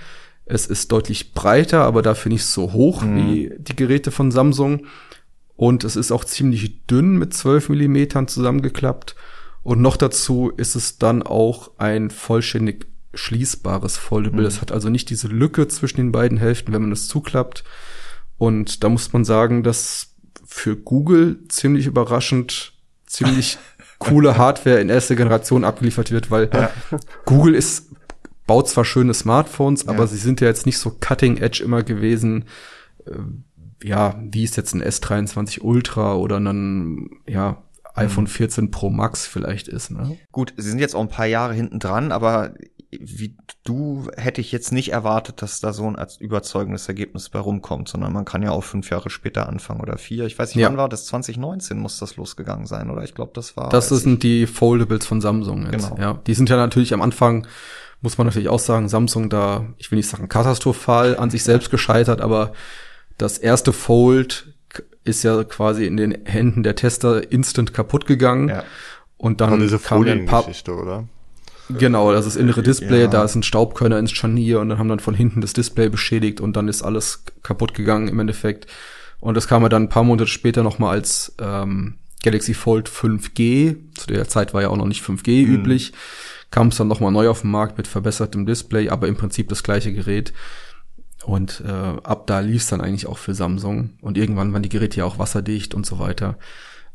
Es 0.46 0.66
ist 0.66 0.92
deutlich 0.92 1.33
breiter, 1.33 1.85
aber 1.85 2.03
dafür 2.03 2.33
nicht 2.33 2.44
so 2.44 2.72
hoch 2.72 3.03
mhm. 3.03 3.16
wie 3.16 3.53
die 3.59 3.77
Geräte 3.77 4.11
von 4.11 4.31
Samsung. 4.31 4.87
Und 5.57 5.85
es 5.85 5.96
ist 5.96 6.11
auch 6.12 6.24
ziemlich 6.24 6.87
dünn 6.87 7.16
mit 7.16 7.33
12 7.35 7.68
Millimetern 7.68 8.27
zusammengeklappt. 8.27 9.14
Und 9.62 9.81
noch 9.81 9.96
dazu 9.96 10.50
ist 10.55 10.74
es 10.74 10.98
dann 10.98 11.22
auch 11.22 11.70
ein 11.79 12.11
vollständig 12.11 12.87
schließbares 13.14 13.96
Foldable. 13.96 14.42
Mhm. 14.42 14.48
Es 14.48 14.61
hat 14.61 14.72
also 14.72 14.88
nicht 14.88 15.11
diese 15.11 15.29
Lücke 15.29 15.68
zwischen 15.68 15.98
den 15.98 16.12
beiden 16.12 16.38
Hälften, 16.38 16.72
wenn 16.72 16.83
man 16.83 16.92
es 16.92 17.09
zuklappt. 17.09 17.64
Und 18.38 18.83
da 18.83 18.88
muss 18.88 19.12
man 19.12 19.24
sagen, 19.24 19.62
dass 19.62 20.14
für 20.44 20.77
Google 20.77 21.38
ziemlich 21.48 21.87
überraschend 21.87 22.72
ziemlich 23.07 23.59
coole 24.05 24.37
Hardware 24.37 24.81
in 24.81 24.88
erster 24.88 25.17
Generation 25.17 25.64
abgeliefert 25.64 26.11
wird, 26.11 26.31
weil 26.31 26.51
ja. 26.53 26.71
Google 27.25 27.55
ist, 27.55 27.90
baut 28.47 28.69
zwar 28.69 28.85
schöne 28.85 29.14
Smartphones, 29.14 29.88
aber 29.88 30.07
sie 30.07 30.19
sind 30.19 30.40
ja 30.40 30.49
jetzt 30.49 30.67
nicht 30.67 30.79
so 30.79 30.90
cutting 31.01 31.38
edge 31.38 31.62
immer 31.64 31.83
gewesen. 31.83 32.45
Äh, 33.07 33.12
ja, 33.83 34.14
wie 34.21 34.45
ist 34.45 34.57
jetzt 34.57 34.75
ein 34.75 34.83
S23 34.83 35.61
Ultra 35.61 36.14
oder 36.14 36.38
ein, 36.38 37.11
ja, 37.27 37.62
iPhone 37.95 38.27
14 38.27 38.71
Pro 38.71 38.90
Max 38.90 39.27
vielleicht 39.27 39.69
ist. 39.69 39.90
Ne? 39.90 40.19
Gut, 40.33 40.53
sie 40.57 40.69
sind 40.69 40.81
jetzt 40.81 40.97
auch 40.97 41.01
ein 41.01 41.09
paar 41.09 41.27
Jahre 41.27 41.55
hinten 41.55 41.79
dran, 41.79 42.11
aber 42.11 42.55
wie 43.02 43.37
du 43.64 44.09
hätte 44.16 44.40
ich 44.40 44.52
jetzt 44.52 44.72
nicht 44.72 44.92
erwartet, 44.92 45.42
dass 45.42 45.61
da 45.61 45.72
so 45.72 45.87
ein 45.87 45.96
überzeugendes 46.20 46.88
Ergebnis 46.88 47.28
bei 47.28 47.38
rumkommt, 47.38 47.88
sondern 47.88 48.12
man 48.12 48.24
kann 48.24 48.42
ja 48.42 48.50
auch 48.50 48.64
fünf 48.64 48.90
Jahre 48.90 49.11
später 49.11 49.48
anfangen 49.48 49.80
oder 49.80 49.98
vier. 49.98 50.26
Ich 50.26 50.38
weiß 50.38 50.54
nicht, 50.54 50.62
ja. 50.62 50.68
wann 50.68 50.76
war 50.76 50.88
das? 50.88 51.07
2019 51.07 51.78
muss 51.78 51.98
das 51.98 52.16
losgegangen 52.16 52.66
sein, 52.66 52.90
oder? 52.90 53.02
Ich 53.02 53.14
glaube, 53.14 53.33
das 53.35 53.57
war. 53.57 53.68
Das 53.68 53.88
sind 53.88 54.22
die 54.22 54.46
Foldables 54.46 55.07
von 55.07 55.20
Samsung 55.20 55.70
jetzt. 55.70 55.90
Genau. 55.90 56.00
Ja, 56.00 56.20
die 56.26 56.35
sind 56.35 56.50
ja 56.50 56.57
natürlich 56.57 56.94
am 56.94 57.02
Anfang 57.02 57.46
muss 58.04 58.18
man 58.18 58.26
natürlich 58.26 58.50
auch 58.50 58.59
sagen, 58.59 58.90
Samsung 58.90 59.30
da, 59.30 59.64
ich 59.78 59.90
will 59.90 59.96
nicht 59.96 60.11
sagen 60.11 60.28
katastrophal 60.28 61.16
an 61.16 61.30
sich 61.30 61.42
selbst 61.42 61.70
gescheitert, 61.70 62.20
aber 62.20 62.52
das 63.16 63.38
erste 63.38 63.72
Fold 63.72 64.54
ist 65.04 65.22
ja 65.22 65.42
quasi 65.44 65.87
in 65.87 65.96
den 65.96 66.24
Händen 66.24 66.62
der 66.62 66.76
Tester 66.76 67.30
instant 67.33 67.72
kaputt 67.72 68.07
gegangen. 68.07 68.48
Ja. 68.48 68.64
Und 69.16 69.40
dann 69.40 69.61
diese 69.61 69.78
kam 69.78 70.02
ein 70.02 70.26
paar, 70.26 70.46
oder? 70.68 71.09
Genau, 71.70 72.12
das 72.12 72.27
ist 72.27 72.37
innere 72.37 72.62
Display, 72.62 73.03
ja. 73.03 73.07
da 73.07 73.24
ist 73.24 73.35
ein 73.35 73.42
Staubkörner 73.42 73.98
ins 73.98 74.12
Scharnier 74.12 74.61
und 74.61 74.68
dann 74.68 74.79
haben 74.79 74.88
dann 74.88 75.00
von 75.00 75.14
hinten 75.14 75.40
das 75.40 75.55
Display 75.55 75.88
beschädigt 75.88 76.40
und 76.40 76.57
dann 76.57 76.68
ist 76.68 76.83
alles 76.83 77.24
kaputt 77.42 77.74
gegangen 77.74 78.09
im 78.09 78.20
Endeffekt. 78.20 78.66
Und 79.20 79.35
das 79.35 79.48
kam 79.48 79.62
ja 79.62 79.70
dann 79.70 79.85
ein 79.85 79.88
paar 79.88 80.05
Monate 80.05 80.29
später 80.29 80.62
nochmal 80.62 80.96
als 80.96 81.35
ähm, 81.40 81.94
Galaxy 82.22 82.53
Fold 82.53 82.90
5G. 82.90 83.77
Zu 83.96 84.07
der 84.09 84.29
Zeit 84.29 84.53
war 84.53 84.62
ja 84.62 84.68
auch 84.68 84.77
noch 84.77 84.87
nicht 84.87 85.03
5G 85.03 85.46
mhm. 85.46 85.55
üblich. 85.55 85.92
Kam 86.50 86.68
es 86.68 86.77
dann 86.77 86.88
nochmal 86.88 87.12
neu 87.12 87.29
auf 87.29 87.40
den 87.40 87.50
Markt 87.50 87.79
mit 87.79 87.87
verbessertem 87.87 88.44
Display, 88.44 88.90
aber 88.90 89.09
im 89.09 89.16
Prinzip 89.16 89.48
das 89.48 89.62
gleiche 89.62 89.92
Gerät. 89.92 90.33
Und 91.24 91.62
äh, 91.66 91.70
ab 91.70 92.27
da 92.27 92.40
lief 92.40 92.62
es 92.62 92.68
dann 92.68 92.83
eigentlich 92.83 93.07
auch 93.07 93.18
für 93.18 93.35
Samsung. 93.35 93.90
Und 94.03 94.18
irgendwann 94.18 94.53
waren 94.53 94.62
die 94.62 94.68
Geräte 94.68 94.98
ja 94.98 95.05
auch 95.05 95.18
wasserdicht 95.18 95.74
und 95.74 95.87
so 95.87 95.98
weiter. 95.98 96.37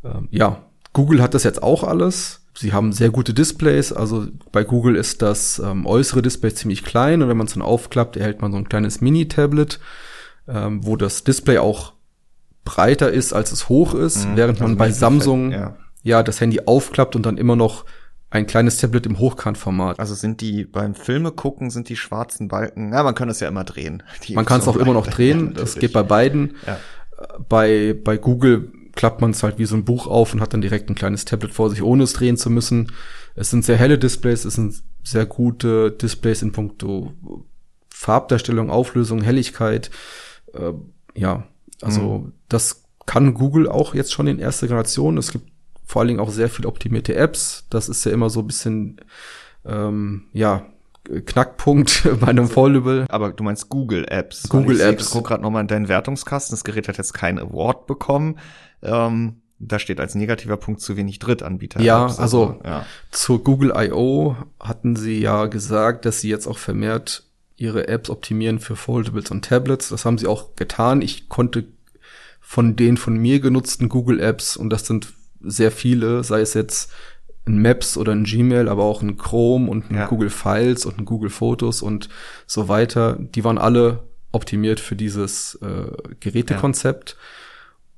Ähm, 0.03 0.27
ja, 0.31 0.63
Google 0.93 1.21
hat 1.21 1.33
das 1.33 1.43
jetzt 1.43 1.63
auch 1.63 1.83
alles. 1.83 2.38
Sie 2.53 2.73
haben 2.73 2.91
sehr 2.91 3.09
gute 3.09 3.33
Displays. 3.33 3.93
Also 3.93 4.27
bei 4.51 4.63
Google 4.63 4.95
ist 4.95 5.21
das 5.21 5.59
ähm, 5.59 5.85
äußere 5.85 6.21
Display 6.21 6.53
ziemlich 6.53 6.83
klein 6.83 7.21
und 7.21 7.29
wenn 7.29 7.37
man 7.37 7.47
es 7.47 7.53
dann 7.53 7.63
aufklappt, 7.63 8.17
erhält 8.17 8.41
man 8.41 8.51
so 8.51 8.57
ein 8.57 8.67
kleines 8.67 9.01
Mini-Tablet, 9.01 9.79
ähm, 10.47 10.85
wo 10.85 10.95
das 10.95 11.23
Display 11.23 11.57
auch 11.57 11.93
breiter 12.65 13.11
ist, 13.11 13.33
als 13.33 13.51
es 13.51 13.69
hoch 13.69 13.93
ist, 13.93 14.27
mhm, 14.27 14.35
während 14.35 14.59
man 14.59 14.71
also 14.71 14.77
bei 14.77 14.91
Samsung 14.91 15.51
ja. 15.51 15.77
ja 16.03 16.23
das 16.23 16.41
Handy 16.41 16.61
aufklappt 16.65 17.15
und 17.15 17.25
dann 17.25 17.37
immer 17.37 17.55
noch 17.55 17.85
ein 18.31 18.45
kleines 18.45 18.77
Tablet 18.77 19.05
im 19.05 19.17
Hochkantformat. 19.17 19.99
Also 19.99 20.13
sind 20.13 20.41
die 20.41 20.65
beim 20.65 20.93
Filme 20.93 21.31
gucken, 21.31 21.71
sind 21.71 21.89
die 21.89 21.95
schwarzen 21.95 22.47
Balken, 22.47 22.93
ja, 22.93 23.03
man 23.03 23.15
kann 23.15 23.27
das 23.27 23.39
ja 23.39 23.47
immer 23.47 23.63
drehen. 23.63 24.03
man 24.33 24.45
kann 24.45 24.59
es 24.59 24.67
auch 24.67 24.75
immer 24.75 24.93
noch 24.93 25.07
drehen, 25.15 25.53
ja, 25.55 25.61
das 25.61 25.75
geht 25.75 25.93
bei 25.93 26.03
beiden. 26.03 26.55
Ja. 26.67 26.77
Bei, 27.49 27.95
bei 28.01 28.17
Google 28.17 28.71
klappt 28.95 29.21
man 29.21 29.31
es 29.31 29.43
halt 29.43 29.57
wie 29.57 29.65
so 29.65 29.75
ein 29.75 29.85
Buch 29.85 30.07
auf 30.07 30.33
und 30.33 30.41
hat 30.41 30.53
dann 30.53 30.61
direkt 30.61 30.89
ein 30.89 30.95
kleines 30.95 31.25
Tablet 31.25 31.53
vor 31.53 31.69
sich, 31.69 31.81
ohne 31.81 32.03
es 32.03 32.13
drehen 32.13 32.37
zu 32.37 32.49
müssen. 32.49 32.91
Es 33.35 33.49
sind 33.49 33.63
sehr 33.63 33.77
helle 33.77 33.97
Displays, 33.97 34.45
es 34.45 34.55
sind 34.55 34.81
sehr 35.03 35.25
gute 35.25 35.91
Displays 35.91 36.41
in 36.41 36.51
puncto 36.51 37.13
Farbdarstellung, 37.89 38.69
Auflösung, 38.69 39.21
Helligkeit. 39.21 39.89
Äh, 40.53 40.73
ja, 41.15 41.47
also 41.81 42.19
mhm. 42.19 42.33
das 42.47 42.83
kann 43.05 43.33
Google 43.33 43.67
auch 43.67 43.95
jetzt 43.95 44.13
schon 44.13 44.27
in 44.27 44.39
erster 44.39 44.67
Generation. 44.67 45.17
Es 45.17 45.31
gibt 45.31 45.49
vor 45.85 46.01
allen 46.01 46.09
Dingen 46.09 46.19
auch 46.19 46.29
sehr 46.29 46.49
viel 46.49 46.65
optimierte 46.65 47.15
Apps. 47.15 47.65
Das 47.69 47.89
ist 47.89 48.05
ja 48.05 48.11
immer 48.11 48.29
so 48.29 48.41
ein 48.41 48.47
bisschen, 48.47 49.01
ähm, 49.65 50.27
ja, 50.33 50.67
Knackpunkt 51.25 52.07
bei 52.19 52.27
einem 52.27 52.47
Foldable. 52.47 53.05
Aber 53.09 53.31
du 53.31 53.43
meinst 53.43 53.69
Google 53.69 54.05
Apps. 54.07 54.47
Google 54.49 54.79
Apps. 54.81 55.07
Ich 55.07 55.11
guck 55.11 55.27
gerade 55.27 55.41
nochmal 55.41 55.61
in 55.61 55.67
deinen 55.67 55.87
Wertungskasten. 55.87 56.53
Das 56.53 56.63
Gerät 56.63 56.87
hat 56.87 56.97
jetzt 56.97 57.13
keinen 57.13 57.39
Award 57.39 57.87
bekommen. 57.87 58.37
Ähm, 58.81 59.41
da 59.59 59.77
steht 59.77 59.99
als 59.99 60.15
negativer 60.15 60.57
Punkt 60.57 60.81
zu 60.81 60.95
wenig 60.95 61.19
Drittanbieter. 61.19 61.81
Ja, 61.81 62.03
also, 62.03 62.21
also 62.21 62.59
ja. 62.63 62.85
zur 63.11 63.43
Google 63.43 63.73
I.O. 63.75 64.37
hatten 64.59 64.95
sie 64.95 65.19
ja 65.19 65.47
gesagt, 65.47 66.05
dass 66.05 66.21
sie 66.21 66.29
jetzt 66.29 66.47
auch 66.47 66.57
vermehrt 66.57 67.23
ihre 67.57 67.89
Apps 67.89 68.09
optimieren 68.09 68.59
für 68.59 68.77
Foldables 68.77 69.31
und 69.31 69.43
Tablets. 69.43 69.89
Das 69.89 70.05
haben 70.05 70.17
sie 70.17 70.27
auch 70.27 70.55
getan. 70.55 71.01
Ich 71.01 71.27
konnte 71.27 71.65
von 72.39 72.77
den 72.77 72.95
von 72.95 73.17
mir 73.17 73.41
genutzten 73.41 73.89
Google 73.89 74.19
Apps, 74.21 74.55
und 74.55 74.69
das 74.69 74.87
sind 74.87 75.13
sehr 75.41 75.71
viele, 75.71 76.23
sei 76.23 76.39
es 76.41 76.53
jetzt 76.53 76.91
ein 77.45 77.61
Maps 77.61 77.97
oder 77.97 78.13
ein 78.13 78.23
Gmail, 78.23 78.69
aber 78.69 78.83
auch 78.83 79.01
ein 79.01 79.17
Chrome 79.17 79.69
und 79.69 79.91
ein 79.91 79.95
ja. 79.95 80.07
Google 80.07 80.29
Files 80.29 80.85
und 80.85 80.99
ein 80.99 81.05
Google 81.05 81.29
Fotos 81.29 81.81
und 81.81 82.09
so 82.47 82.67
weiter, 82.67 83.17
die 83.19 83.43
waren 83.43 83.57
alle 83.57 84.03
optimiert 84.31 84.79
für 84.79 84.95
dieses 84.95 85.55
äh, 85.55 85.91
Gerätekonzept. 86.19 87.11
Ja. 87.11 87.17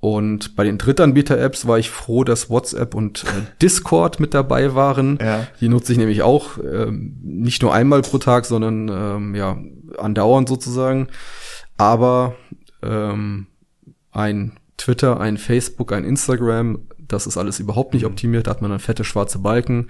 Und 0.01 0.55
bei 0.55 0.63
den 0.63 0.79
Drittanbieter-Apps 0.79 1.67
war 1.67 1.77
ich 1.77 1.91
froh, 1.91 2.23
dass 2.23 2.49
WhatsApp 2.49 2.95
und 2.95 3.23
äh, 3.23 3.27
Discord 3.61 4.19
mit 4.19 4.33
dabei 4.33 4.73
waren. 4.73 5.19
Ja. 5.21 5.45
Die 5.61 5.69
nutze 5.69 5.91
ich 5.91 5.99
nämlich 5.99 6.23
auch 6.23 6.57
ähm, 6.57 7.19
nicht 7.21 7.61
nur 7.61 7.71
einmal 7.71 8.01
pro 8.01 8.17
Tag, 8.17 8.45
sondern 8.45 8.89
ähm, 8.89 9.35
ja 9.35 9.59
andauernd 9.99 10.49
sozusagen. 10.49 11.07
Aber 11.77 12.35
ähm, 12.81 13.45
ein 14.11 14.53
Twitter, 14.77 15.19
ein 15.19 15.37
Facebook, 15.37 15.93
ein 15.93 16.03
Instagram, 16.03 16.79
das 16.97 17.27
ist 17.27 17.37
alles 17.37 17.59
überhaupt 17.59 17.93
nicht 17.93 18.03
mhm. 18.03 18.09
optimiert. 18.09 18.47
Da 18.47 18.51
hat 18.51 18.63
man 18.63 18.71
dann 18.71 18.79
fette 18.79 19.03
schwarze 19.03 19.37
Balken. 19.37 19.89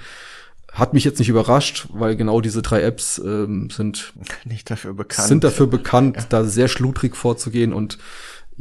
Hat 0.73 0.93
mich 0.93 1.05
jetzt 1.05 1.19
nicht 1.19 1.29
überrascht, 1.29 1.87
weil 1.93 2.17
genau 2.17 2.41
diese 2.41 2.61
drei 2.61 2.81
Apps 2.81 3.17
ähm, 3.17 3.69
sind 3.69 4.13
nicht 4.43 4.69
dafür 4.69 4.93
bekannt. 4.93 5.27
Sind 5.29 5.45
dafür 5.45 5.67
bekannt, 5.67 6.17
ja. 6.17 6.25
da 6.27 6.43
sehr 6.43 6.67
schludrig 6.67 7.15
vorzugehen 7.15 7.71
und 7.71 7.97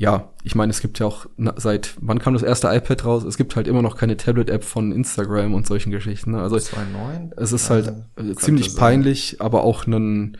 ja, 0.00 0.30
ich 0.42 0.54
meine, 0.54 0.70
es 0.70 0.80
gibt 0.80 0.98
ja 0.98 1.04
auch 1.04 1.26
seit, 1.56 1.94
wann 2.00 2.20
kam 2.20 2.32
das 2.32 2.42
erste 2.42 2.68
iPad 2.68 3.04
raus? 3.04 3.22
Es 3.22 3.36
gibt 3.36 3.54
halt 3.54 3.68
immer 3.68 3.82
noch 3.82 3.98
keine 3.98 4.16
Tablet-App 4.16 4.64
von 4.64 4.92
Instagram 4.92 5.52
und 5.52 5.66
solchen 5.66 5.90
Geschichten. 5.90 6.30
Ne? 6.30 6.40
Also 6.40 6.56
2.9? 6.56 7.32
es 7.36 7.52
ist 7.52 7.68
halt 7.68 7.92
äh, 8.16 8.34
ziemlich 8.34 8.74
peinlich, 8.76 9.42
aber 9.42 9.62
auch 9.62 9.86
ein 9.86 10.38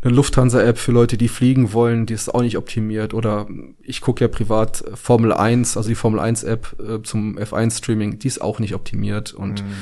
eine 0.00 0.14
Lufthansa-App 0.14 0.78
für 0.78 0.92
Leute, 0.92 1.18
die 1.18 1.26
fliegen 1.26 1.72
wollen, 1.72 2.06
die 2.06 2.14
ist 2.14 2.32
auch 2.32 2.42
nicht 2.42 2.56
optimiert. 2.56 3.14
Oder 3.14 3.48
ich 3.82 4.00
gucke 4.00 4.24
ja 4.24 4.28
privat 4.28 4.84
Formel 4.94 5.32
1, 5.32 5.76
also 5.76 5.88
die 5.88 5.96
Formel 5.96 6.20
1-App 6.20 6.76
äh, 6.78 7.02
zum 7.02 7.36
F1-Streaming, 7.36 8.20
die 8.20 8.28
ist 8.28 8.40
auch 8.40 8.60
nicht 8.60 8.76
optimiert. 8.76 9.34
Und 9.34 9.64
mhm. 9.64 9.74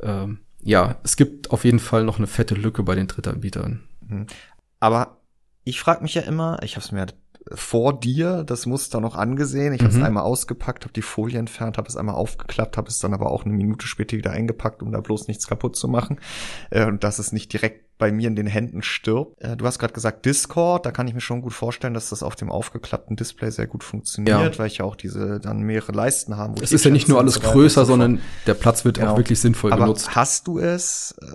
ähm, 0.00 0.38
ja, 0.60 0.96
es 1.02 1.16
gibt 1.16 1.50
auf 1.50 1.64
jeden 1.64 1.78
Fall 1.78 2.04
noch 2.04 2.18
eine 2.18 2.26
fette 2.26 2.54
Lücke 2.54 2.82
bei 2.82 2.94
den 2.94 3.06
Drittanbietern. 3.06 3.84
Mhm. 4.06 4.26
Aber 4.80 5.22
ich 5.64 5.80
frage 5.80 6.02
mich 6.02 6.12
ja 6.12 6.20
immer, 6.20 6.58
ich 6.62 6.76
habe 6.76 6.84
es 6.84 6.92
mir 6.92 7.06
vor 7.52 7.98
dir 7.98 8.42
das 8.44 8.66
Muster 8.66 9.00
noch 9.00 9.16
angesehen. 9.16 9.74
Ich 9.74 9.80
habe 9.80 9.90
es 9.90 9.98
mhm. 9.98 10.04
einmal 10.04 10.22
ausgepackt, 10.22 10.84
habe 10.84 10.94
die 10.94 11.02
Folie 11.02 11.38
entfernt, 11.38 11.76
habe 11.76 11.88
es 11.88 11.96
einmal 11.96 12.14
aufgeklappt, 12.14 12.76
habe 12.76 12.88
es 12.88 12.98
dann 12.98 13.12
aber 13.12 13.30
auch 13.30 13.44
eine 13.44 13.52
Minute 13.52 13.86
später 13.86 14.16
wieder 14.16 14.30
eingepackt, 14.30 14.82
um 14.82 14.92
da 14.92 15.00
bloß 15.00 15.28
nichts 15.28 15.46
kaputt 15.46 15.76
zu 15.76 15.88
machen 15.88 16.20
äh, 16.70 16.86
und 16.86 17.04
dass 17.04 17.18
es 17.18 17.32
nicht 17.32 17.52
direkt 17.52 17.84
bei 17.98 18.10
mir 18.10 18.28
in 18.28 18.34
den 18.34 18.46
Händen 18.46 18.82
stirbt. 18.82 19.40
Äh, 19.40 19.56
du 19.56 19.66
hast 19.66 19.78
gerade 19.78 19.92
gesagt 19.92 20.24
Discord, 20.24 20.86
da 20.86 20.90
kann 20.90 21.06
ich 21.06 21.14
mir 21.14 21.20
schon 21.20 21.42
gut 21.42 21.52
vorstellen, 21.52 21.94
dass 21.94 22.08
das 22.08 22.22
auf 22.22 22.34
dem 22.34 22.50
aufgeklappten 22.50 23.16
Display 23.16 23.50
sehr 23.50 23.66
gut 23.66 23.84
funktioniert, 23.84 24.54
ja. 24.54 24.58
weil 24.58 24.66
ich 24.66 24.78
ja 24.78 24.84
auch 24.84 24.96
diese 24.96 25.38
dann 25.38 25.60
mehrere 25.60 25.92
Leisten 25.92 26.36
haben. 26.36 26.54
es 26.60 26.72
ist 26.72 26.84
ja 26.84 26.90
nicht 26.90 27.08
nur 27.08 27.18
alles 27.18 27.40
größer, 27.40 27.84
sondern 27.84 28.20
der 28.46 28.54
Platz 28.54 28.84
wird 28.84 28.98
genau. 28.98 29.12
auch 29.12 29.16
wirklich 29.18 29.38
sinnvoll 29.38 29.72
aber 29.72 29.84
genutzt. 29.84 30.14
Hast 30.14 30.46
du 30.46 30.58
es? 30.58 31.14
Äh, 31.20 31.26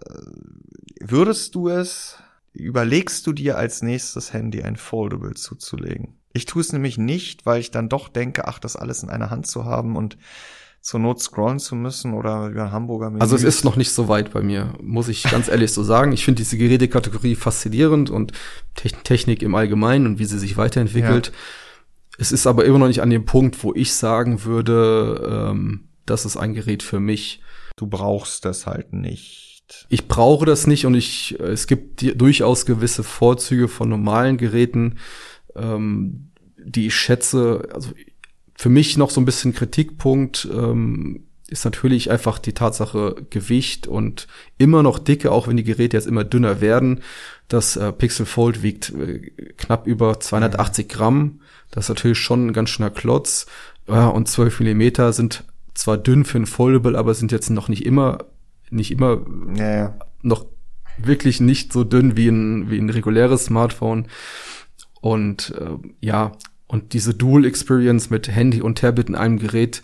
würdest 1.02 1.56
du 1.56 1.69
es 1.69 2.17
überlegst 2.54 3.26
du 3.28 3.34
dir 3.34 3.58
als 3.58 3.82
nächstes 3.82 4.34
Handy 4.34 4.64
ein 4.64 4.76
Foldable 4.76 5.34
zuzulegen. 5.34 6.20
Ich 6.34 6.46
tue 6.46 6.62
es 6.62 6.74
nämlich 6.74 6.98
nicht, 6.98 7.46
weil 7.46 7.60
ich 7.60 7.72
dann 7.72 7.90
doch 7.90 8.10
denke, 8.10 8.48
ach, 8.48 8.60
das 8.60 8.76
alles 8.76 9.04
in 9.04 9.10
einer 9.10 9.30
Hand 9.30 9.48
zu 9.48 9.66
haben 9.66 9.96
und 9.96 10.18
zur 10.82 11.00
Not 11.00 11.22
scrollen 11.22 11.60
zu 11.60 11.76
müssen 11.76 12.14
oder 12.14 12.48
über 12.48 12.72
Hamburger 12.72 13.10
Menü. 13.10 13.22
Also 13.22 13.36
es 13.36 13.44
ist 13.44 13.66
noch 13.66 13.76
nicht 13.76 13.92
so 13.92 14.08
weit 14.08 14.32
bei 14.32 14.42
mir, 14.42 14.74
muss 14.82 15.10
ich 15.10 15.24
ganz 15.24 15.48
ehrlich 15.50 15.74
so 15.74 15.84
sagen. 15.84 16.14
Ich 16.14 16.24
finde 16.24 16.42
diese 16.42 16.58
Gerätekategorie 16.58 17.36
faszinierend 17.36 18.10
und 18.10 18.32
Technik 18.76 19.42
im 19.42 19.56
Allgemeinen 19.56 20.06
und 20.06 20.20
wie 20.20 20.26
sie 20.26 20.40
sich 20.40 20.56
weiterentwickelt. 20.56 21.28
Ja. 21.28 21.34
Es 22.18 22.32
ist 22.32 22.48
aber 22.48 22.66
immer 22.66 22.80
noch 22.80 22.88
nicht 22.88 23.02
an 23.02 23.10
dem 23.10 23.26
Punkt, 23.26 23.64
wo 23.64 23.74
ich 23.74 23.94
sagen 23.94 24.44
würde, 24.44 25.50
ähm, 25.52 25.90
das 26.06 26.26
ist 26.26 26.38
ein 26.38 26.54
Gerät 26.54 26.84
für 26.84 27.00
mich. 27.00 27.42
Du 27.76 27.88
brauchst 27.88 28.46
das 28.46 28.66
halt 28.66 28.94
nicht 28.94 29.49
ich 29.90 30.08
brauche 30.08 30.46
das 30.46 30.68
nicht 30.68 30.86
und 30.86 30.96
ich, 30.96 31.40
es 31.40 31.68
gibt 31.68 32.20
durchaus 32.20 32.66
gewisse 32.66 33.04
Vorzüge 33.04 33.68
von 33.68 33.90
normalen 33.90 34.38
Geräten, 34.38 34.98
ähm, 35.56 36.32
die 36.58 36.88
ich 36.88 36.96
schätze. 36.96 37.68
Also 37.74 37.92
für 38.56 38.70
mich 38.70 38.98
noch 38.98 39.10
so 39.10 39.22
ein 39.22 39.26
bisschen 39.26 39.54
Kritikpunkt 39.54 40.48
ähm, 40.52 41.26
ist 41.48 41.66
natürlich 41.66 42.12
einfach 42.12 42.38
die 42.40 42.54
Tatsache 42.54 43.16
Gewicht 43.30 43.88
und 43.88 44.28
immer 44.58 44.84
noch 44.84 45.00
Dicke, 45.00 45.32
auch 45.32 45.48
wenn 45.48 45.58
die 45.58 45.64
Geräte 45.64 45.98
jetzt 45.98 46.08
immer 46.08 46.24
dünner 46.24 46.62
werden. 46.62 47.02
Das 47.48 47.76
äh, 47.76 47.92
Pixel 47.92 48.26
Fold 48.26 48.62
wiegt 48.62 48.94
äh, 48.94 49.32
knapp 49.58 49.88
über 49.88 50.20
280 50.20 50.88
Gramm. 50.88 51.42
Das 51.72 51.86
ist 51.86 51.90
natürlich 51.90 52.20
schon 52.20 52.48
ein 52.48 52.54
ganz 52.54 52.70
schöner 52.70 52.92
Klotz. 52.92 53.48
Ja, 53.88 54.08
und 54.08 54.28
12 54.28 54.60
Millimeter 54.60 55.14
sind 55.14 55.44
zwar 55.74 55.98
dünn 55.98 56.26
für 56.26 56.38
ein 56.38 56.46
Foldable, 56.46 56.98
aber 56.98 57.14
sind 57.14 57.32
jetzt 57.32 57.50
noch 57.50 57.70
nicht 57.70 57.86
immer 57.86 58.26
nicht 58.72 58.92
immer 58.92 59.26
ja, 59.56 59.76
ja. 59.76 60.00
noch 60.22 60.46
wirklich 60.98 61.40
nicht 61.40 61.72
so 61.74 61.84
dünn 61.84 62.18
wie 62.18 62.28
ein, 62.28 62.70
wie 62.70 62.78
ein 62.78 62.90
reguläres 62.90 63.46
Smartphone. 63.46 64.08
Und 65.02 65.54
äh, 65.58 65.78
ja, 66.02 66.34
und 66.68 66.94
diese 66.94 67.14
Dual 67.14 67.46
Experience 67.46 68.10
mit 68.10 68.28
Handy 68.28 68.62
und 68.62 68.78
Tablet 68.80 69.10
in 69.10 69.16
einem 69.16 69.40
Gerät 69.40 69.82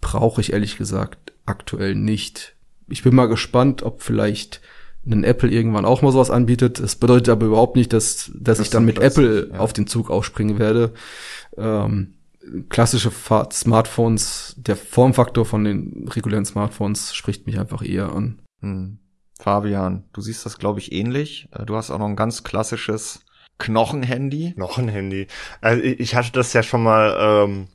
brauche 0.00 0.40
ich 0.40 0.52
ehrlich 0.52 0.76
gesagt 0.76 1.32
aktuell 1.46 1.94
nicht. 1.94 2.54
Ich 2.88 3.02
bin 3.02 3.14
mal 3.14 3.26
gespannt, 3.26 3.82
ob 3.82 4.02
vielleicht 4.02 4.60
ein 5.06 5.24
Apple 5.24 5.50
irgendwann 5.50 5.84
auch 5.84 6.02
mal 6.02 6.12
sowas 6.12 6.30
anbietet. 6.30 6.78
Das 6.78 6.96
bedeutet 6.96 7.30
aber 7.30 7.46
überhaupt 7.46 7.76
nicht, 7.76 7.92
dass, 7.92 8.30
dass 8.34 8.58
das 8.58 8.66
ich 8.66 8.70
dann 8.70 8.84
mit 8.84 8.98
Apple 8.98 9.50
ja. 9.52 9.58
auf 9.58 9.72
den 9.72 9.86
Zug 9.86 10.10
aufspringen 10.10 10.58
werde. 10.58 10.92
Ähm, 11.56 12.14
klassische 12.68 13.10
Smartphones, 13.10 14.54
der 14.56 14.76
Formfaktor 14.76 15.44
von 15.44 15.64
den 15.64 16.08
regulären 16.08 16.44
Smartphones 16.44 17.14
spricht 17.14 17.46
mich 17.46 17.58
einfach 17.58 17.82
eher 17.82 18.12
an. 18.12 18.40
Hm. 18.60 18.98
Fabian, 19.40 20.04
du 20.12 20.20
siehst 20.20 20.44
das, 20.44 20.58
glaube 20.58 20.80
ich, 20.80 20.92
ähnlich. 20.92 21.48
Äh, 21.52 21.64
du 21.64 21.76
hast 21.76 21.90
auch 21.90 21.98
noch 21.98 22.06
ein 22.06 22.16
ganz 22.16 22.44
klassisches 22.44 23.20
Knochenhandy. 23.58 24.52
Knochenhandy. 24.54 25.26
Also 25.60 25.82
ich 25.82 26.14
hatte 26.14 26.32
das 26.32 26.52
ja 26.52 26.62
schon 26.62 26.82
mal 26.82 27.46
ähm, 27.46 27.68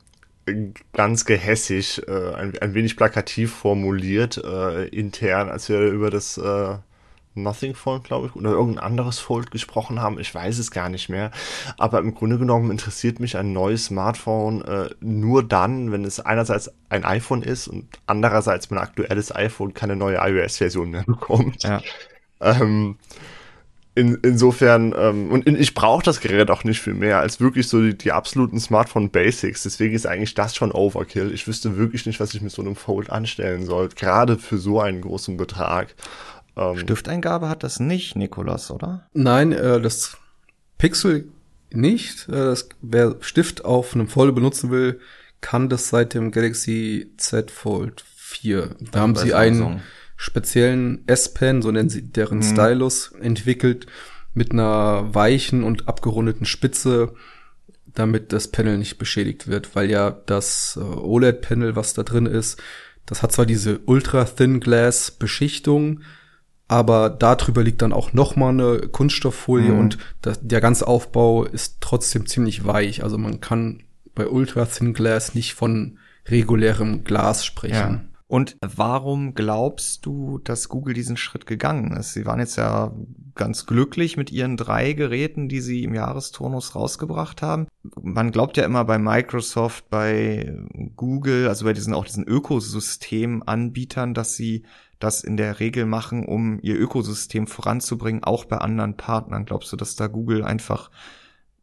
ganz 0.92 1.24
gehässig, 1.24 2.02
äh, 2.06 2.34
ein, 2.34 2.58
ein 2.58 2.74
wenig 2.74 2.96
plakativ 2.96 3.52
formuliert 3.52 4.38
äh, 4.38 4.86
intern, 4.88 5.48
als 5.48 5.68
wir 5.68 5.80
über 5.80 6.10
das 6.10 6.38
äh, 6.38 6.76
Nothing 7.36 7.74
Fold, 7.74 8.04
glaube 8.04 8.28
ich, 8.28 8.36
oder 8.36 8.50
irgendein 8.50 8.84
anderes 8.84 9.18
Fold 9.18 9.50
gesprochen 9.50 10.00
haben. 10.00 10.18
Ich 10.18 10.34
weiß 10.34 10.58
es 10.58 10.70
gar 10.70 10.88
nicht 10.88 11.08
mehr. 11.08 11.30
Aber 11.78 11.98
im 11.98 12.14
Grunde 12.14 12.38
genommen 12.38 12.70
interessiert 12.70 13.20
mich 13.20 13.36
ein 13.36 13.52
neues 13.52 13.86
Smartphone 13.86 14.62
äh, 14.62 14.90
nur 15.00 15.42
dann, 15.42 15.92
wenn 15.92 16.04
es 16.04 16.20
einerseits 16.20 16.70
ein 16.88 17.04
iPhone 17.04 17.42
ist 17.42 17.68
und 17.68 17.86
andererseits 18.06 18.70
mein 18.70 18.80
aktuelles 18.80 19.34
iPhone 19.34 19.74
keine 19.74 19.96
neue 19.96 20.16
iOS-Version 20.16 20.90
mehr 20.90 21.04
bekommt. 21.04 21.62
Ja. 21.62 21.82
Ähm, 22.40 22.96
in, 23.96 24.18
insofern, 24.22 24.94
ähm, 24.96 25.32
und 25.32 25.46
in, 25.46 25.58
ich 25.58 25.72
brauche 25.72 26.02
das 26.02 26.20
Gerät 26.20 26.50
auch 26.50 26.64
nicht 26.64 26.82
viel 26.82 26.92
mehr 26.92 27.18
als 27.18 27.40
wirklich 27.40 27.66
so 27.66 27.80
die, 27.80 27.96
die 27.96 28.12
absoluten 28.12 28.60
Smartphone-Basics. 28.60 29.62
Deswegen 29.62 29.94
ist 29.94 30.06
eigentlich 30.06 30.34
das 30.34 30.54
schon 30.54 30.70
Overkill. 30.70 31.32
Ich 31.32 31.48
wüsste 31.48 31.78
wirklich 31.78 32.04
nicht, 32.04 32.20
was 32.20 32.34
ich 32.34 32.42
mit 32.42 32.52
so 32.52 32.60
einem 32.60 32.76
Fold 32.76 33.08
anstellen 33.08 33.64
soll, 33.64 33.88
gerade 33.88 34.36
für 34.36 34.58
so 34.58 34.80
einen 34.82 35.00
großen 35.00 35.38
Betrag. 35.38 35.94
Ähm, 36.56 36.78
Stifteingabe 36.78 37.48
hat 37.48 37.62
das 37.62 37.80
nicht, 37.80 38.16
Nikolas, 38.16 38.70
oder? 38.70 39.08
Nein, 39.12 39.52
äh, 39.52 39.80
das 39.80 40.16
Pixel 40.78 41.28
nicht. 41.70 42.28
Äh, 42.28 42.32
das, 42.32 42.68
wer 42.80 43.16
Stift 43.20 43.64
auf 43.64 43.94
einem 43.94 44.08
Fold 44.08 44.34
benutzen 44.34 44.70
will, 44.70 45.00
kann 45.40 45.68
das 45.68 45.88
seit 45.88 46.14
dem 46.14 46.30
Galaxy 46.30 47.12
Z 47.18 47.50
Fold 47.50 48.04
4. 48.16 48.70
Da 48.92 49.00
haben 49.00 49.16
sie 49.16 49.34
einen 49.34 49.82
speziellen 50.16 51.06
S-Pen, 51.06 51.60
so 51.62 51.70
nennen 51.70 51.90
sie 51.90 52.02
deren 52.02 52.38
mhm. 52.38 52.42
Stylus, 52.42 53.12
entwickelt 53.20 53.86
mit 54.32 54.52
einer 54.52 55.14
weichen 55.14 55.62
und 55.62 55.88
abgerundeten 55.88 56.46
Spitze, 56.46 57.14
damit 57.86 58.32
das 58.32 58.48
Panel 58.48 58.78
nicht 58.78 58.98
beschädigt 58.98 59.48
wird, 59.48 59.74
weil 59.74 59.90
ja 59.90 60.10
das 60.10 60.78
äh, 60.80 60.84
OLED-Panel, 60.84 61.76
was 61.76 61.94
da 61.94 62.02
drin 62.02 62.26
ist, 62.26 62.60
das 63.06 63.22
hat 63.22 63.32
zwar 63.32 63.46
diese 63.46 63.78
Ultra-Thin 63.86 64.60
Glass 64.60 65.10
Beschichtung, 65.10 66.00
aber 66.68 67.10
darüber 67.10 67.62
liegt 67.62 67.82
dann 67.82 67.92
auch 67.92 68.12
noch 68.12 68.36
mal 68.36 68.48
eine 68.48 68.88
Kunststofffolie 68.88 69.72
mhm. 69.72 69.78
und 69.78 69.98
das, 70.22 70.40
der 70.42 70.60
ganze 70.60 70.86
Aufbau 70.86 71.44
ist 71.44 71.78
trotzdem 71.80 72.26
ziemlich 72.26 72.66
weich. 72.66 73.04
Also 73.04 73.18
man 73.18 73.40
kann 73.40 73.82
bei 74.14 74.28
Ultra 74.28 74.64
Thin 74.64 74.94
Glass 74.94 75.34
nicht 75.34 75.54
von 75.54 75.98
regulärem 76.26 77.04
Glas 77.04 77.44
sprechen. 77.44 77.74
Ja. 77.74 78.00
Und 78.28 78.56
warum 78.60 79.34
glaubst 79.34 80.04
du, 80.04 80.38
dass 80.38 80.68
Google 80.68 80.94
diesen 80.94 81.16
Schritt 81.16 81.46
gegangen 81.46 81.96
ist? 81.96 82.12
Sie 82.12 82.26
waren 82.26 82.40
jetzt 82.40 82.56
ja 82.56 82.92
ganz 83.36 83.66
glücklich 83.66 84.16
mit 84.16 84.32
ihren 84.32 84.56
drei 84.56 84.94
Geräten, 84.94 85.48
die 85.48 85.60
sie 85.60 85.84
im 85.84 85.94
Jahresturnus 85.94 86.74
rausgebracht 86.74 87.40
haben. 87.42 87.68
Man 88.02 88.32
glaubt 88.32 88.56
ja 88.56 88.64
immer 88.64 88.84
bei 88.84 88.98
Microsoft, 88.98 89.88
bei 89.90 90.58
Google, 90.96 91.46
also 91.46 91.66
bei 91.66 91.72
diesen 91.72 91.94
auch 91.94 92.04
diesen 92.04 92.24
Ökosystemanbietern, 92.24 94.12
dass 94.12 94.34
sie 94.34 94.64
das 94.98 95.24
in 95.24 95.36
der 95.36 95.60
Regel 95.60 95.86
machen, 95.86 96.24
um 96.24 96.58
ihr 96.62 96.78
Ökosystem 96.78 97.46
voranzubringen, 97.46 98.24
auch 98.24 98.44
bei 98.44 98.58
anderen 98.58 98.96
Partnern? 98.96 99.44
Glaubst 99.44 99.72
du, 99.72 99.76
dass 99.76 99.96
da 99.96 100.06
Google 100.06 100.42
einfach 100.42 100.90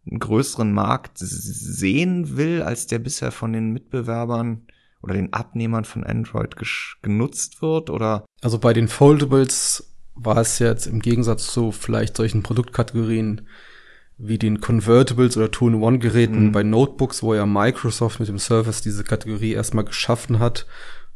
einen 0.10 0.20
größeren 0.20 0.72
Markt 0.72 1.18
sehen 1.18 2.38
will, 2.38 2.62
als 2.62 2.88
der 2.88 3.00
bisher 3.00 3.32
von 3.32 3.54
den 3.54 3.72
Mitbewerbern 3.72 4.68
oder 5.02 5.14
den 5.14 5.34
Abnehmern 5.34 5.86
von 5.86 6.04
Android 6.04 6.56
genutzt 7.02 7.62
wird? 7.62 7.90
Oder? 7.90 8.26
Also 8.42 8.60
bei 8.60 8.74
den 8.74 8.88
Foldables 8.88 9.92
war 10.16 10.38
es 10.38 10.60
jetzt 10.60 10.86
im 10.86 11.00
Gegensatz 11.00 11.52
zu 11.52 11.72
vielleicht 11.72 12.18
solchen 12.18 12.44
Produktkategorien 12.44 13.48
wie 14.18 14.38
den 14.38 14.62
Convertibles 14.62 15.38
oder 15.38 15.50
Two-in-One-Geräten 15.50 16.48
mhm. 16.48 16.52
bei 16.52 16.62
Notebooks, 16.62 17.24
wo 17.24 17.34
ja 17.34 17.48
Microsoft 17.48 18.20
mit 18.20 18.30
dem 18.30 18.38
Surface 18.38 18.82
diese 18.82 19.04
Kategorie 19.04 19.54
erstmal 19.54 19.86
geschaffen 19.86 20.38
hat 20.38 20.68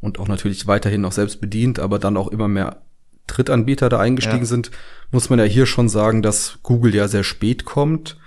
und 0.08 0.20
auch 0.20 0.28
natürlich 0.28 0.66
weiterhin 0.66 1.02
noch 1.02 1.12
selbst 1.12 1.40
bedient, 1.40 1.80
aber 1.80 2.00
dann 2.00 2.18
auch 2.18 2.30
immer 2.30 2.48
mehr 2.48 2.82
Drittanbieter 3.28 3.90
da 3.90 4.00
eingestiegen 4.00 4.40
ja. 4.40 4.46
sind, 4.46 4.72
muss 5.12 5.30
man 5.30 5.38
ja 5.38 5.46
hier 5.46 5.66
schon 5.66 5.90
sagen, 5.90 6.22
dass 6.22 6.60
Google 6.64 6.96
ja 6.96 7.08
sehr 7.08 7.24
spät 7.24 7.66
kommt. 7.66 8.18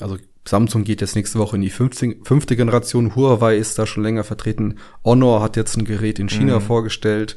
Also 0.00 0.16
Samsung 0.46 0.84
geht 0.84 1.00
jetzt 1.00 1.16
nächste 1.16 1.38
Woche 1.38 1.56
in 1.56 1.62
die 1.62 1.70
fünfte, 1.70 2.16
fünfte 2.22 2.56
Generation, 2.56 3.16
Huawei 3.16 3.56
ist 3.56 3.78
da 3.78 3.86
schon 3.86 4.02
länger 4.02 4.24
vertreten, 4.24 4.78
Honor 5.04 5.42
hat 5.42 5.56
jetzt 5.56 5.76
ein 5.76 5.84
Gerät 5.84 6.18
in 6.18 6.28
China 6.28 6.60
mhm. 6.60 6.62
vorgestellt. 6.62 7.36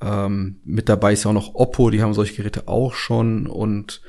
Ähm, 0.00 0.56
mit 0.64 0.88
dabei 0.88 1.12
ist 1.12 1.24
ja 1.24 1.30
auch 1.30 1.34
noch 1.34 1.54
Oppo, 1.54 1.90
die 1.90 2.02
haben 2.02 2.14
solche 2.14 2.34
Geräte 2.34 2.68
auch 2.68 2.94
schon 2.94 3.46
und 3.46 4.00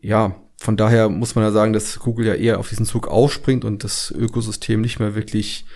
ja, 0.00 0.34
von 0.56 0.76
daher 0.76 1.08
muss 1.08 1.34
man 1.34 1.44
ja 1.44 1.52
sagen, 1.52 1.72
dass 1.72 1.98
Google 2.00 2.26
ja 2.26 2.34
eher 2.34 2.58
auf 2.58 2.68
diesen 2.68 2.86
Zug 2.86 3.06
aufspringt 3.06 3.64
und 3.64 3.84
das 3.84 4.10
Ökosystem 4.10 4.80
nicht 4.80 4.98
mehr 4.98 5.14
wirklich 5.14 5.66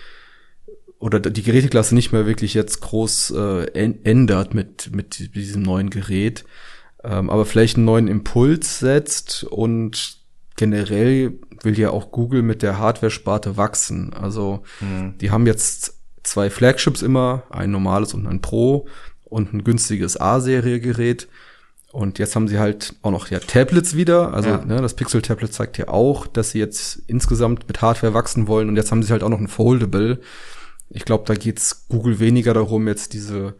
oder 1.03 1.19
die 1.19 1.43
Geräteklasse 1.43 1.95
nicht 1.95 2.13
mehr 2.13 2.25
wirklich 2.25 2.53
jetzt 2.53 2.79
groß 2.79 3.31
äh, 3.31 3.65
ändert 3.73 4.53
mit, 4.53 4.95
mit 4.95 5.35
diesem 5.35 5.61
neuen 5.61 5.89
Gerät, 5.89 6.45
ähm, 7.03 7.29
aber 7.29 7.45
vielleicht 7.45 7.75
einen 7.75 7.83
neuen 7.83 8.07
Impuls 8.07 8.79
setzt 8.79 9.43
und 9.43 10.19
generell 10.55 11.33
will 11.61 11.77
ja 11.77 11.89
auch 11.89 12.11
Google 12.11 12.41
mit 12.41 12.61
der 12.61 12.77
Hardware-Sparte 12.77 13.57
wachsen. 13.57 14.13
Also 14.13 14.63
mhm. 14.79 15.17
die 15.17 15.29
haben 15.29 15.45
jetzt 15.45 15.99
zwei 16.23 16.49
Flagships 16.49 17.01
immer, 17.01 17.43
ein 17.49 17.69
normales 17.69 18.13
und 18.13 18.25
ein 18.25 18.39
Pro 18.39 18.87
und 19.25 19.53
ein 19.53 19.65
günstiges 19.65 20.15
A-Serie-Gerät. 20.15 21.27
Und 21.91 22.17
jetzt 22.17 22.37
haben 22.37 22.47
sie 22.47 22.59
halt 22.59 22.95
auch 23.01 23.11
noch 23.11 23.29
ja 23.29 23.39
Tablets 23.39 23.97
wieder. 23.97 24.33
Also 24.33 24.49
ja. 24.49 24.63
ne, 24.63 24.81
das 24.81 24.93
Pixel-Tablet 24.93 25.53
zeigt 25.53 25.77
ja 25.77 25.89
auch, 25.89 26.27
dass 26.27 26.51
sie 26.51 26.59
jetzt 26.59 27.01
insgesamt 27.07 27.67
mit 27.67 27.81
Hardware 27.81 28.13
wachsen 28.13 28.47
wollen. 28.47 28.69
Und 28.69 28.77
jetzt 28.77 28.89
haben 28.89 29.03
sie 29.03 29.11
halt 29.11 29.21
auch 29.21 29.29
noch 29.29 29.41
ein 29.41 29.49
Foldable. 29.49 30.21
Ich 30.93 31.05
glaube, 31.05 31.25
da 31.25 31.33
geht's 31.33 31.87
Google 31.87 32.19
weniger 32.19 32.53
darum, 32.53 32.87
jetzt 32.87 33.13
diese 33.13 33.57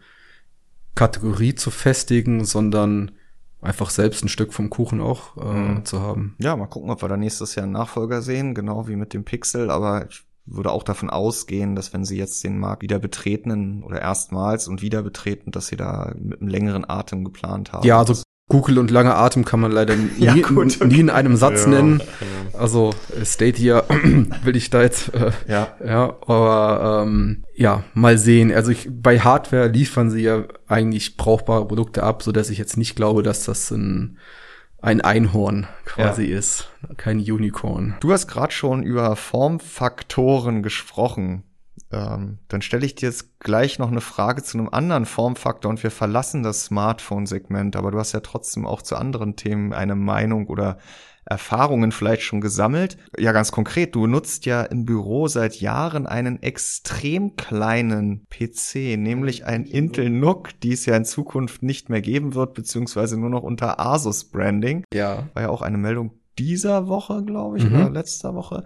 Kategorie 0.94 1.54
zu 1.54 1.70
festigen, 1.70 2.44
sondern 2.44 3.12
einfach 3.60 3.90
selbst 3.90 4.22
ein 4.22 4.28
Stück 4.28 4.52
vom 4.52 4.70
Kuchen 4.70 5.00
auch 5.00 5.36
äh, 5.36 5.44
mhm. 5.44 5.84
zu 5.84 6.00
haben. 6.00 6.36
Ja, 6.38 6.54
mal 6.56 6.66
gucken, 6.66 6.90
ob 6.90 7.02
wir 7.02 7.08
da 7.08 7.16
nächstes 7.16 7.54
Jahr 7.54 7.64
einen 7.64 7.72
Nachfolger 7.72 8.22
sehen, 8.22 8.54
genau 8.54 8.86
wie 8.86 8.96
mit 8.96 9.14
dem 9.14 9.24
Pixel. 9.24 9.70
Aber 9.70 10.06
ich 10.08 10.22
würde 10.46 10.70
auch 10.70 10.82
davon 10.82 11.10
ausgehen, 11.10 11.74
dass 11.74 11.92
wenn 11.92 12.04
sie 12.04 12.18
jetzt 12.18 12.44
den 12.44 12.58
Markt 12.58 12.82
wieder 12.82 12.98
betreten 12.98 13.82
oder 13.82 14.00
erstmals 14.00 14.68
und 14.68 14.82
wieder 14.82 15.02
betreten, 15.02 15.50
dass 15.50 15.68
sie 15.68 15.76
da 15.76 16.12
mit 16.18 16.40
einem 16.40 16.48
längeren 16.48 16.88
Atem 16.88 17.24
geplant 17.24 17.72
haben. 17.72 17.86
Ja, 17.86 17.98
also 17.98 18.22
Google 18.48 18.78
und 18.78 18.90
lange 18.90 19.14
Atem 19.14 19.44
kann 19.44 19.60
man 19.60 19.72
leider 19.72 19.96
nie, 19.96 20.10
ja, 20.18 20.34
gut, 20.34 20.76
okay. 20.76 20.86
nie 20.86 21.00
in 21.00 21.10
einem 21.10 21.36
Satz 21.36 21.64
ja, 21.64 21.70
nennen. 21.70 22.00
Ja. 22.00 22.58
Also 22.58 22.90
Stadia 23.22 23.84
will 24.44 24.56
ich 24.56 24.70
da 24.70 24.82
jetzt 24.82 25.14
äh, 25.14 25.32
ja. 25.48 25.76
ja, 25.84 26.16
aber 26.26 27.04
ähm, 27.06 27.44
ja, 27.54 27.84
mal 27.94 28.18
sehen. 28.18 28.52
Also 28.52 28.70
ich, 28.70 28.88
bei 28.90 29.20
Hardware 29.20 29.68
liefern 29.68 30.10
sie 30.10 30.22
ja 30.22 30.44
eigentlich 30.66 31.16
brauchbare 31.16 31.66
Produkte 31.66 32.02
ab, 32.02 32.22
so 32.22 32.32
dass 32.32 32.50
ich 32.50 32.58
jetzt 32.58 32.76
nicht 32.76 32.96
glaube, 32.96 33.22
dass 33.22 33.44
das 33.44 33.70
ein 33.70 34.18
ein 34.84 35.00
Einhorn 35.00 35.66
quasi 35.86 36.24
ja. 36.24 36.38
ist, 36.38 36.68
kein 36.98 37.18
Unicorn. 37.18 37.96
Du 38.00 38.12
hast 38.12 38.26
gerade 38.26 38.52
schon 38.52 38.82
über 38.82 39.16
Formfaktoren 39.16 40.62
gesprochen. 40.62 41.42
Ähm, 41.94 42.38
dann 42.48 42.60
stelle 42.60 42.84
ich 42.84 42.96
dir 42.96 43.08
jetzt 43.08 43.38
gleich 43.38 43.78
noch 43.78 43.90
eine 43.90 44.00
Frage 44.00 44.42
zu 44.42 44.58
einem 44.58 44.68
anderen 44.68 45.06
Formfaktor 45.06 45.70
und 45.70 45.82
wir 45.82 45.92
verlassen 45.92 46.42
das 46.42 46.64
Smartphone-Segment, 46.64 47.76
aber 47.76 47.92
du 47.92 47.98
hast 47.98 48.12
ja 48.12 48.20
trotzdem 48.20 48.66
auch 48.66 48.82
zu 48.82 48.96
anderen 48.96 49.36
Themen 49.36 49.72
eine 49.72 49.94
Meinung 49.94 50.48
oder 50.48 50.78
Erfahrungen 51.24 51.92
vielleicht 51.92 52.22
schon 52.22 52.40
gesammelt. 52.40 52.98
Ja, 53.16 53.32
ganz 53.32 53.52
konkret, 53.52 53.94
du 53.94 54.06
nutzt 54.06 54.44
ja 54.44 54.62
im 54.62 54.84
Büro 54.84 55.28
seit 55.28 55.60
Jahren 55.60 56.06
einen 56.06 56.42
extrem 56.42 57.36
kleinen 57.36 58.26
PC, 58.28 58.98
nämlich 58.98 59.46
ein 59.46 59.64
Intel 59.64 60.10
NUC, 60.10 60.60
die 60.60 60.72
es 60.72 60.84
ja 60.84 60.96
in 60.96 61.04
Zukunft 61.04 61.62
nicht 61.62 61.88
mehr 61.88 62.02
geben 62.02 62.34
wird, 62.34 62.54
beziehungsweise 62.54 63.18
nur 63.18 63.30
noch 63.30 63.42
unter 63.42 63.80
Asus 63.80 64.24
Branding. 64.24 64.84
Ja. 64.92 65.28
War 65.32 65.44
ja 65.44 65.48
auch 65.48 65.62
eine 65.62 65.78
Meldung 65.78 66.10
dieser 66.38 66.88
Woche, 66.88 67.22
glaube 67.24 67.58
ich, 67.58 67.64
mhm. 67.64 67.76
oder 67.76 67.90
letzter 67.90 68.34
Woche. 68.34 68.64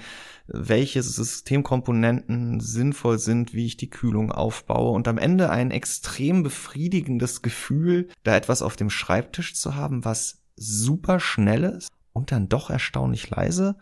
welche 0.47 1.01
Systemkomponenten 1.03 2.59
sinnvoll 2.59 3.19
sind, 3.19 3.53
wie 3.53 3.65
ich 3.65 3.77
die 3.77 3.89
Kühlung 3.89 4.31
aufbaue 4.31 4.91
und 4.91 5.07
am 5.07 5.17
Ende 5.17 5.49
ein 5.49 5.71
extrem 5.71 6.43
befriedigendes 6.43 7.41
Gefühl, 7.41 8.09
da 8.23 8.35
etwas 8.35 8.61
auf 8.61 8.75
dem 8.75 8.89
Schreibtisch 8.89 9.55
zu 9.55 9.75
haben, 9.75 10.05
was 10.05 10.43
super 10.55 11.19
schnell 11.19 11.63
ist 11.63 11.91
und 12.13 12.31
dann 12.31 12.49
doch 12.49 12.69
erstaunlich 12.69 13.29
leise, 13.29 13.75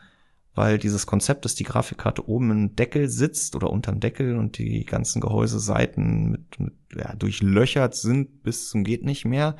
weil 0.56 0.78
dieses 0.78 1.06
Konzept, 1.06 1.46
dass 1.46 1.56
die 1.56 1.64
Grafikkarte 1.64 2.28
oben 2.28 2.52
im 2.52 2.76
Deckel 2.76 3.10
sitzt 3.10 3.56
oder 3.56 3.70
unterm 3.70 4.00
Deckel 4.00 4.38
und 4.38 4.58
die 4.58 4.86
ganzen 4.86 5.20
Gehäuseseiten 5.20 6.32
mit, 6.32 6.60
mit 6.60 6.74
ja, 6.96 7.16
durchlöchert 7.16 7.96
sind 7.96 8.44
bis 8.44 8.70
zum 8.70 8.84
geht 8.84 9.04
nicht 9.04 9.26
mehr, 9.26 9.56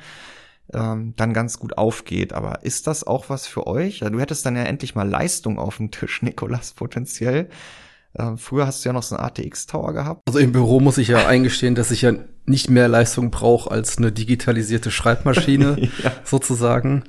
ähm, 0.72 1.14
dann 1.16 1.32
ganz 1.32 1.58
gut 1.58 1.76
aufgeht. 1.76 2.32
Aber 2.32 2.64
ist 2.64 2.86
das 2.86 3.04
auch 3.04 3.28
was 3.28 3.46
für 3.46 3.66
euch? 3.66 4.00
Du 4.00 4.20
hättest 4.20 4.46
dann 4.46 4.56
ja 4.56 4.62
endlich 4.62 4.94
mal 4.94 5.08
Leistung 5.08 5.58
auf 5.58 5.78
dem 5.78 5.90
Tisch, 5.90 6.22
Nikolas, 6.22 6.72
potenziell. 6.72 7.48
Ähm, 8.16 8.38
früher 8.38 8.66
hast 8.66 8.84
du 8.84 8.90
ja 8.90 8.92
noch 8.92 9.02
so 9.02 9.16
einen 9.16 9.24
ATX-Tower 9.24 9.92
gehabt. 9.92 10.22
Also 10.28 10.38
im 10.38 10.52
Büro 10.52 10.78
muss 10.78 10.98
ich 10.98 11.08
ja 11.08 11.26
eingestehen, 11.26 11.74
dass 11.74 11.90
ich 11.90 12.02
ja 12.02 12.12
nicht 12.46 12.70
mehr 12.70 12.86
Leistung 12.86 13.32
brauche 13.32 13.70
als 13.70 13.98
eine 13.98 14.12
digitalisierte 14.12 14.92
Schreibmaschine, 14.92 15.90
ja. 16.02 16.12
sozusagen. 16.22 17.04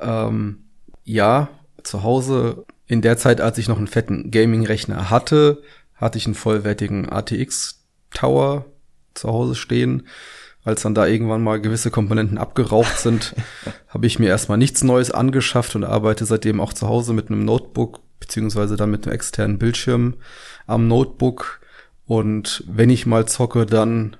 Ähm, 0.00 0.64
ja, 1.04 1.48
zu 1.84 2.02
Hause 2.02 2.64
in 2.90 3.02
der 3.02 3.16
Zeit, 3.16 3.40
als 3.40 3.56
ich 3.56 3.68
noch 3.68 3.78
einen 3.78 3.86
fetten 3.86 4.32
Gaming-Rechner 4.32 5.10
hatte, 5.10 5.62
hatte 5.94 6.18
ich 6.18 6.26
einen 6.26 6.34
vollwertigen 6.34 7.08
ATX 7.08 7.84
Tower 8.12 8.64
zu 9.14 9.28
Hause 9.28 9.54
stehen. 9.54 10.08
Als 10.64 10.82
dann 10.82 10.96
da 10.96 11.06
irgendwann 11.06 11.40
mal 11.40 11.60
gewisse 11.60 11.92
Komponenten 11.92 12.36
abgeraucht 12.36 12.98
sind, 12.98 13.36
habe 13.88 14.08
ich 14.08 14.18
mir 14.18 14.28
erstmal 14.28 14.58
nichts 14.58 14.82
Neues 14.82 15.12
angeschafft 15.12 15.76
und 15.76 15.84
arbeite 15.84 16.24
seitdem 16.24 16.60
auch 16.60 16.72
zu 16.72 16.88
Hause 16.88 17.12
mit 17.12 17.28
einem 17.28 17.44
Notebook 17.44 18.00
beziehungsweise 18.18 18.74
dann 18.74 18.90
mit 18.90 19.06
einem 19.06 19.14
externen 19.14 19.58
Bildschirm 19.58 20.14
am 20.66 20.88
Notebook. 20.88 21.60
Und 22.06 22.64
wenn 22.66 22.90
ich 22.90 23.06
mal 23.06 23.26
zocke, 23.26 23.66
dann 23.66 24.16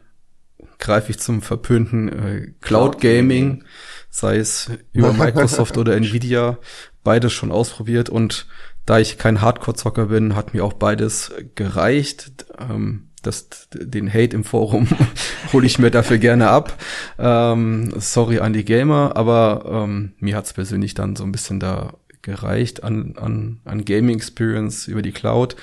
greife 0.79 1.11
ich 1.11 1.19
zum 1.19 1.43
verpönten 1.43 2.09
äh, 2.09 2.53
Cloud 2.61 3.01
Gaming 3.01 3.65
sei 4.11 4.37
es 4.37 4.71
über 4.93 5.13
Microsoft 5.15 5.79
oder 5.79 5.95
Nvidia, 5.95 6.59
beides 7.05 7.33
schon 7.33 7.53
ausprobiert 7.53 8.09
und 8.09 8.47
da 8.87 8.99
ich 8.99 9.19
kein 9.19 9.41
Hardcore-Zocker 9.41 10.07
bin, 10.07 10.35
hat 10.35 10.55
mir 10.55 10.65
auch 10.65 10.73
beides 10.73 11.33
gereicht. 11.55 12.47
Ähm, 12.59 13.09
das, 13.23 13.69
den 13.73 14.13
Hate 14.13 14.35
im 14.35 14.45
Forum 14.45 14.89
hole 15.53 15.67
ich 15.67 15.79
mir 15.79 15.91
dafür 15.91 16.19
gerne 16.19 16.49
ab. 16.49 16.77
Ähm, 17.19 17.93
sorry 17.97 18.39
an 18.39 18.53
die 18.53 18.65
Gamer, 18.65 19.13
aber 19.15 19.85
ähm, 19.85 20.15
mir 20.19 20.37
hat's 20.37 20.55
persönlich 20.55 20.95
dann 20.95 21.17
so 21.17 21.25
ein 21.25 21.33
bisschen 21.33 21.61
da 21.61 21.95
gereicht 22.23 22.83
an, 22.83 23.15
an, 23.17 23.61
an 23.65 23.85
Gaming 23.85 24.17
Experience 24.17 24.89
über 24.89 25.03
die 25.03 25.13
Cloud. 25.13 25.57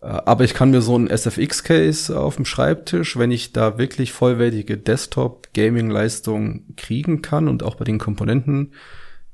Äh, 0.00 0.06
aber 0.06 0.44
ich 0.44 0.54
kann 0.54 0.70
mir 0.70 0.80
so 0.80 0.98
ein 0.98 1.08
SFX-Case 1.08 2.18
auf 2.18 2.36
dem 2.36 2.44
Schreibtisch, 2.44 3.18
wenn 3.18 3.30
ich 3.30 3.52
da 3.52 3.78
wirklich 3.78 4.12
vollwertige 4.12 4.76
Desktop-Gaming-Leistung 4.76 6.64
kriegen 6.76 7.22
kann 7.22 7.48
und 7.48 7.62
auch 7.62 7.76
bei 7.76 7.84
den 7.84 7.98
Komponenten 7.98 8.72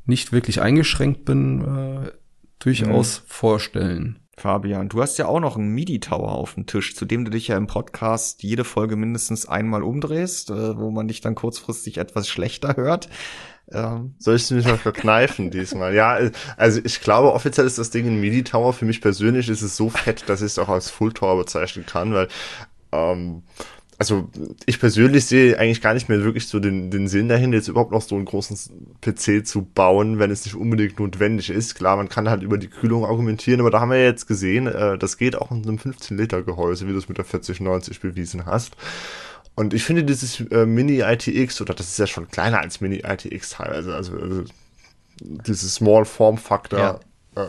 nicht 0.05 0.33
wirklich 0.33 0.61
eingeschränkt 0.61 1.25
bin, 1.25 1.63
äh, 1.63 2.11
durchaus 2.59 3.21
mhm. 3.21 3.25
vorstellen. 3.27 4.19
Fabian, 4.37 4.89
du 4.89 5.03
hast 5.03 5.19
ja 5.19 5.27
auch 5.27 5.41
noch 5.41 5.57
einen 5.57 5.75
MIDI-Tower 5.75 6.33
auf 6.33 6.55
dem 6.55 6.67
Tisch, 6.67 6.97
zu 6.97 7.05
dem 7.05 7.25
du 7.25 7.31
dich 7.31 7.49
ja 7.49 7.57
im 7.57 7.67
Podcast 7.67 8.43
jede 8.43 8.65
Folge 8.65 8.97
mindestens 8.97 9.47
einmal 9.47 9.83
umdrehst, 9.83 10.51
äh, 10.51 10.77
wo 10.77 10.91
man 10.91 11.07
dich 11.07 11.21
dann 11.21 11.35
kurzfristig 11.35 11.99
etwas 11.99 12.29
schlechter 12.29 12.77
hört. 12.77 13.09
Ähm. 13.71 14.15
Soll 14.19 14.37
ich 14.37 14.43
es 14.43 14.51
mich 14.51 14.65
mal 14.67 14.79
verkneifen 14.79 15.51
diesmal? 15.51 15.95
Ja, 15.95 16.19
also 16.57 16.81
ich 16.83 17.01
glaube, 17.01 17.33
offiziell 17.33 17.67
ist 17.67 17.79
das 17.79 17.91
Ding 17.91 18.07
ein 18.07 18.21
MIDI-Tower. 18.21 18.73
Für 18.73 18.85
mich 18.85 19.01
persönlich 19.01 19.49
ist 19.49 19.63
es 19.63 19.77
so 19.77 19.91
fett, 19.91 20.29
dass 20.29 20.41
ich 20.41 20.47
es 20.47 20.59
auch 20.59 20.69
als 20.69 20.91
Full-Tower 20.91 21.37
bezeichnen 21.37 21.87
kann, 21.87 22.13
weil 22.15 22.29
ähm, 22.91 23.43
also 24.03 24.29
ich 24.67 24.81
persönlich 24.81 25.27
sehe 25.27 25.57
eigentlich 25.61 25.81
gar 25.81 25.95
nicht 25.95 26.09
mehr 26.09 26.25
wirklich 26.25 26.49
so 26.49 26.59
den, 26.59 26.91
den 26.91 27.07
Sinn 27.07 27.29
dahin, 27.29 27.53
jetzt 27.53 27.69
überhaupt 27.69 27.93
noch 27.93 28.03
so 28.03 28.17
einen 28.17 28.25
großen 28.25 28.59
PC 29.01 29.47
zu 29.47 29.63
bauen, 29.63 30.19
wenn 30.19 30.33
es 30.33 30.45
nicht 30.45 30.57
unbedingt 30.57 30.99
notwendig 30.99 31.51
ist. 31.51 31.77
Klar, 31.77 31.95
man 31.95 32.09
kann 32.09 32.29
halt 32.29 32.43
über 32.43 32.59
die 32.59 32.67
Kühlung 32.67 33.05
argumentieren, 33.05 33.61
aber 33.61 33.71
da 33.71 33.79
haben 33.79 33.93
wir 33.93 33.99
ja 33.99 34.07
jetzt 34.07 34.27
gesehen, 34.27 34.67
äh, 34.67 34.99
das 34.99 35.19
geht 35.19 35.37
auch 35.37 35.53
in 35.53 35.63
einem 35.63 35.77
15-Liter-Gehäuse, 35.77 36.89
wie 36.89 36.93
du 36.93 36.99
es 36.99 37.09
mit 37.09 37.19
der 37.19 37.25
4090 37.25 38.01
bewiesen 38.01 38.45
hast. 38.45 38.73
Und 39.55 39.73
ich 39.73 39.85
finde 39.85 40.03
dieses 40.03 40.41
äh, 40.51 40.67
Mini-ITX, 40.67 41.61
oder 41.61 41.73
das 41.73 41.87
ist 41.87 41.99
ja 42.01 42.09
schon 42.09 42.27
kleiner 42.27 42.59
als 42.59 42.81
Mini-ITX 42.81 43.51
teilweise, 43.51 43.95
also, 43.95 44.19
also 44.19 44.43
dieses 45.21 45.77
Small 45.77 46.05
Form 46.07 46.39
Factor 46.39 47.01
ja. 47.37 47.41
äh, 47.41 47.47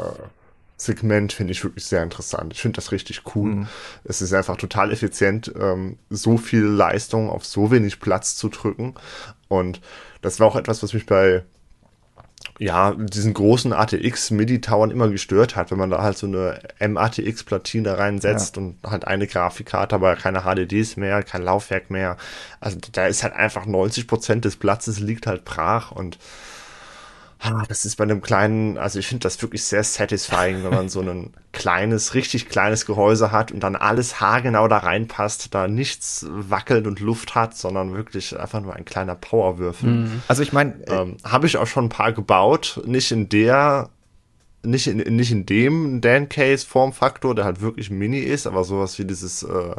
Segment 0.77 1.33
finde 1.33 1.51
ich 1.51 1.63
wirklich 1.63 1.85
sehr 1.85 2.03
interessant. 2.03 2.53
Ich 2.53 2.61
finde 2.61 2.75
das 2.77 2.91
richtig 2.91 3.35
cool. 3.35 3.51
Mhm. 3.51 3.67
Es 4.03 4.21
ist 4.21 4.33
einfach 4.33 4.57
total 4.57 4.91
effizient, 4.91 5.51
ähm, 5.59 5.97
so 6.09 6.37
viel 6.37 6.63
Leistung 6.63 7.29
auf 7.29 7.45
so 7.45 7.71
wenig 7.71 7.99
Platz 7.99 8.35
zu 8.35 8.49
drücken. 8.49 8.95
Und 9.47 9.81
das 10.21 10.39
war 10.39 10.47
auch 10.47 10.55
etwas, 10.55 10.83
was 10.83 10.93
mich 10.93 11.05
bei 11.05 11.43
ja, 12.59 12.93
diesen 12.95 13.33
großen 13.33 13.73
ATX 13.73 14.31
MIDI-Towern 14.31 14.91
immer 14.91 15.09
gestört 15.09 15.55
hat, 15.55 15.71
wenn 15.71 15.77
man 15.77 15.89
da 15.89 16.03
halt 16.03 16.17
so 16.17 16.27
eine 16.27 16.59
MATX-Platine 16.79 17.97
reinsetzt 17.97 18.57
ja. 18.57 18.61
und 18.61 18.77
halt 18.85 19.07
eine 19.07 19.27
Grafikkarte, 19.27 19.95
aber 19.95 20.15
keine 20.15 20.41
HDDs 20.41 20.97
mehr, 20.97 21.23
kein 21.23 21.41
Laufwerk 21.41 21.89
mehr. 21.89 22.17
Also 22.59 22.77
da 22.91 23.07
ist 23.07 23.23
halt 23.23 23.33
einfach 23.33 23.65
90 23.65 24.07
Prozent 24.07 24.45
des 24.45 24.57
Platzes 24.57 24.99
liegt 24.99 25.25
halt 25.25 25.45
brach 25.45 25.91
und 25.91 26.19
Ah, 27.45 27.63
das 27.67 27.83
ist 27.83 27.97
bei 27.97 28.05
einem 28.05 28.21
kleinen, 28.21 28.77
also 28.77 28.99
ich 28.99 29.07
finde 29.07 29.23
das 29.23 29.41
wirklich 29.41 29.65
sehr 29.65 29.83
satisfying, 29.83 30.63
wenn 30.63 30.71
man 30.71 30.87
so 30.87 31.01
ein 31.01 31.33
kleines, 31.51 32.13
richtig 32.13 32.47
kleines 32.47 32.85
Gehäuse 32.85 33.33
hat 33.33 33.51
und 33.51 33.59
dann 33.59 33.75
alles 33.75 34.21
haargenau 34.21 34.69
da 34.69 34.77
reinpasst, 34.77 35.53
da 35.53 35.67
nichts 35.67 36.25
wackelt 36.29 36.87
und 36.87 37.01
Luft 37.01 37.35
hat, 37.35 37.57
sondern 37.57 37.93
wirklich 37.93 38.39
einfach 38.39 38.61
nur 38.61 38.73
ein 38.73 38.85
kleiner 38.85 39.15
Powerwürfel. 39.15 39.89
Mhm. 39.89 40.21
Also 40.29 40.41
ich 40.41 40.53
meine, 40.53 40.75
äh, 40.87 41.01
ähm, 41.01 41.17
habe 41.25 41.45
ich 41.45 41.57
auch 41.57 41.67
schon 41.67 41.85
ein 41.85 41.89
paar 41.89 42.13
gebaut, 42.13 42.81
nicht 42.85 43.11
in 43.11 43.27
der 43.27 43.89
nicht 44.65 44.87
in, 44.87 44.97
nicht 45.17 45.31
in 45.33 45.45
dem 45.45 45.99
Dan 45.99 46.29
Case 46.29 46.65
Formfaktor, 46.65 47.35
der 47.35 47.43
halt 47.43 47.59
wirklich 47.59 47.89
mini 47.89 48.19
ist, 48.19 48.47
aber 48.47 48.63
sowas 48.63 48.97
wie 48.97 49.03
dieses 49.03 49.43
äh, 49.43 49.75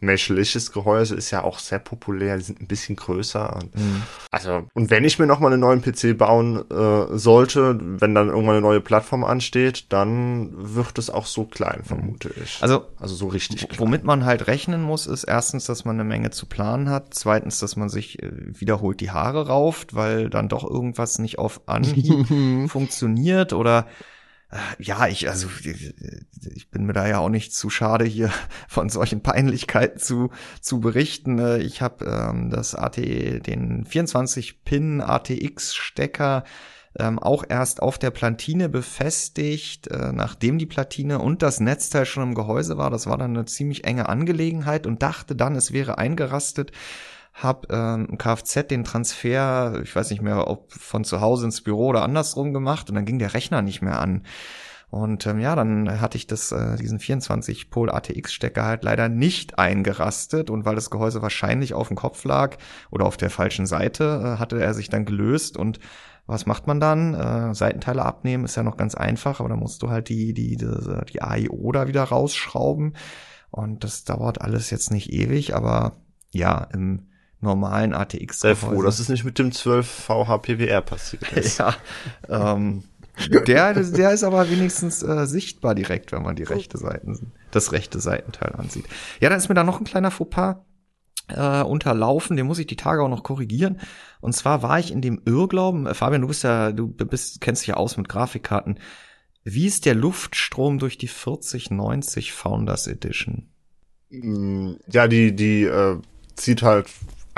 menschliches 0.00 0.72
Gehäuse 0.72 1.14
ist 1.14 1.30
ja 1.30 1.42
auch 1.42 1.58
sehr 1.58 1.78
populär, 1.78 2.36
die 2.36 2.44
sind 2.44 2.60
ein 2.60 2.66
bisschen 2.66 2.96
größer. 2.96 3.56
Und, 3.56 3.74
mhm. 3.74 4.02
Also, 4.30 4.64
und 4.74 4.90
wenn 4.90 5.04
ich 5.04 5.18
mir 5.18 5.26
nochmal 5.26 5.52
einen 5.52 5.60
neuen 5.60 5.82
PC 5.82 6.16
bauen 6.16 6.64
äh, 6.70 7.18
sollte, 7.18 7.78
wenn 7.80 8.14
dann 8.14 8.28
irgendwann 8.28 8.56
eine 8.56 8.60
neue 8.60 8.80
Plattform 8.80 9.24
ansteht, 9.24 9.92
dann 9.92 10.50
wird 10.52 10.98
es 10.98 11.10
auch 11.10 11.26
so 11.26 11.44
klein, 11.44 11.82
vermute 11.84 12.28
mhm. 12.28 12.42
ich. 12.44 12.58
Also, 12.60 12.86
also 12.98 13.14
so 13.14 13.26
richtig 13.28 13.68
klein. 13.68 13.80
Womit 13.80 14.04
man 14.04 14.24
halt 14.24 14.46
rechnen 14.46 14.82
muss, 14.82 15.06
ist 15.06 15.24
erstens, 15.24 15.64
dass 15.64 15.84
man 15.84 15.96
eine 15.96 16.04
Menge 16.04 16.30
zu 16.30 16.46
planen 16.46 16.90
hat, 16.90 17.14
zweitens, 17.14 17.58
dass 17.58 17.76
man 17.76 17.88
sich 17.88 18.22
äh, 18.22 18.30
wiederholt 18.32 19.00
die 19.00 19.10
Haare 19.10 19.48
rauft, 19.48 19.94
weil 19.94 20.30
dann 20.30 20.48
doch 20.48 20.68
irgendwas 20.68 21.18
nicht 21.18 21.38
auf 21.38 21.62
Anhieb 21.66 22.68
funktioniert 22.68 23.52
oder 23.52 23.86
ja, 24.78 25.06
ich, 25.08 25.28
also 25.28 25.48
ich 25.62 26.70
bin 26.70 26.86
mir 26.86 26.94
da 26.94 27.06
ja 27.06 27.18
auch 27.18 27.28
nicht 27.28 27.52
zu 27.52 27.68
schade, 27.68 28.04
hier 28.04 28.32
von 28.68 28.88
solchen 28.88 29.22
Peinlichkeiten 29.22 29.98
zu, 29.98 30.30
zu 30.60 30.80
berichten. 30.80 31.38
Äh, 31.38 31.58
ich 31.58 31.82
habe 31.82 32.04
ähm, 32.06 32.50
das 32.50 32.74
AT, 32.74 32.96
den 32.96 33.84
24-Pin 33.86 35.02
ATX-Stecker 35.02 36.44
ähm, 36.98 37.18
auch 37.18 37.44
erst 37.48 37.82
auf 37.82 37.98
der 37.98 38.10
Platine 38.10 38.68
befestigt, 38.68 39.88
äh, 39.88 40.12
nachdem 40.12 40.58
die 40.58 40.66
Platine 40.66 41.18
und 41.18 41.42
das 41.42 41.60
Netzteil 41.60 42.06
schon 42.06 42.22
im 42.22 42.34
Gehäuse 42.34 42.78
war. 42.78 42.90
Das 42.90 43.06
war 43.06 43.18
dann 43.18 43.36
eine 43.36 43.44
ziemlich 43.44 43.84
enge 43.84 44.08
Angelegenheit 44.08 44.86
und 44.86 45.02
dachte 45.02 45.36
dann, 45.36 45.54
es 45.56 45.72
wäre 45.72 45.98
eingerastet 45.98 46.72
habe 47.42 47.68
ähm, 47.70 48.18
Kfz 48.18 48.66
den 48.68 48.84
Transfer, 48.84 49.80
ich 49.82 49.94
weiß 49.94 50.10
nicht 50.10 50.22
mehr, 50.22 50.48
ob 50.48 50.72
von 50.72 51.04
zu 51.04 51.20
Hause 51.20 51.46
ins 51.46 51.62
Büro 51.62 51.88
oder 51.88 52.02
andersrum 52.02 52.52
gemacht 52.52 52.88
und 52.88 52.96
dann 52.96 53.04
ging 53.04 53.18
der 53.18 53.34
Rechner 53.34 53.62
nicht 53.62 53.82
mehr 53.82 54.00
an. 54.00 54.24
Und 54.90 55.26
ähm, 55.26 55.38
ja, 55.38 55.54
dann 55.54 56.00
hatte 56.00 56.16
ich 56.16 56.26
das, 56.26 56.50
äh, 56.50 56.76
diesen 56.76 56.98
24 56.98 57.70
Pol 57.70 57.90
ATX 57.90 58.32
Stecker 58.32 58.64
halt 58.64 58.84
leider 58.84 59.08
nicht 59.08 59.58
eingerastet 59.58 60.48
und 60.48 60.64
weil 60.64 60.76
das 60.76 60.90
Gehäuse 60.90 61.20
wahrscheinlich 61.20 61.74
auf 61.74 61.88
dem 61.88 61.96
Kopf 61.96 62.24
lag 62.24 62.56
oder 62.90 63.04
auf 63.04 63.18
der 63.18 63.30
falschen 63.30 63.66
Seite, 63.66 64.22
äh, 64.24 64.38
hatte 64.38 64.60
er 64.60 64.72
sich 64.72 64.88
dann 64.88 65.04
gelöst 65.04 65.56
und 65.58 65.78
was 66.26 66.44
macht 66.46 66.66
man 66.66 66.80
dann? 66.80 67.14
Äh, 67.14 67.54
Seitenteile 67.54 68.04
abnehmen 68.04 68.44
ist 68.44 68.56
ja 68.56 68.62
noch 68.62 68.76
ganz 68.76 68.94
einfach, 68.94 69.40
aber 69.40 69.48
dann 69.48 69.58
musst 69.58 69.82
du 69.82 69.90
halt 69.90 70.08
die, 70.08 70.34
die, 70.34 70.56
die, 70.56 70.68
die 71.10 71.22
AIO 71.22 71.72
da 71.72 71.86
wieder 71.86 72.04
rausschrauben. 72.04 72.94
Und 73.50 73.82
das 73.82 74.04
dauert 74.04 74.42
alles 74.42 74.70
jetzt 74.70 74.90
nicht 74.90 75.10
ewig, 75.10 75.56
aber 75.56 76.02
ja, 76.30 76.68
im 76.74 77.08
normalen 77.40 77.94
ATX. 77.94 78.40
Sehr 78.40 78.56
froh, 78.56 78.82
dass 78.82 78.98
es 78.98 79.08
nicht 79.08 79.24
mit 79.24 79.38
dem 79.38 79.52
12 79.52 79.86
VH 79.86 80.38
PWR 80.38 80.80
passiert 80.82 81.32
ist. 81.32 81.58
ja, 81.58 81.74
ähm, 82.28 82.84
der, 83.46 83.74
der 83.74 84.12
ist 84.12 84.24
aber 84.24 84.48
wenigstens 84.50 85.02
äh, 85.02 85.26
sichtbar 85.26 85.74
direkt, 85.74 86.12
wenn 86.12 86.22
man 86.22 86.36
die 86.36 86.44
rechte 86.44 86.78
Seiten, 86.78 87.32
das 87.50 87.72
rechte 87.72 88.00
Seitenteil 88.00 88.54
ansieht. 88.54 88.86
Ja, 89.20 89.28
dann 89.28 89.38
ist 89.38 89.48
mir 89.48 89.54
da 89.54 89.64
noch 89.64 89.80
ein 89.80 89.84
kleiner 89.84 90.10
Fauxpas 90.10 90.56
äh, 91.28 91.62
unterlaufen, 91.62 92.36
den 92.36 92.46
muss 92.46 92.58
ich 92.58 92.66
die 92.66 92.76
Tage 92.76 93.02
auch 93.02 93.08
noch 93.08 93.22
korrigieren. 93.22 93.80
Und 94.20 94.34
zwar 94.34 94.62
war 94.62 94.78
ich 94.78 94.92
in 94.92 95.02
dem 95.02 95.20
Irrglauben, 95.24 95.86
äh, 95.86 95.94
Fabian, 95.94 96.22
du 96.22 96.28
bist 96.28 96.44
ja, 96.44 96.72
du 96.72 96.88
bist, 96.88 97.40
kennst 97.40 97.62
dich 97.62 97.68
ja 97.68 97.74
aus 97.74 97.96
mit 97.96 98.08
Grafikkarten. 98.08 98.78
Wie 99.44 99.66
ist 99.66 99.86
der 99.86 99.94
Luftstrom 99.94 100.78
durch 100.78 100.98
die 100.98 101.08
4090 101.08 102.32
Founders 102.32 102.86
Edition? 102.86 103.48
Mm, 104.10 104.74
ja, 104.90 105.06
die, 105.08 105.34
die 105.34 105.64
äh, 105.64 105.98
zieht 106.34 106.62
halt 106.62 106.86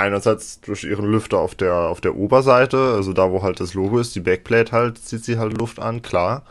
einerseits 0.00 0.60
durch 0.60 0.84
ihren 0.84 1.10
Lüfter 1.10 1.38
auf 1.38 1.54
der, 1.54 1.74
auf 1.74 2.00
der 2.00 2.16
Oberseite, 2.16 2.94
also 2.94 3.12
da, 3.12 3.30
wo 3.30 3.42
halt 3.42 3.60
das 3.60 3.74
Logo 3.74 3.98
ist, 3.98 4.14
die 4.14 4.20
Backplate 4.20 4.72
halt, 4.72 4.98
zieht 4.98 5.24
sie 5.24 5.38
halt 5.38 5.56
Luft 5.58 5.78
an, 5.78 6.02
klar. 6.02 6.42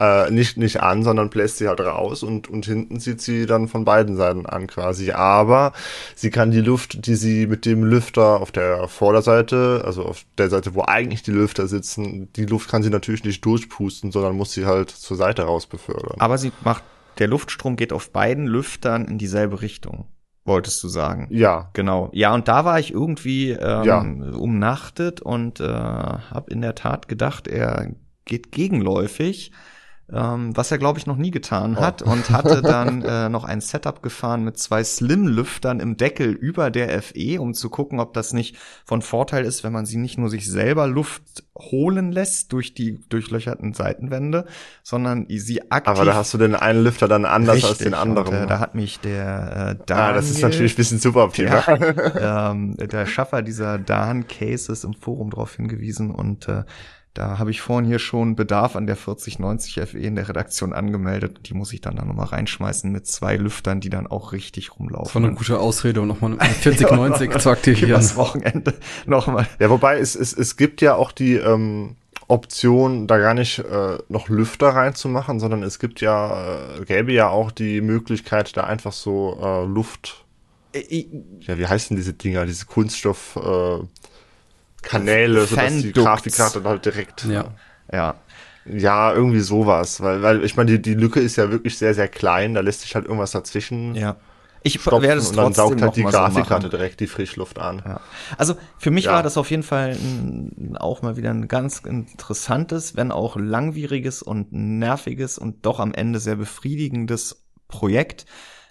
Äh, 0.00 0.30
nicht, 0.30 0.56
nicht 0.56 0.80
an, 0.80 1.02
sondern 1.02 1.28
bläst 1.28 1.58
sie 1.58 1.66
halt 1.66 1.80
raus 1.80 2.22
und, 2.22 2.48
und 2.48 2.66
hinten 2.66 3.00
zieht 3.00 3.20
sie 3.20 3.46
dann 3.46 3.66
von 3.66 3.84
beiden 3.84 4.16
Seiten 4.16 4.46
an 4.46 4.68
quasi. 4.68 5.10
Aber 5.10 5.72
sie 6.14 6.30
kann 6.30 6.52
die 6.52 6.60
Luft, 6.60 7.06
die 7.06 7.16
sie 7.16 7.48
mit 7.48 7.66
dem 7.66 7.82
Lüfter 7.82 8.40
auf 8.40 8.52
der 8.52 8.86
Vorderseite, 8.86 9.82
also 9.84 10.04
auf 10.04 10.24
der 10.36 10.50
Seite, 10.50 10.76
wo 10.76 10.82
eigentlich 10.82 11.24
die 11.24 11.32
Lüfter 11.32 11.66
sitzen, 11.66 12.32
die 12.34 12.46
Luft 12.46 12.70
kann 12.70 12.84
sie 12.84 12.90
natürlich 12.90 13.24
nicht 13.24 13.44
durchpusten, 13.44 14.12
sondern 14.12 14.36
muss 14.36 14.52
sie 14.52 14.66
halt 14.66 14.90
zur 14.90 15.16
Seite 15.16 15.42
raus 15.42 15.66
befördern. 15.66 16.20
Aber 16.20 16.38
sie 16.38 16.52
macht, 16.62 16.84
der 17.18 17.26
Luftstrom 17.26 17.74
geht 17.74 17.92
auf 17.92 18.10
beiden 18.10 18.46
Lüftern 18.46 19.06
in 19.06 19.18
dieselbe 19.18 19.62
Richtung 19.62 20.06
wolltest 20.48 20.82
du 20.82 20.88
sagen. 20.88 21.28
Ja. 21.30 21.70
Genau. 21.74 22.10
Ja, 22.12 22.34
und 22.34 22.48
da 22.48 22.64
war 22.64 22.80
ich 22.80 22.92
irgendwie 22.92 23.50
ähm, 23.50 23.84
ja. 23.84 24.00
umnachtet 24.00 25.20
und 25.20 25.60
äh, 25.60 25.64
habe 25.68 26.50
in 26.50 26.60
der 26.60 26.74
Tat 26.74 27.06
gedacht, 27.06 27.46
er 27.46 27.92
geht 28.24 28.50
gegenläufig 28.50 29.52
ähm, 30.12 30.56
was 30.56 30.70
er 30.70 30.78
glaube 30.78 30.98
ich 30.98 31.06
noch 31.06 31.16
nie 31.16 31.30
getan 31.30 31.76
oh. 31.78 31.80
hat 31.80 32.02
oh. 32.02 32.10
und 32.10 32.30
hatte 32.30 32.62
dann 32.62 33.02
äh, 33.02 33.28
noch 33.28 33.44
ein 33.44 33.60
Setup 33.60 34.02
gefahren 34.02 34.44
mit 34.44 34.58
zwei 34.58 34.82
Slim-Lüftern 34.82 35.80
im 35.80 35.96
Deckel 35.96 36.32
über 36.32 36.70
der 36.70 37.02
FE, 37.02 37.40
um 37.40 37.54
zu 37.54 37.68
gucken, 37.68 38.00
ob 38.00 38.14
das 38.14 38.32
nicht 38.32 38.56
von 38.84 39.02
Vorteil 39.02 39.44
ist, 39.44 39.64
wenn 39.64 39.72
man 39.72 39.86
sie 39.86 39.98
nicht 39.98 40.18
nur 40.18 40.30
sich 40.30 40.50
selber 40.50 40.86
Luft 40.86 41.44
holen 41.56 42.12
lässt 42.12 42.52
durch 42.52 42.74
die 42.74 43.00
durchlöcherten 43.08 43.74
Seitenwände, 43.74 44.46
sondern 44.82 45.26
sie 45.28 45.70
aktiv. 45.70 45.92
Aber 45.92 46.04
da 46.04 46.14
hast 46.14 46.32
du 46.32 46.38
den 46.38 46.54
einen 46.54 46.84
Lüfter 46.84 47.08
dann 47.08 47.24
anders 47.24 47.56
Richtig, 47.56 47.70
als 47.70 47.78
den 47.78 47.94
anderen. 47.94 48.28
Und, 48.28 48.44
äh, 48.44 48.46
da 48.46 48.60
hat 48.60 48.74
mich 48.74 49.00
der 49.00 49.76
äh, 49.80 49.84
Daniel, 49.84 50.08
Ah, 50.08 50.12
das 50.12 50.30
ist 50.30 50.42
natürlich 50.42 50.72
ein 50.74 50.76
bisschen 50.76 50.98
suboptimal. 50.98 51.78
Der, 51.78 52.50
ähm, 52.52 52.76
der 52.76 53.06
Schaffer 53.06 53.42
dieser 53.42 53.78
Dan 53.78 54.26
Cases 54.26 54.84
im 54.84 54.94
Forum 54.94 55.30
darauf 55.30 55.56
hingewiesen 55.56 56.10
und 56.10 56.48
äh, 56.48 56.64
da 57.18 57.38
habe 57.38 57.50
ich 57.50 57.60
vorhin 57.60 57.84
hier 57.84 57.98
schon 57.98 58.36
Bedarf 58.36 58.76
an 58.76 58.86
der 58.86 58.94
4090 58.94 59.80
FE 59.88 59.98
in 59.98 60.14
der 60.14 60.28
Redaktion 60.28 60.72
angemeldet. 60.72 61.40
Die 61.46 61.54
muss 61.54 61.72
ich 61.72 61.80
dann 61.80 61.96
da 61.96 62.04
nochmal 62.04 62.26
reinschmeißen 62.26 62.92
mit 62.92 63.08
zwei 63.08 63.36
Lüftern, 63.36 63.80
die 63.80 63.90
dann 63.90 64.06
auch 64.06 64.30
richtig 64.30 64.78
rumlaufen. 64.78 65.06
Das 65.06 65.14
war 65.16 65.24
eine 65.24 65.34
gute 65.34 65.58
Ausrede, 65.58 66.00
um 66.00 66.06
nochmal 66.06 66.36
eine 66.38 66.54
4090 66.54 67.36
zu 67.38 67.50
aktivieren. 67.50 67.90
Das 67.90 68.14
Wochenende 68.14 68.74
nochmal. 69.04 69.48
Ja, 69.58 69.68
wobei 69.68 69.98
es, 69.98 70.14
es, 70.14 70.32
es 70.32 70.56
gibt 70.56 70.80
ja 70.80 70.94
auch 70.94 71.10
die, 71.10 71.34
ähm, 71.34 71.96
Option, 72.28 73.06
da 73.08 73.18
gar 73.18 73.34
nicht 73.34 73.58
äh, 73.58 73.98
noch 74.08 74.28
Lüfter 74.28 74.68
reinzumachen, 74.68 75.40
sondern 75.40 75.62
es 75.62 75.78
gibt 75.78 76.00
ja, 76.00 76.76
äh, 76.76 76.84
gäbe 76.84 77.10
ja 77.10 77.30
auch 77.30 77.50
die 77.50 77.80
Möglichkeit, 77.80 78.56
da 78.56 78.64
einfach 78.64 78.92
so 78.92 79.40
äh, 79.42 79.64
Luft. 79.64 80.24
Äh, 80.72 81.06
ja, 81.40 81.58
wie 81.58 81.66
heißen 81.66 81.96
diese 81.96 82.12
Dinger, 82.12 82.44
diese 82.44 82.66
Kunststoff 82.66 83.36
äh, 83.36 83.78
Kanäle, 84.82 85.46
sodass 85.46 85.78
die 85.78 85.92
Grafikkarte 85.92 86.62
halt 86.64 86.84
direkt. 86.84 87.24
Ja. 87.24 87.54
Ja. 87.92 88.14
Ja, 88.70 89.14
irgendwie 89.14 89.40
sowas, 89.40 90.02
weil, 90.02 90.22
weil 90.22 90.44
ich 90.44 90.56
meine, 90.56 90.72
die, 90.72 90.82
die 90.82 90.94
Lücke 90.94 91.20
ist 91.20 91.36
ja 91.36 91.50
wirklich 91.50 91.78
sehr, 91.78 91.94
sehr 91.94 92.08
klein, 92.08 92.52
da 92.52 92.60
lässt 92.60 92.82
sich 92.82 92.94
halt 92.94 93.06
irgendwas 93.06 93.30
dazwischen. 93.30 93.94
Ja. 93.94 94.16
Ich 94.62 94.84
werde 94.84 95.20
es 95.20 95.30
und 95.30 95.36
dann 95.36 95.54
saugt 95.54 95.80
halt 95.80 95.96
die 95.96 96.02
Grafikkarte 96.02 96.66
so 96.66 96.70
direkt 96.70 97.00
die 97.00 97.06
Frischluft 97.06 97.58
an. 97.58 97.82
Ja. 97.84 98.00
Also 98.36 98.56
für 98.76 98.90
mich 98.90 99.04
ja. 99.04 99.12
war 99.12 99.22
das 99.22 99.36
auf 99.36 99.50
jeden 99.50 99.62
Fall 99.62 99.92
ein, 99.92 100.76
auch 100.78 101.00
mal 101.00 101.16
wieder 101.16 101.30
ein 101.30 101.48
ganz 101.48 101.80
interessantes, 101.80 102.96
wenn 102.96 103.12
auch 103.12 103.36
langwieriges 103.36 104.22
und 104.22 104.52
nerviges 104.52 105.38
und 105.38 105.64
doch 105.64 105.80
am 105.80 105.94
Ende 105.94 106.18
sehr 106.18 106.36
befriedigendes 106.36 107.46
Projekt. 107.68 108.26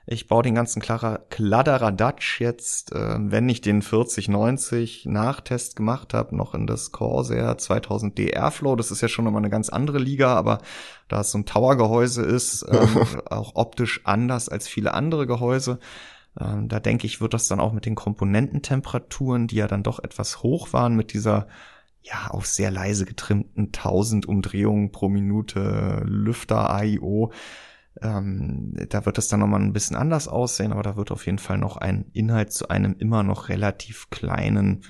Ich 0.09 0.29
baue 0.29 0.41
den 0.41 0.55
ganzen 0.55 0.81
Kladderadatsch 0.81 2.39
jetzt, 2.39 2.93
äh, 2.93 3.15
wenn 3.19 3.49
ich 3.49 3.59
den 3.59 3.81
4090 3.81 5.05
Nachtest 5.05 5.75
gemacht 5.75 6.13
habe, 6.13 6.33
noch 6.33 6.53
in 6.53 6.65
das 6.65 6.93
Corsair 6.93 7.57
2000 7.57 8.17
D 8.17 8.27
Airflow. 8.27 8.77
Das 8.77 8.89
ist 8.89 9.01
ja 9.01 9.09
schon 9.09 9.25
nochmal 9.25 9.41
eine 9.41 9.49
ganz 9.49 9.67
andere 9.67 9.97
Liga, 9.97 10.33
aber 10.33 10.59
da 11.09 11.19
es 11.19 11.31
so 11.31 11.39
ein 11.39 11.45
Tower-Gehäuse 11.45 12.23
ist, 12.23 12.65
ähm, 12.71 13.05
auch 13.29 13.55
optisch 13.55 13.99
anders 14.05 14.47
als 14.47 14.69
viele 14.69 14.93
andere 14.93 15.27
Gehäuse. 15.27 15.77
Ähm, 16.39 16.69
da 16.69 16.79
denke 16.79 17.05
ich, 17.05 17.19
wird 17.19 17.33
das 17.33 17.49
dann 17.49 17.59
auch 17.59 17.73
mit 17.73 17.85
den 17.85 17.95
Komponententemperaturen, 17.95 19.47
die 19.47 19.57
ja 19.57 19.67
dann 19.67 19.83
doch 19.83 19.99
etwas 19.99 20.41
hoch 20.41 20.71
waren, 20.71 20.95
mit 20.95 21.11
dieser 21.11 21.47
ja, 22.01 22.27
auf 22.29 22.45
sehr 22.45 22.71
leise 22.71 23.05
getrimmten 23.05 23.65
1000 23.73 24.25
Umdrehungen 24.25 24.93
pro 24.93 25.09
Minute 25.09 26.01
Lüfter 26.05 26.69
AIO, 26.69 27.33
ähm, 28.01 28.73
da 28.89 29.05
wird 29.05 29.17
es 29.17 29.27
dann 29.27 29.39
nochmal 29.39 29.61
ein 29.61 29.73
bisschen 29.73 29.95
anders 29.95 30.27
aussehen, 30.27 30.71
aber 30.71 30.83
da 30.83 30.95
wird 30.95 31.11
auf 31.11 31.25
jeden 31.25 31.39
Fall 31.39 31.57
noch 31.57 31.77
ein 31.77 32.05
Inhalt 32.13 32.51
zu 32.51 32.69
einem 32.69 32.95
immer 32.97 33.23
noch 33.23 33.49
relativ 33.49 34.09
kleinen, 34.09 34.83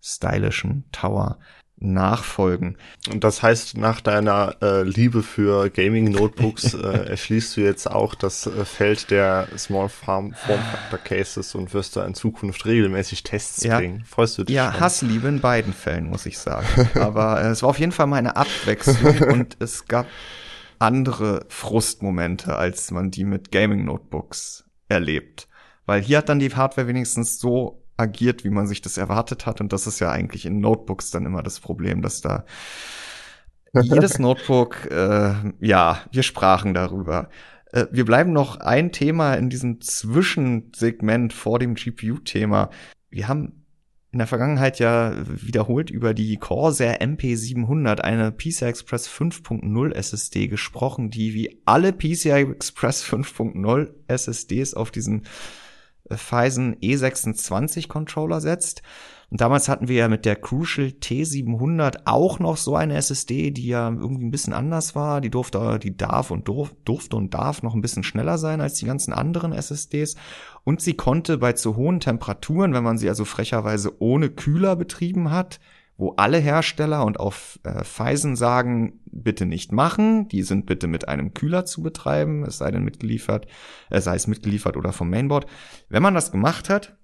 stylischen 0.00 0.84
Tower 0.92 1.38
nachfolgen. 1.82 2.76
Und 3.10 3.24
das 3.24 3.42
heißt, 3.42 3.76
nach 3.76 4.00
deiner 4.00 4.56
äh, 4.62 4.82
Liebe 4.82 5.22
für 5.22 5.68
Gaming-Notebooks 5.68 6.74
äh, 6.74 7.08
erschließt 7.10 7.56
du 7.56 7.60
jetzt 7.62 7.90
auch 7.90 8.14
das 8.14 8.46
äh, 8.46 8.64
Feld 8.64 9.10
der 9.10 9.48
Small 9.58 9.88
Farm 9.88 10.32
Form 10.32 10.60
Factor 10.60 10.98
Cases 10.98 11.54
und 11.54 11.74
wirst 11.74 11.96
da 11.96 12.06
in 12.06 12.14
Zukunft 12.14 12.64
regelmäßig 12.66 13.24
Tests 13.24 13.64
ja. 13.64 13.78
bringen. 13.78 14.04
Freust 14.06 14.38
du 14.38 14.44
dich? 14.44 14.54
Ja, 14.54 14.70
schon? 14.72 14.80
Hassliebe 14.80 15.28
in 15.28 15.40
beiden 15.40 15.72
Fällen, 15.72 16.08
muss 16.08 16.26
ich 16.26 16.38
sagen. 16.38 16.66
Aber 16.94 17.42
äh, 17.42 17.48
es 17.48 17.62
war 17.62 17.70
auf 17.70 17.78
jeden 17.78 17.92
Fall 17.92 18.06
mal 18.06 18.16
eine 18.16 18.36
Abwechslung 18.36 19.18
und 19.32 19.56
es 19.58 19.86
gab 19.86 20.06
andere 20.82 21.46
Frustmomente, 21.48 22.56
als 22.56 22.90
man 22.90 23.12
die 23.12 23.24
mit 23.24 23.52
Gaming-Notebooks 23.52 24.64
erlebt. 24.88 25.48
Weil 25.86 26.02
hier 26.02 26.18
hat 26.18 26.28
dann 26.28 26.40
die 26.40 26.52
Hardware 26.52 26.88
wenigstens 26.88 27.38
so 27.38 27.84
agiert, 27.96 28.42
wie 28.44 28.50
man 28.50 28.66
sich 28.66 28.82
das 28.82 28.98
erwartet 28.98 29.46
hat. 29.46 29.60
Und 29.60 29.72
das 29.72 29.86
ist 29.86 30.00
ja 30.00 30.10
eigentlich 30.10 30.44
in 30.44 30.60
Notebooks 30.60 31.10
dann 31.10 31.24
immer 31.24 31.42
das 31.42 31.60
Problem, 31.60 32.02
dass 32.02 32.20
da 32.20 32.44
jedes 33.80 34.18
Notebook, 34.18 34.90
äh, 34.90 35.34
ja, 35.60 36.00
wir 36.10 36.22
sprachen 36.24 36.74
darüber. 36.74 37.30
Äh, 37.70 37.86
wir 37.92 38.04
bleiben 38.04 38.32
noch 38.32 38.56
ein 38.56 38.90
Thema 38.90 39.34
in 39.34 39.50
diesem 39.50 39.80
Zwischensegment 39.80 41.32
vor 41.32 41.60
dem 41.60 41.74
GPU-Thema. 41.74 42.70
Wir 43.08 43.28
haben 43.28 43.61
in 44.12 44.18
der 44.18 44.26
Vergangenheit 44.26 44.78
ja 44.78 45.14
wiederholt 45.26 45.88
über 45.88 46.12
die 46.12 46.36
Corsair 46.36 47.00
MP700, 47.00 48.00
eine 48.00 48.30
PCI 48.30 48.66
Express 48.66 49.08
5.0 49.08 49.92
SSD 49.92 50.48
gesprochen, 50.48 51.10
die 51.10 51.32
wie 51.32 51.62
alle 51.64 51.94
PCI 51.94 52.46
Express 52.52 53.02
5.0 53.04 53.88
SSDs 54.08 54.74
auf 54.74 54.90
diesen 54.90 55.22
äh, 56.10 56.16
Phison 56.16 56.76
E26 56.76 57.88
Controller 57.88 58.42
setzt. 58.42 58.82
Und 59.30 59.40
damals 59.40 59.70
hatten 59.70 59.88
wir 59.88 59.96
ja 59.96 60.08
mit 60.08 60.26
der 60.26 60.36
Crucial 60.36 60.88
T700 60.88 62.02
auch 62.04 62.38
noch 62.38 62.58
so 62.58 62.76
eine 62.76 62.96
SSD, 62.96 63.50
die 63.50 63.68
ja 63.68 63.88
irgendwie 63.88 64.26
ein 64.26 64.30
bisschen 64.30 64.52
anders 64.52 64.94
war. 64.94 65.22
Die 65.22 65.30
durfte, 65.30 65.78
die 65.78 65.96
darf 65.96 66.30
und 66.30 66.48
durf, 66.48 66.76
durfte 66.84 67.16
und 67.16 67.32
darf 67.32 67.62
noch 67.62 67.74
ein 67.74 67.80
bisschen 67.80 68.04
schneller 68.04 68.36
sein 68.36 68.60
als 68.60 68.74
die 68.74 68.84
ganzen 68.84 69.14
anderen 69.14 69.54
SSDs. 69.54 70.16
Und 70.64 70.80
sie 70.80 70.94
konnte 70.94 71.38
bei 71.38 71.52
zu 71.54 71.76
hohen 71.76 72.00
Temperaturen, 72.00 72.72
wenn 72.72 72.84
man 72.84 72.98
sie 72.98 73.08
also 73.08 73.24
frecherweise 73.24 74.00
ohne 74.00 74.30
Kühler 74.30 74.76
betrieben 74.76 75.30
hat, 75.30 75.58
wo 75.96 76.14
alle 76.16 76.38
Hersteller 76.38 77.04
und 77.04 77.20
auf 77.20 77.58
äh, 77.64 77.84
Phison 77.84 78.36
sagen, 78.36 79.00
bitte 79.06 79.46
nicht 79.46 79.72
machen, 79.72 80.28
die 80.28 80.42
sind 80.42 80.66
bitte 80.66 80.86
mit 80.86 81.08
einem 81.08 81.34
Kühler 81.34 81.64
zu 81.64 81.82
betreiben, 81.82 82.44
es 82.44 82.58
sei 82.58 82.70
denn 82.70 82.84
mitgeliefert, 82.84 83.46
äh, 83.90 84.00
sei 84.00 84.16
es 84.16 84.26
mitgeliefert 84.26 84.76
oder 84.76 84.92
vom 84.92 85.10
Mainboard. 85.10 85.46
Wenn 85.88 86.02
man 86.02 86.14
das 86.14 86.32
gemacht 86.32 86.70
hat, 86.70 86.96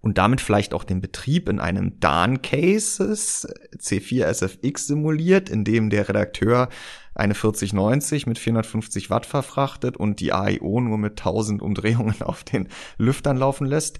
und 0.00 0.18
damit 0.18 0.40
vielleicht 0.40 0.74
auch 0.74 0.84
den 0.84 1.00
Betrieb 1.00 1.48
in 1.48 1.58
einem 1.58 1.98
DAN-Cases 1.98 3.48
C4 3.76 4.26
SFX 4.26 4.86
simuliert, 4.86 5.48
in 5.48 5.64
dem 5.64 5.90
der 5.90 6.08
Redakteur 6.08 6.68
eine 7.14 7.34
4090 7.34 8.26
mit 8.26 8.38
450 8.38 9.10
Watt 9.10 9.26
verfrachtet 9.26 9.96
und 9.96 10.20
die 10.20 10.32
AIO 10.32 10.80
nur 10.80 10.98
mit 10.98 11.18
1000 11.18 11.60
Umdrehungen 11.60 12.22
auf 12.22 12.44
den 12.44 12.68
Lüftern 12.96 13.36
laufen 13.36 13.66
lässt. 13.66 13.98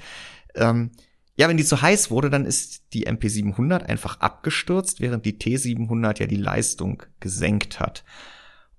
Ähm, 0.55 0.93
ja, 1.37 1.49
wenn 1.49 1.57
die 1.57 1.65
zu 1.65 1.81
heiß 1.81 2.11
wurde, 2.11 2.31
dann 2.31 2.45
ist 2.45 2.93
die 2.95 3.07
MP700 3.07 3.83
einfach 3.83 4.21
abgestürzt, 4.21 5.01
während 5.01 5.25
die 5.25 5.39
T700 5.39 6.21
ja 6.21 6.27
die 6.27 6.37
Leistung 6.37 7.03
gesenkt 7.21 7.79
hat. 7.81 8.05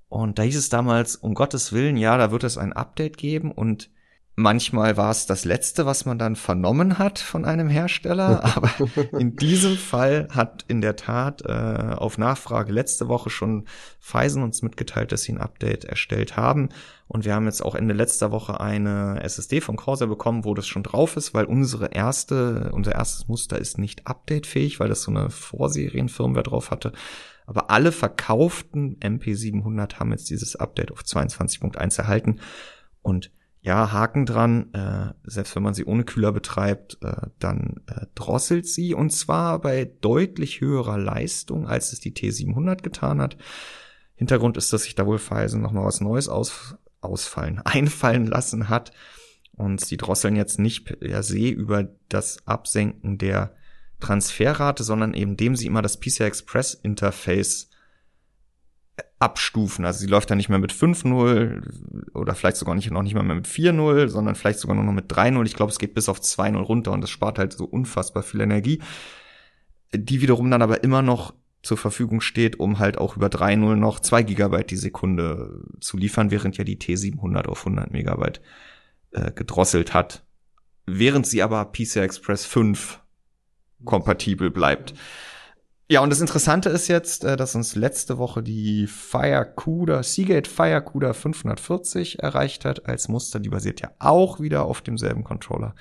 Und 0.09 0.39
da 0.39 0.43
hieß 0.43 0.57
es 0.57 0.70
damals, 0.70 1.15
um 1.15 1.36
Gottes 1.36 1.72
Willen, 1.72 1.95
ja, 1.95 2.17
da 2.17 2.32
wird 2.32 2.43
es 2.43 2.57
ein 2.57 2.74
Update 2.74 3.17
geben 3.17 3.51
und 3.51 3.89
Manchmal 4.41 4.95
war 4.95 5.11
es 5.11 5.25
das 5.25 5.43
Letzte, 5.43 5.85
was 5.85 6.05
man 6.05 6.17
dann 6.17 6.37
vernommen 6.37 6.97
hat 6.97 7.19
von 7.19 7.43
einem 7.43 7.67
Hersteller, 7.67 8.41
aber 8.55 8.71
in 9.19 9.35
diesem 9.35 9.75
Fall 9.75 10.29
hat 10.31 10.63
in 10.69 10.79
der 10.79 10.95
Tat 10.95 11.41
äh, 11.41 11.95
auf 11.97 12.17
Nachfrage 12.17 12.71
letzte 12.71 13.09
Woche 13.09 13.29
schon 13.29 13.65
Phison 13.99 14.43
uns 14.43 14.61
mitgeteilt, 14.61 15.11
dass 15.11 15.23
sie 15.23 15.33
ein 15.33 15.41
Update 15.41 15.83
erstellt 15.83 16.37
haben. 16.37 16.69
Und 17.09 17.25
wir 17.25 17.35
haben 17.35 17.47
jetzt 17.47 17.61
auch 17.61 17.75
Ende 17.75 17.93
letzter 17.93 18.31
Woche 18.31 18.61
eine 18.61 19.21
SSD 19.23 19.59
von 19.59 19.75
Corsair 19.75 20.07
bekommen, 20.07 20.45
wo 20.45 20.53
das 20.53 20.67
schon 20.67 20.83
drauf 20.83 21.17
ist, 21.17 21.33
weil 21.33 21.43
unsere 21.43 21.87
erste, 21.87 22.71
unser 22.71 22.93
erstes 22.93 23.27
Muster 23.27 23.59
ist 23.59 23.77
nicht 23.77 24.07
updatefähig, 24.07 24.79
weil 24.79 24.87
das 24.87 25.01
so 25.01 25.11
eine 25.11 25.31
Vorserienfirmware 25.31 26.43
drauf 26.43 26.71
hatte. 26.71 26.93
Aber 27.45 27.69
alle 27.71 27.91
verkauften 27.91 28.95
MP700 29.01 29.99
haben 29.99 30.11
jetzt 30.11 30.29
dieses 30.29 30.55
Update 30.55 30.93
auf 30.93 31.01
22.1 31.01 31.97
erhalten. 31.97 32.39
Und 33.01 33.31
ja, 33.62 33.91
Haken 33.91 34.26
dran, 34.26 34.74
äh, 34.74 35.14
selbst 35.24 35.55
wenn 35.55 35.64
man 35.64 35.74
sie 35.74 35.86
ohne 35.86 36.05
Kühler 36.05 36.32
betreibt, 36.32 36.97
äh, 37.01 37.28
dann 37.39 37.82
äh, 37.88 38.05
drosselt 38.16 38.68
sie 38.68 38.93
und 38.93 39.12
zwar 39.12 39.60
bei 39.60 39.91
deutlich 39.99 40.62
höherer 40.62 40.97
Leistung, 40.97 41.68
als 41.68 41.91
es 41.91 41.99
die 41.99 42.14
T700 42.14 42.82
getan 42.82 43.22
hat. 43.22 43.38
Hintergrund 44.16 44.57
ist, 44.57 44.72
dass 44.72 44.84
sich 44.84 44.95
da 44.95 45.05
wohl 45.05 45.20
Pfizer 45.20 45.57
noch 45.57 45.74
mal 45.74 45.86
was 45.86 45.99
Neues 45.99 46.30
aus, 46.30 46.76
ausfallen, 47.01 47.60
einfallen 47.66 48.26
lassen 48.26 48.70
hat 48.70 48.91
und 49.53 49.84
sie 49.84 49.97
drosseln 49.97 50.38
jetzt 50.38 50.57
nicht 50.57 50.86
per 50.86 51.22
se 51.22 51.49
über 51.49 51.89
das 52.07 52.47
Absenken 52.47 53.18
der 53.18 53.55
Transferrate, 53.99 54.84
sondern 54.84 55.14
eben 55.14 55.36
dem 55.36 55.57
sie 55.57 55.68
immer 55.68 55.82
das 55.82 55.99
PCI 55.99 56.24
Express 56.24 56.74
Interface 56.74 57.68
abstufen. 59.19 59.85
Also 59.85 59.99
sie 59.99 60.07
läuft 60.07 60.29
dann 60.29 60.37
nicht 60.37 60.49
mehr 60.49 60.59
mit 60.59 60.71
5-0 60.71 62.13
oder 62.13 62.35
vielleicht 62.35 62.57
sogar 62.57 62.75
nicht, 62.75 62.89
noch 62.89 63.03
nicht 63.03 63.15
mal 63.15 63.23
mehr 63.23 63.35
mit 63.35 63.47
4-0, 63.47 64.07
sondern 64.07 64.35
vielleicht 64.35 64.59
sogar 64.59 64.75
nur 64.75 64.85
noch 64.85 64.93
mit 64.93 65.11
3-0. 65.11 65.45
Ich 65.45 65.55
glaube, 65.55 65.71
es 65.71 65.79
geht 65.79 65.93
bis 65.93 66.09
auf 66.09 66.19
2-0 66.19 66.57
runter 66.57 66.91
und 66.91 67.01
das 67.01 67.09
spart 67.09 67.39
halt 67.39 67.53
so 67.53 67.65
unfassbar 67.65 68.23
viel 68.23 68.41
Energie. 68.41 68.81
Die 69.93 70.21
wiederum 70.21 70.49
dann 70.49 70.61
aber 70.61 70.83
immer 70.83 71.01
noch 71.01 71.33
zur 71.61 71.77
Verfügung 71.77 72.21
steht, 72.21 72.59
um 72.59 72.79
halt 72.79 72.97
auch 72.97 73.17
über 73.17 73.27
3.0 73.27 73.75
noch 73.75 73.99
2 73.99 74.23
Gigabyte 74.23 74.71
die 74.71 74.77
Sekunde 74.77 75.63
zu 75.81 75.97
liefern, 75.97 76.31
während 76.31 76.57
ja 76.57 76.63
die 76.63 76.77
T700 76.77 77.47
auf 77.47 77.59
100 77.59 77.91
Megabyte 77.91 78.41
äh, 79.11 79.31
gedrosselt 79.31 79.93
hat. 79.93 80.23
Während 80.85 81.27
sie 81.27 81.43
aber 81.43 81.65
PCI 81.65 81.99
Express 81.99 82.45
5 82.45 83.01
kompatibel 83.83 84.49
bleibt. 84.49 84.93
Ja, 85.91 86.01
und 86.01 86.11
das 86.11 86.21
Interessante 86.21 86.69
ist 86.69 86.87
jetzt, 86.87 87.23
äh, 87.23 87.35
dass 87.35 87.55
uns 87.55 87.75
letzte 87.75 88.19
Woche 88.19 88.43
die 88.43 88.85
Firecuda, 88.85 90.03
Seagate 90.03 90.47
Firecuda 90.47 91.13
540 91.13 92.19
erreicht 92.19 92.63
hat 92.63 92.87
als 92.87 93.07
Muster. 93.07 93.39
Die 93.39 93.49
basiert 93.49 93.81
ja 93.81 93.89
auch 93.97 94.39
wieder 94.39 94.65
auf 94.65 94.81
demselben 94.81 95.23
Controller. 95.23 95.73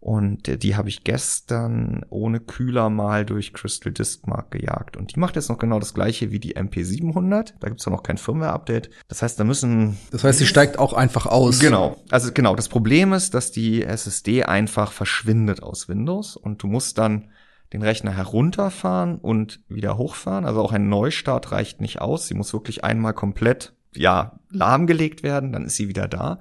Und 0.00 0.48
äh, 0.48 0.58
die 0.58 0.74
habe 0.74 0.88
ich 0.88 1.04
gestern 1.04 2.04
ohne 2.10 2.40
Kühler 2.40 2.90
mal 2.90 3.24
durch 3.24 3.52
Crystal 3.52 3.92
Disk 3.92 4.26
Mark 4.26 4.50
gejagt. 4.50 4.96
Und 4.96 5.14
die 5.14 5.20
macht 5.20 5.36
jetzt 5.36 5.48
noch 5.48 5.58
genau 5.58 5.78
das 5.78 5.94
gleiche 5.94 6.32
wie 6.32 6.40
die 6.40 6.56
MP700. 6.56 7.52
Da 7.60 7.68
gibt's 7.68 7.84
ja 7.84 7.92
noch 7.92 8.02
kein 8.02 8.18
Firmware-Update. 8.18 8.90
Das 9.06 9.22
heißt, 9.22 9.38
da 9.38 9.44
müssen... 9.44 9.96
Das 10.10 10.24
heißt, 10.24 10.40
sie 10.40 10.46
steigt 10.46 10.76
auch 10.76 10.92
einfach 10.92 11.26
aus. 11.26 11.60
Genau. 11.60 12.02
Also 12.10 12.32
genau, 12.32 12.56
das 12.56 12.68
Problem 12.68 13.12
ist, 13.12 13.34
dass 13.34 13.52
die 13.52 13.84
SSD 13.84 14.42
einfach 14.42 14.90
verschwindet 14.90 15.62
aus 15.62 15.88
Windows. 15.88 16.34
Und 16.34 16.64
du 16.64 16.66
musst 16.66 16.98
dann 16.98 17.28
den 17.72 17.82
Rechner 17.82 18.16
herunterfahren 18.16 19.18
und 19.18 19.60
wieder 19.68 19.96
hochfahren. 19.96 20.44
Also 20.44 20.60
auch 20.62 20.72
ein 20.72 20.88
Neustart 20.88 21.52
reicht 21.52 21.80
nicht 21.80 22.00
aus. 22.00 22.26
Sie 22.26 22.34
muss 22.34 22.52
wirklich 22.52 22.84
einmal 22.84 23.14
komplett, 23.14 23.74
ja, 23.94 24.38
lahmgelegt 24.50 25.22
werden, 25.22 25.52
dann 25.52 25.64
ist 25.64 25.76
sie 25.76 25.88
wieder 25.88 26.08
da. 26.08 26.38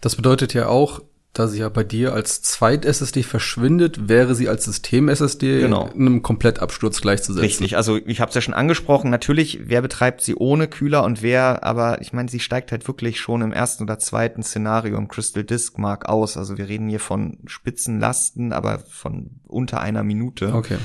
Das 0.00 0.16
bedeutet 0.16 0.54
ja 0.54 0.68
auch, 0.68 1.02
da 1.34 1.48
sie 1.48 1.58
ja 1.58 1.68
bei 1.68 1.82
dir 1.82 2.14
als 2.14 2.42
Zweit-SSD 2.42 3.24
verschwindet, 3.24 4.08
wäre 4.08 4.36
sie 4.36 4.48
als 4.48 4.64
System-SSD 4.64 5.60
genau. 5.60 5.90
einem 5.90 6.22
Komplettabsturz 6.22 7.00
gleichzusetzen. 7.00 7.44
Richtig, 7.44 7.76
also 7.76 7.96
ich 7.96 8.20
habe 8.20 8.28
es 8.28 8.36
ja 8.36 8.40
schon 8.40 8.54
angesprochen, 8.54 9.10
natürlich, 9.10 9.58
wer 9.64 9.82
betreibt 9.82 10.22
sie 10.22 10.36
ohne 10.36 10.68
Kühler 10.68 11.02
und 11.02 11.22
wer, 11.22 11.64
aber 11.64 12.00
ich 12.00 12.12
meine, 12.12 12.28
sie 12.28 12.38
steigt 12.38 12.70
halt 12.70 12.86
wirklich 12.86 13.20
schon 13.20 13.42
im 13.42 13.52
ersten 13.52 13.82
oder 13.82 13.98
zweiten 13.98 14.44
Szenario 14.44 14.96
im 14.96 15.08
Crystal 15.08 15.42
Disk 15.42 15.76
Mark 15.76 16.08
aus. 16.08 16.36
Also 16.36 16.56
wir 16.56 16.68
reden 16.68 16.88
hier 16.88 17.00
von 17.00 17.38
Spitzenlasten, 17.46 18.52
aber 18.52 18.78
von 18.78 19.40
unter 19.48 19.80
einer 19.80 20.04
Minute. 20.04 20.54
Okay. 20.54 20.78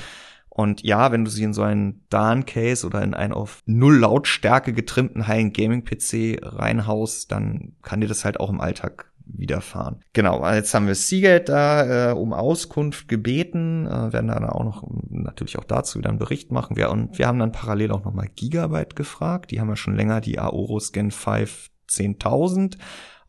Und 0.49 0.83
ja, 0.83 1.11
wenn 1.11 1.23
du 1.23 1.31
sie 1.31 1.43
in 1.43 1.53
so 1.53 1.61
einen 1.61 2.03
DAN-Case 2.09 2.85
oder 2.85 3.01
in 3.01 3.13
einen 3.13 3.31
auf 3.33 3.61
null 3.65 3.97
Lautstärke 3.97 4.73
getrimmten 4.73 5.27
High-End-Gaming-PC 5.27 6.39
reinhaust, 6.41 7.31
dann 7.31 7.75
kann 7.81 8.01
dir 8.01 8.07
das 8.07 8.25
halt 8.25 8.39
auch 8.39 8.49
im 8.49 8.59
Alltag 8.59 9.08
widerfahren. 9.33 10.01
Genau, 10.13 10.47
jetzt 10.51 10.73
haben 10.73 10.87
wir 10.87 10.95
Seagate 10.95 11.45
da 11.45 12.11
äh, 12.11 12.13
um 12.13 12.33
Auskunft 12.33 13.07
gebeten, 13.07 13.85
äh, 13.87 14.13
werden 14.13 14.27
dann 14.27 14.45
auch 14.45 14.63
noch 14.63 14.87
natürlich 15.09 15.57
auch 15.57 15.63
dazu 15.63 15.99
wieder 15.99 16.09
einen 16.09 16.19
Bericht 16.19 16.51
machen. 16.51 16.75
Wir, 16.75 16.89
und 16.89 17.17
wir 17.17 17.27
haben 17.27 17.39
dann 17.39 17.51
parallel 17.51 17.91
auch 17.91 18.03
nochmal 18.03 18.29
Gigabyte 18.35 18.95
gefragt. 18.95 19.51
Die 19.51 19.59
haben 19.59 19.69
ja 19.69 19.75
schon 19.75 19.95
länger 19.95 20.21
die 20.21 20.39
Aorus 20.39 20.91
Gen 20.91 21.11
5 21.11 21.69
10.000 21.89 22.77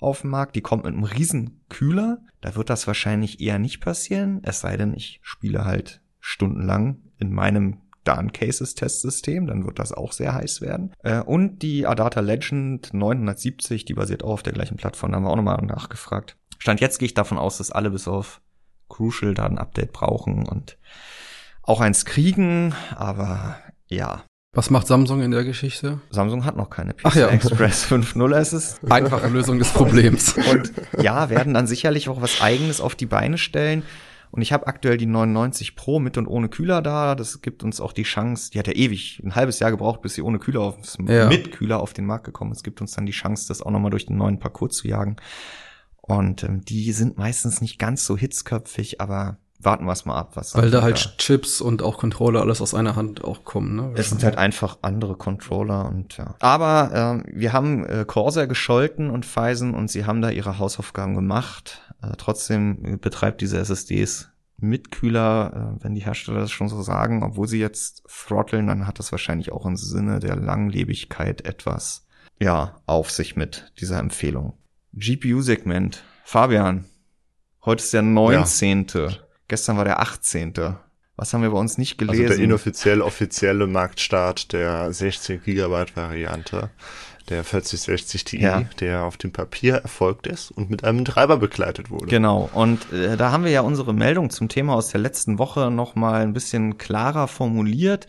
auf 0.00 0.22
dem 0.22 0.30
Markt. 0.30 0.56
Die 0.56 0.60
kommt 0.60 0.84
mit 0.84 0.94
einem 0.94 1.04
riesen 1.04 1.64
Kühler. 1.68 2.18
Da 2.40 2.56
wird 2.56 2.70
das 2.70 2.86
wahrscheinlich 2.86 3.40
eher 3.40 3.58
nicht 3.58 3.80
passieren, 3.80 4.40
es 4.42 4.60
sei 4.60 4.76
denn, 4.76 4.94
ich 4.94 5.20
spiele 5.22 5.64
halt 5.64 6.00
stundenlang 6.20 7.02
in 7.18 7.32
meinem 7.32 7.78
dann 8.04 8.32
Cases 8.32 8.74
Testsystem, 8.74 9.46
dann 9.46 9.66
wird 9.66 9.78
das 9.78 9.92
auch 9.92 10.12
sehr 10.12 10.34
heiß 10.34 10.60
werden. 10.60 10.92
Äh, 11.02 11.20
und 11.20 11.60
die 11.60 11.86
Adata 11.86 12.20
Legend 12.20 12.92
970, 12.92 13.84
die 13.84 13.94
basiert 13.94 14.24
auch 14.24 14.32
auf 14.32 14.42
der 14.42 14.52
gleichen 14.52 14.76
Plattform, 14.76 15.12
da 15.12 15.16
haben 15.16 15.24
wir 15.24 15.30
auch 15.30 15.36
nochmal 15.36 15.62
nachgefragt. 15.62 16.36
Stand 16.58 16.80
jetzt 16.80 16.98
gehe 16.98 17.06
ich 17.06 17.14
davon 17.14 17.38
aus, 17.38 17.58
dass 17.58 17.70
alle 17.70 17.90
bis 17.90 18.08
auf 18.08 18.40
Crucial 18.88 19.34
da 19.34 19.46
ein 19.46 19.58
Update 19.58 19.92
brauchen 19.92 20.46
und 20.46 20.78
auch 21.62 21.80
eins 21.80 22.04
kriegen, 22.04 22.74
aber 22.96 23.56
ja. 23.86 24.24
Was 24.52 24.68
macht 24.68 24.88
Samsung 24.88 25.22
in 25.22 25.30
der 25.30 25.44
Geschichte? 25.44 26.00
Samsung 26.10 26.44
hat 26.44 26.56
noch 26.56 26.70
keine 26.70 26.92
PCI 26.92 27.20
ja. 27.20 27.28
Express 27.28 27.86
5.0. 27.90 28.34
Es 28.34 28.52
ist 28.52 28.80
einfache 28.90 29.28
Lösung 29.28 29.58
des 29.58 29.72
Problems. 29.72 30.34
Und 30.50 30.72
ja, 31.00 31.30
werden 31.30 31.54
dann 31.54 31.68
sicherlich 31.68 32.08
auch 32.08 32.20
was 32.20 32.40
eigenes 32.40 32.80
auf 32.80 32.96
die 32.96 33.06
Beine 33.06 33.38
stellen. 33.38 33.84
Und 34.30 34.42
ich 34.42 34.52
habe 34.52 34.66
aktuell 34.66 34.96
die 34.96 35.06
99 35.06 35.74
Pro 35.74 35.98
mit 35.98 36.16
und 36.16 36.26
ohne 36.26 36.48
Kühler 36.48 36.82
da. 36.82 37.14
Das 37.14 37.42
gibt 37.42 37.64
uns 37.64 37.80
auch 37.80 37.92
die 37.92 38.04
Chance, 38.04 38.50
die 38.52 38.58
hat 38.58 38.68
ja 38.68 38.74
ewig 38.74 39.20
ein 39.24 39.34
halbes 39.34 39.58
Jahr 39.58 39.70
gebraucht, 39.70 40.02
bis 40.02 40.14
sie 40.14 40.22
ohne 40.22 40.38
Kühler 40.38 40.60
auf, 40.60 40.76
ja. 41.06 41.28
mit 41.28 41.52
Kühler 41.52 41.80
auf 41.80 41.92
den 41.92 42.06
Markt 42.06 42.24
gekommen 42.24 42.52
ist. 42.52 42.58
Es 42.58 42.64
gibt 42.64 42.80
uns 42.80 42.92
dann 42.92 43.06
die 43.06 43.12
Chance, 43.12 43.48
das 43.48 43.62
auch 43.62 43.70
nochmal 43.70 43.90
durch 43.90 44.06
den 44.06 44.16
neuen 44.16 44.38
Parcours 44.38 44.76
zu 44.76 44.88
jagen. 44.88 45.16
Und 46.00 46.44
ähm, 46.44 46.64
die 46.64 46.92
sind 46.92 47.18
meistens 47.18 47.60
nicht 47.60 47.78
ganz 47.78 48.04
so 48.04 48.16
hitzköpfig, 48.16 49.00
aber 49.00 49.38
warten 49.62 49.84
wir 49.84 49.92
es 49.92 50.04
mal 50.04 50.16
ab, 50.16 50.32
was. 50.34 50.54
Weil 50.54 50.70
da 50.70 50.82
halt 50.82 51.04
da. 51.04 51.10
Chips 51.18 51.60
und 51.60 51.82
auch 51.82 51.98
Controller 51.98 52.40
alles 52.40 52.60
aus 52.60 52.74
einer 52.74 52.96
Hand 52.96 53.22
auch 53.24 53.44
kommen, 53.44 53.76
ne? 53.76 53.92
Es 53.94 54.08
sind 54.08 54.24
halt 54.24 54.36
einfach 54.36 54.78
andere 54.82 55.16
Controller 55.16 55.86
und 55.86 56.16
ja. 56.16 56.34
Aber 56.40 56.90
ähm, 56.94 57.24
wir 57.32 57.52
haben 57.52 57.84
äh, 57.84 58.04
Corsair 58.06 58.46
gescholten 58.46 59.10
und 59.10 59.26
Phison 59.26 59.74
und 59.74 59.90
sie 59.90 60.06
haben 60.06 60.22
da 60.22 60.30
ihre 60.30 60.58
Hausaufgaben 60.58 61.14
gemacht. 61.14 61.82
Äh, 62.02 62.12
trotzdem 62.16 62.98
betreibt 63.00 63.40
diese 63.40 63.58
SSDs 63.58 64.30
mit 64.60 64.90
Kühler, 64.90 65.76
äh, 65.78 65.84
wenn 65.84 65.94
die 65.94 66.04
Hersteller 66.04 66.40
das 66.40 66.50
schon 66.50 66.68
so 66.68 66.82
sagen, 66.82 67.22
obwohl 67.22 67.48
sie 67.48 67.58
jetzt 67.58 68.04
throtteln, 68.08 68.66
dann 68.66 68.86
hat 68.86 68.98
das 68.98 69.12
wahrscheinlich 69.12 69.52
auch 69.52 69.66
im 69.66 69.76
Sinne 69.76 70.20
der 70.20 70.36
Langlebigkeit 70.36 71.44
etwas, 71.46 72.06
ja, 72.38 72.80
auf 72.86 73.10
sich 73.10 73.36
mit 73.36 73.72
dieser 73.80 73.98
Empfehlung. 73.98 74.54
GPU-Segment. 74.92 76.04
Fabian, 76.24 76.84
heute 77.64 77.82
ist 77.82 77.92
der 77.92 78.02
19. 78.02 78.86
Ja. 78.94 79.08
Gestern 79.48 79.76
war 79.76 79.84
der 79.84 80.00
18. 80.00 80.54
Was 81.16 81.34
haben 81.34 81.42
wir 81.42 81.50
bei 81.50 81.58
uns 81.58 81.76
nicht 81.76 81.98
gelesen? 81.98 82.24
Also 82.24 82.36
der 82.36 82.44
inoffiziell 82.44 83.02
offizielle 83.02 83.66
Marktstart 83.66 84.52
der 84.52 84.92
16 84.92 85.42
Gigabyte 85.42 85.96
Variante 85.96 86.70
der 87.30 87.44
4060 87.44 88.24
Ti, 88.24 88.40
ja. 88.40 88.64
der 88.80 89.04
auf 89.04 89.16
dem 89.16 89.32
Papier 89.32 89.76
erfolgt 89.76 90.26
ist 90.26 90.50
und 90.50 90.68
mit 90.68 90.84
einem 90.84 91.04
Treiber 91.04 91.36
begleitet 91.36 91.90
wurde. 91.90 92.06
Genau. 92.06 92.50
Und 92.52 92.92
äh, 92.92 93.16
da 93.16 93.32
haben 93.32 93.44
wir 93.44 93.50
ja 93.50 93.62
unsere 93.62 93.94
Meldung 93.94 94.30
zum 94.30 94.48
Thema 94.48 94.74
aus 94.74 94.88
der 94.88 95.00
letzten 95.00 95.38
Woche 95.38 95.70
noch 95.70 95.94
mal 95.94 96.22
ein 96.22 96.32
bisschen 96.32 96.76
klarer 96.76 97.28
formuliert, 97.28 98.06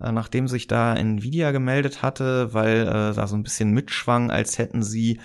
äh, 0.00 0.12
nachdem 0.12 0.48
sich 0.48 0.66
da 0.66 0.94
Nvidia 0.94 1.52
gemeldet 1.52 2.02
hatte, 2.02 2.52
weil 2.52 2.82
äh, 2.82 3.14
da 3.14 3.26
so 3.26 3.36
ein 3.36 3.44
bisschen 3.44 3.70
mitschwang, 3.70 4.30
als 4.30 4.58
hätten 4.58 4.82
sie 4.82 5.20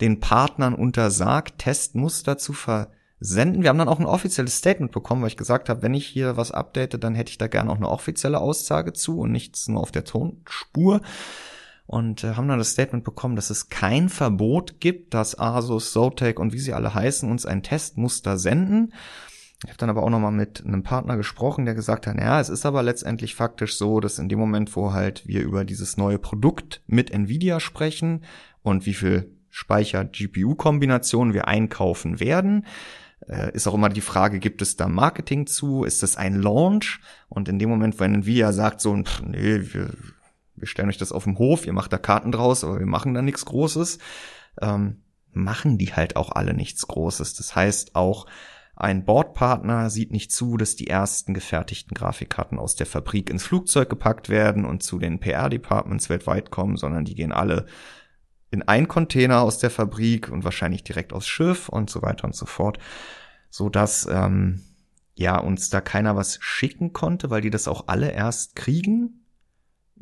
den 0.00 0.20
Partnern 0.20 0.74
untersagt, 0.74 1.58
Testmuster 1.58 2.38
zu 2.38 2.52
versenden. 2.52 3.62
Wir 3.62 3.68
haben 3.68 3.78
dann 3.78 3.88
auch 3.88 4.00
ein 4.00 4.06
offizielles 4.06 4.56
Statement 4.56 4.92
bekommen, 4.92 5.22
weil 5.22 5.28
ich 5.28 5.36
gesagt 5.36 5.68
habe, 5.68 5.82
wenn 5.82 5.94
ich 5.94 6.06
hier 6.06 6.36
was 6.36 6.52
update, 6.52 7.02
dann 7.02 7.14
hätte 7.14 7.30
ich 7.30 7.38
da 7.38 7.48
gerne 7.48 7.70
auch 7.70 7.76
eine 7.76 7.88
offizielle 7.88 8.40
Aussage 8.40 8.92
zu 8.92 9.20
und 9.20 9.32
nichts 9.32 9.68
nur 9.68 9.80
auf 9.80 9.92
der 9.92 10.04
Tonspur 10.04 11.00
und 11.92 12.24
äh, 12.24 12.36
haben 12.36 12.48
dann 12.48 12.58
das 12.58 12.70
Statement 12.70 13.04
bekommen, 13.04 13.36
dass 13.36 13.50
es 13.50 13.68
kein 13.68 14.08
Verbot 14.08 14.80
gibt, 14.80 15.12
dass 15.12 15.38
Asus, 15.38 15.92
Zotac 15.92 16.38
und 16.38 16.54
wie 16.54 16.58
sie 16.58 16.72
alle 16.72 16.94
heißen 16.94 17.30
uns 17.30 17.44
ein 17.44 17.62
Testmuster 17.62 18.38
senden. 18.38 18.94
Ich 19.62 19.68
habe 19.68 19.76
dann 19.76 19.90
aber 19.90 20.02
auch 20.02 20.08
nochmal 20.08 20.32
mit 20.32 20.64
einem 20.64 20.84
Partner 20.84 21.18
gesprochen, 21.18 21.66
der 21.66 21.74
gesagt 21.74 22.06
hat, 22.06 22.18
ja, 22.18 22.40
es 22.40 22.48
ist 22.48 22.64
aber 22.64 22.82
letztendlich 22.82 23.34
faktisch 23.34 23.76
so, 23.76 24.00
dass 24.00 24.18
in 24.18 24.30
dem 24.30 24.38
Moment, 24.38 24.74
wo 24.74 24.94
halt 24.94 25.26
wir 25.26 25.42
über 25.42 25.66
dieses 25.66 25.98
neue 25.98 26.18
Produkt 26.18 26.80
mit 26.86 27.10
Nvidia 27.10 27.60
sprechen 27.60 28.24
und 28.62 28.86
wie 28.86 28.94
viel 28.94 29.30
Speicher-GPU-Kombination 29.50 31.34
wir 31.34 31.46
einkaufen 31.46 32.20
werden, 32.20 32.64
äh, 33.28 33.52
ist 33.52 33.66
auch 33.66 33.74
immer 33.74 33.90
die 33.90 34.00
Frage, 34.00 34.38
gibt 34.38 34.62
es 34.62 34.76
da 34.76 34.88
Marketing 34.88 35.46
zu? 35.46 35.84
Ist 35.84 36.02
das 36.02 36.16
ein 36.16 36.36
Launch? 36.36 37.00
Und 37.28 37.50
in 37.50 37.58
dem 37.58 37.68
Moment, 37.68 38.00
wenn 38.00 38.14
Nvidia 38.14 38.52
sagt 38.52 38.80
so, 38.80 38.96
pff, 38.96 39.20
nee, 39.26 39.60
wir 39.74 39.90
wir 40.62 40.68
stellen 40.68 40.88
euch 40.88 40.96
das 40.96 41.10
auf 41.10 41.24
dem 41.24 41.38
Hof, 41.38 41.66
ihr 41.66 41.72
macht 41.72 41.92
da 41.92 41.98
Karten 41.98 42.30
draus, 42.30 42.62
aber 42.62 42.78
wir 42.78 42.86
machen 42.86 43.14
da 43.14 43.20
nichts 43.20 43.44
Großes, 43.44 43.98
ähm, 44.60 45.02
machen 45.32 45.76
die 45.76 45.92
halt 45.92 46.14
auch 46.14 46.30
alle 46.30 46.54
nichts 46.54 46.86
Großes. 46.86 47.34
Das 47.34 47.56
heißt, 47.56 47.96
auch 47.96 48.26
ein 48.76 49.04
Bordpartner 49.04 49.90
sieht 49.90 50.12
nicht 50.12 50.30
zu, 50.30 50.56
dass 50.56 50.76
die 50.76 50.86
ersten 50.86 51.34
gefertigten 51.34 51.94
Grafikkarten 51.94 52.60
aus 52.60 52.76
der 52.76 52.86
Fabrik 52.86 53.28
ins 53.28 53.42
Flugzeug 53.42 53.90
gepackt 53.90 54.28
werden 54.28 54.64
und 54.64 54.84
zu 54.84 55.00
den 55.00 55.18
PR-Departments 55.18 56.08
weltweit 56.08 56.52
kommen, 56.52 56.76
sondern 56.76 57.04
die 57.04 57.16
gehen 57.16 57.32
alle 57.32 57.66
in 58.52 58.62
ein 58.62 58.86
Container 58.86 59.40
aus 59.40 59.58
der 59.58 59.70
Fabrik 59.70 60.30
und 60.30 60.44
wahrscheinlich 60.44 60.84
direkt 60.84 61.12
aufs 61.12 61.26
Schiff 61.26 61.68
und 61.68 61.90
so 61.90 62.02
weiter 62.02 62.24
und 62.24 62.36
so 62.36 62.46
fort, 62.46 62.78
so 63.50 63.68
dass 63.68 64.06
ähm, 64.08 64.62
ja 65.16 65.38
uns 65.38 65.70
da 65.70 65.80
keiner 65.80 66.14
was 66.14 66.38
schicken 66.40 66.92
konnte, 66.92 67.30
weil 67.30 67.40
die 67.40 67.50
das 67.50 67.66
auch 67.66 67.88
alle 67.88 68.12
erst 68.12 68.54
kriegen, 68.54 69.21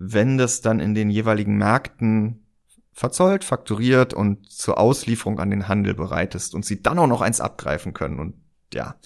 wenn 0.03 0.39
das 0.39 0.63
dann 0.63 0.81
in 0.81 0.95
den 0.95 1.11
jeweiligen 1.11 1.59
Märkten 1.59 2.47
verzollt, 2.93 3.45
fakturiert 3.45 4.15
und 4.15 4.51
zur 4.51 4.79
Auslieferung 4.79 5.39
an 5.39 5.51
den 5.51 5.69
Handel 5.69 5.93
bereit 5.93 6.35
ist 6.35 6.55
und 6.55 6.65
sie 6.65 6.83
dann 6.83 6.99
auch 6.99 7.07
noch 7.07 7.21
eins 7.21 7.41
abgreifen 7.41 7.93
können. 7.93 8.19
Und 8.19 8.35
ja, 8.73 8.97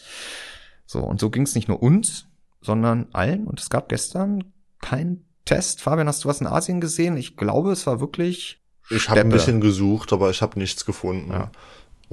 so, 0.87 1.01
und 1.01 1.19
so 1.19 1.31
ging 1.31 1.43
es 1.43 1.57
nicht 1.57 1.67
nur 1.67 1.83
uns, 1.83 2.29
sondern 2.61 3.09
allen. 3.13 3.49
Und 3.49 3.61
es 3.61 3.71
gab 3.71 3.89
gestern 3.89 4.45
kein 4.81 5.25
Test. 5.45 5.83
Fabian, 5.83 6.07
hast 6.07 6.23
du 6.23 6.29
was 6.29 6.41
in 6.41 6.47
Asien 6.47 6.81
gesehen? 6.81 7.17
Ich 7.17 7.37
glaube, 7.37 7.73
es 7.73 7.89
war 7.89 7.99
wirklich. 7.99 8.63
Ich 8.89 9.09
habe 9.09 9.21
ein 9.21 9.31
bisschen 9.31 9.61
gesucht, 9.61 10.13
aber 10.13 10.31
ich 10.31 10.43
habe 10.43 10.61
nichts 10.61 10.85
gefunden. 10.85 11.33
Ja. 11.33 11.51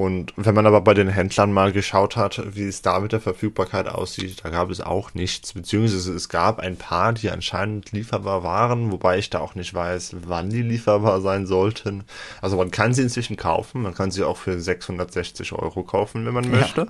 Und 0.02 0.34
wenn 0.36 0.56
man 0.56 0.66
aber 0.66 0.82
bei 0.82 0.96
den 0.96 1.10
Händlern 1.10 1.54
mal 1.54 1.72
geschaut 1.72 2.16
hat, 2.16 2.56
wie 2.56 2.64
es 2.64 2.82
da 2.82 3.00
mit 3.00 3.12
der 3.12 3.22
Verfügbarkeit 3.22 3.88
aussieht, 3.88 4.44
da 4.44 4.50
gab 4.50 4.72
es 4.72 4.82
auch 4.82 5.14
nichts, 5.14 5.54
beziehungsweise 5.54 6.12
es 6.16 6.28
gab 6.28 6.60
ein 6.60 6.76
paar, 6.76 7.14
die 7.14 7.30
anscheinend 7.30 7.92
lieferbar 7.92 8.42
waren, 8.42 8.92
wobei 8.92 9.20
ich 9.20 9.30
da 9.30 9.38
auch 9.38 9.54
nicht 9.54 9.76
weiß, 9.76 10.16
wann 10.26 10.50
die 10.50 10.64
lieferbar 10.64 11.22
sein 11.22 11.46
sollten. 11.46 12.04
Also 12.42 12.58
man 12.58 12.72
kann 12.72 12.96
sie 12.96 13.04
inzwischen 13.04 13.38
kaufen, 13.38 13.84
man 13.84 13.94
kann 13.94 14.10
sie 14.10 14.24
auch 14.24 14.38
für 14.38 14.60
660 14.60 15.54
Euro 15.54 15.84
kaufen, 15.84 16.26
wenn 16.26 16.34
man 16.34 16.46
ja. 16.46 16.50
möchte. 16.50 16.88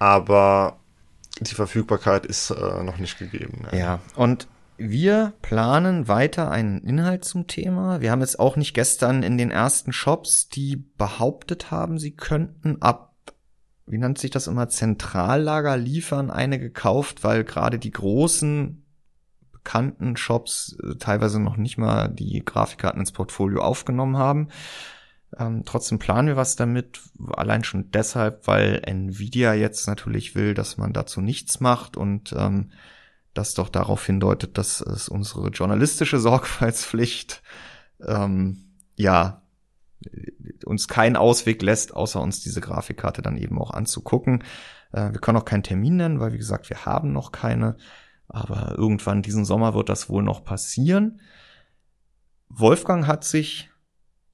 Aber 0.00 0.78
die 1.38 1.54
Verfügbarkeit 1.54 2.26
ist 2.26 2.50
äh, 2.50 2.82
noch 2.82 2.98
nicht 2.98 3.16
gegeben. 3.16 3.64
Ja. 3.70 3.78
ja, 3.78 3.98
und 4.16 4.48
wir 4.76 5.34
planen 5.42 6.08
weiter 6.08 6.50
einen 6.50 6.82
Inhalt 6.82 7.24
zum 7.24 7.46
Thema. 7.46 8.00
Wir 8.00 8.10
haben 8.10 8.20
jetzt 8.20 8.40
auch 8.40 8.56
nicht 8.56 8.74
gestern 8.74 9.22
in 9.22 9.38
den 9.38 9.50
ersten 9.50 9.92
Shops, 9.92 10.48
die 10.48 10.76
behauptet 10.76 11.70
haben, 11.70 11.98
sie 11.98 12.16
könnten 12.16 12.80
ab, 12.80 13.14
wie 13.86 13.98
nennt 13.98 14.18
sich 14.18 14.30
das 14.30 14.46
immer, 14.46 14.68
Zentrallager 14.68 15.76
liefern, 15.76 16.30
eine 16.30 16.58
gekauft, 16.58 17.24
weil 17.24 17.44
gerade 17.44 17.78
die 17.78 17.90
großen 17.90 18.84
bekannten 19.52 20.16
Shops 20.16 20.76
äh, 20.82 20.96
teilweise 20.96 21.38
noch 21.40 21.56
nicht 21.56 21.78
mal 21.78 22.08
die 22.08 22.42
Grafikkarten 22.44 23.00
ins 23.00 23.12
Portfolio 23.12 23.62
aufgenommen 23.62 24.16
haben. 24.16 24.48
Ähm, 25.38 25.62
trotzdem 25.64 25.98
planen 25.98 26.28
wir 26.28 26.36
was 26.36 26.56
damit, 26.56 27.00
allein 27.32 27.64
schon 27.64 27.90
deshalb, 27.90 28.46
weil 28.46 28.82
Nvidia 28.84 29.54
jetzt 29.54 29.86
natürlich 29.86 30.34
will, 30.34 30.54
dass 30.54 30.78
man 30.78 30.92
dazu 30.92 31.20
nichts 31.20 31.60
macht 31.60 31.96
und 31.96 32.34
ähm, 32.36 32.70
das 33.34 33.54
doch 33.54 33.68
darauf 33.68 34.04
hindeutet, 34.04 34.58
dass 34.58 34.80
es 34.80 35.08
unsere 35.08 35.48
journalistische 35.48 36.18
Sorgfaltspflicht 36.20 37.42
ähm, 38.06 38.76
ja 38.96 39.42
uns 40.64 40.88
keinen 40.88 41.16
Ausweg 41.16 41.62
lässt, 41.62 41.94
außer 41.94 42.20
uns 42.20 42.40
diese 42.40 42.60
Grafikkarte 42.60 43.22
dann 43.22 43.36
eben 43.36 43.60
auch 43.60 43.70
anzugucken. 43.70 44.42
Äh, 44.92 45.12
wir 45.12 45.20
können 45.20 45.38
auch 45.38 45.44
keinen 45.44 45.62
Termin 45.62 45.96
nennen, 45.96 46.20
weil 46.20 46.32
wie 46.32 46.38
gesagt, 46.38 46.70
wir 46.70 46.84
haben 46.84 47.12
noch 47.12 47.32
keine. 47.32 47.76
Aber 48.28 48.76
irgendwann 48.78 49.22
diesen 49.22 49.44
Sommer 49.44 49.74
wird 49.74 49.88
das 49.88 50.08
wohl 50.08 50.22
noch 50.22 50.44
passieren. 50.44 51.20
Wolfgang 52.48 53.06
hat 53.06 53.24
sich 53.24 53.70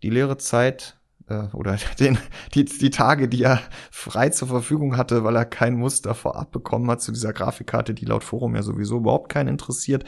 die 0.03 0.11
leere 0.11 0.39
Zeit 0.39 0.98
äh, 1.29 1.49
oder 1.53 1.76
den, 2.01 2.18
die, 2.55 2.64
die 2.64 2.91
Tage, 2.91 3.29
die 3.29 3.43
er 3.43 3.61
frei 3.91 4.31
zur 4.31 4.49
Verfügung 4.49 4.97
hatte, 4.97 5.24
weil 5.24 5.37
er 5.37 5.45
kein 5.45 5.74
Muster 5.74 6.14
vorab 6.14 6.51
bekommen 6.51 6.91
hat 6.91 7.01
zu 7.01 7.12
dieser 7.12 7.33
Grafikkarte, 7.33 7.95
die 7.95 8.05
laut 8.05 8.24
Forum 8.24 8.55
ja 8.55 8.62
sowieso 8.62 8.99
überhaupt 8.99 9.31
keinen 9.31 9.49
interessiert, 9.49 10.05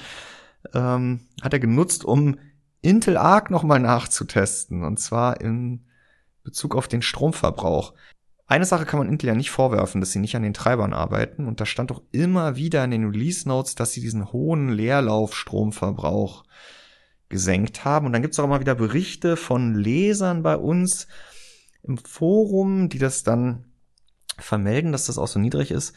ähm, 0.74 1.20
hat 1.42 1.52
er 1.52 1.60
genutzt, 1.60 2.04
um 2.04 2.38
Intel 2.82 3.16
Arc 3.16 3.50
nochmal 3.50 3.80
nachzutesten. 3.80 4.84
Und 4.84 4.98
zwar 4.98 5.40
in 5.40 5.84
Bezug 6.42 6.74
auf 6.74 6.88
den 6.88 7.02
Stromverbrauch. 7.02 7.94
Eine 8.46 8.64
Sache 8.64 8.84
kann 8.84 8.98
man 8.98 9.08
Intel 9.08 9.28
ja 9.28 9.34
nicht 9.34 9.50
vorwerfen, 9.50 10.00
dass 10.00 10.10
sie 10.10 10.18
nicht 10.18 10.34
an 10.34 10.42
den 10.42 10.54
Treibern 10.54 10.92
arbeiten. 10.92 11.46
Und 11.46 11.60
da 11.60 11.66
stand 11.66 11.90
doch 11.90 12.02
immer 12.10 12.56
wieder 12.56 12.82
in 12.82 12.90
den 12.90 13.04
Release 13.04 13.48
Notes, 13.48 13.76
dass 13.76 13.92
sie 13.92 14.00
diesen 14.00 14.32
hohen 14.32 14.70
Leerlaufstromverbrauch 14.70 16.44
gesenkt 17.30 17.84
haben. 17.84 18.04
Und 18.04 18.12
dann 18.12 18.20
gibt's 18.20 18.38
auch 18.38 18.44
immer 18.44 18.60
wieder 18.60 18.74
Berichte 18.74 19.36
von 19.36 19.74
Lesern 19.74 20.42
bei 20.42 20.56
uns 20.56 21.06
im 21.82 21.96
Forum, 21.96 22.90
die 22.90 22.98
das 22.98 23.22
dann 23.22 23.64
vermelden, 24.38 24.92
dass 24.92 25.06
das 25.06 25.16
auch 25.16 25.28
so 25.28 25.38
niedrig 25.38 25.70
ist. 25.70 25.94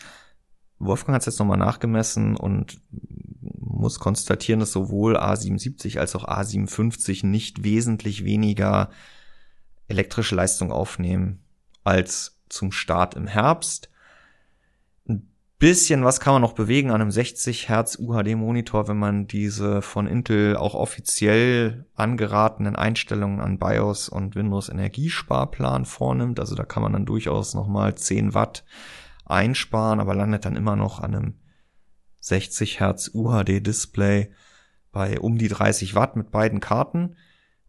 Wolfgang 0.79 1.15
hat 1.15 1.21
es 1.21 1.25
jetzt 1.25 1.39
nochmal 1.39 1.57
nachgemessen 1.57 2.37
und 2.37 2.79
muss 3.59 3.99
konstatieren, 3.99 4.59
dass 4.59 4.71
sowohl 4.71 5.17
A77 5.17 5.99
als 5.99 6.15
auch 6.15 6.25
A57 6.25 7.25
nicht 7.25 7.63
wesentlich 7.63 8.23
weniger 8.23 8.89
elektrische 9.87 10.35
Leistung 10.35 10.71
aufnehmen 10.71 11.43
als 11.83 12.39
zum 12.49 12.71
Start 12.71 13.15
im 13.15 13.27
Herbst. 13.27 13.89
Bisschen 15.63 16.03
was 16.03 16.19
kann 16.19 16.33
man 16.33 16.41
noch 16.41 16.55
bewegen 16.55 16.91
an 16.91 16.99
einem 16.99 17.09
60 17.09 17.69
Hertz 17.69 17.97
UHD 17.97 18.35
Monitor, 18.35 18.89
wenn 18.89 18.97
man 18.97 19.27
diese 19.27 19.81
von 19.81 20.07
Intel 20.07 20.57
auch 20.57 20.73
offiziell 20.73 21.85
angeratenen 21.95 22.75
Einstellungen 22.75 23.39
an 23.39 23.59
BIOS 23.59 24.09
und 24.09 24.35
Windows 24.35 24.67
Energiesparplan 24.67 25.85
vornimmt. 25.85 26.41
Also 26.41 26.55
da 26.55 26.65
kann 26.65 26.83
man 26.83 26.91
dann 26.91 27.05
durchaus 27.05 27.53
nochmal 27.53 27.95
10 27.95 28.33
Watt 28.33 28.65
einsparen, 29.23 30.01
aber 30.01 30.13
landet 30.15 30.43
dann 30.43 30.57
immer 30.57 30.75
noch 30.75 30.99
an 30.99 31.15
einem 31.15 31.33
60 32.19 32.81
Hertz 32.81 33.11
UHD 33.13 33.65
Display 33.65 34.33
bei 34.91 35.17
um 35.17 35.37
die 35.37 35.47
30 35.47 35.95
Watt 35.95 36.17
mit 36.17 36.29
beiden 36.29 36.59
Karten. 36.59 37.15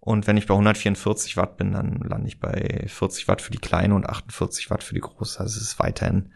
Und 0.00 0.26
wenn 0.26 0.36
ich 0.36 0.48
bei 0.48 0.54
144 0.54 1.36
Watt 1.36 1.56
bin, 1.58 1.70
dann 1.70 2.00
lande 2.00 2.26
ich 2.26 2.40
bei 2.40 2.86
40 2.88 3.28
Watt 3.28 3.40
für 3.40 3.52
die 3.52 3.58
kleine 3.58 3.94
und 3.94 4.10
48 4.10 4.68
Watt 4.70 4.82
für 4.82 4.94
die 4.94 5.00
große. 5.00 5.38
Also 5.38 5.58
es 5.58 5.62
ist 5.62 5.78
weiterhin 5.78 6.32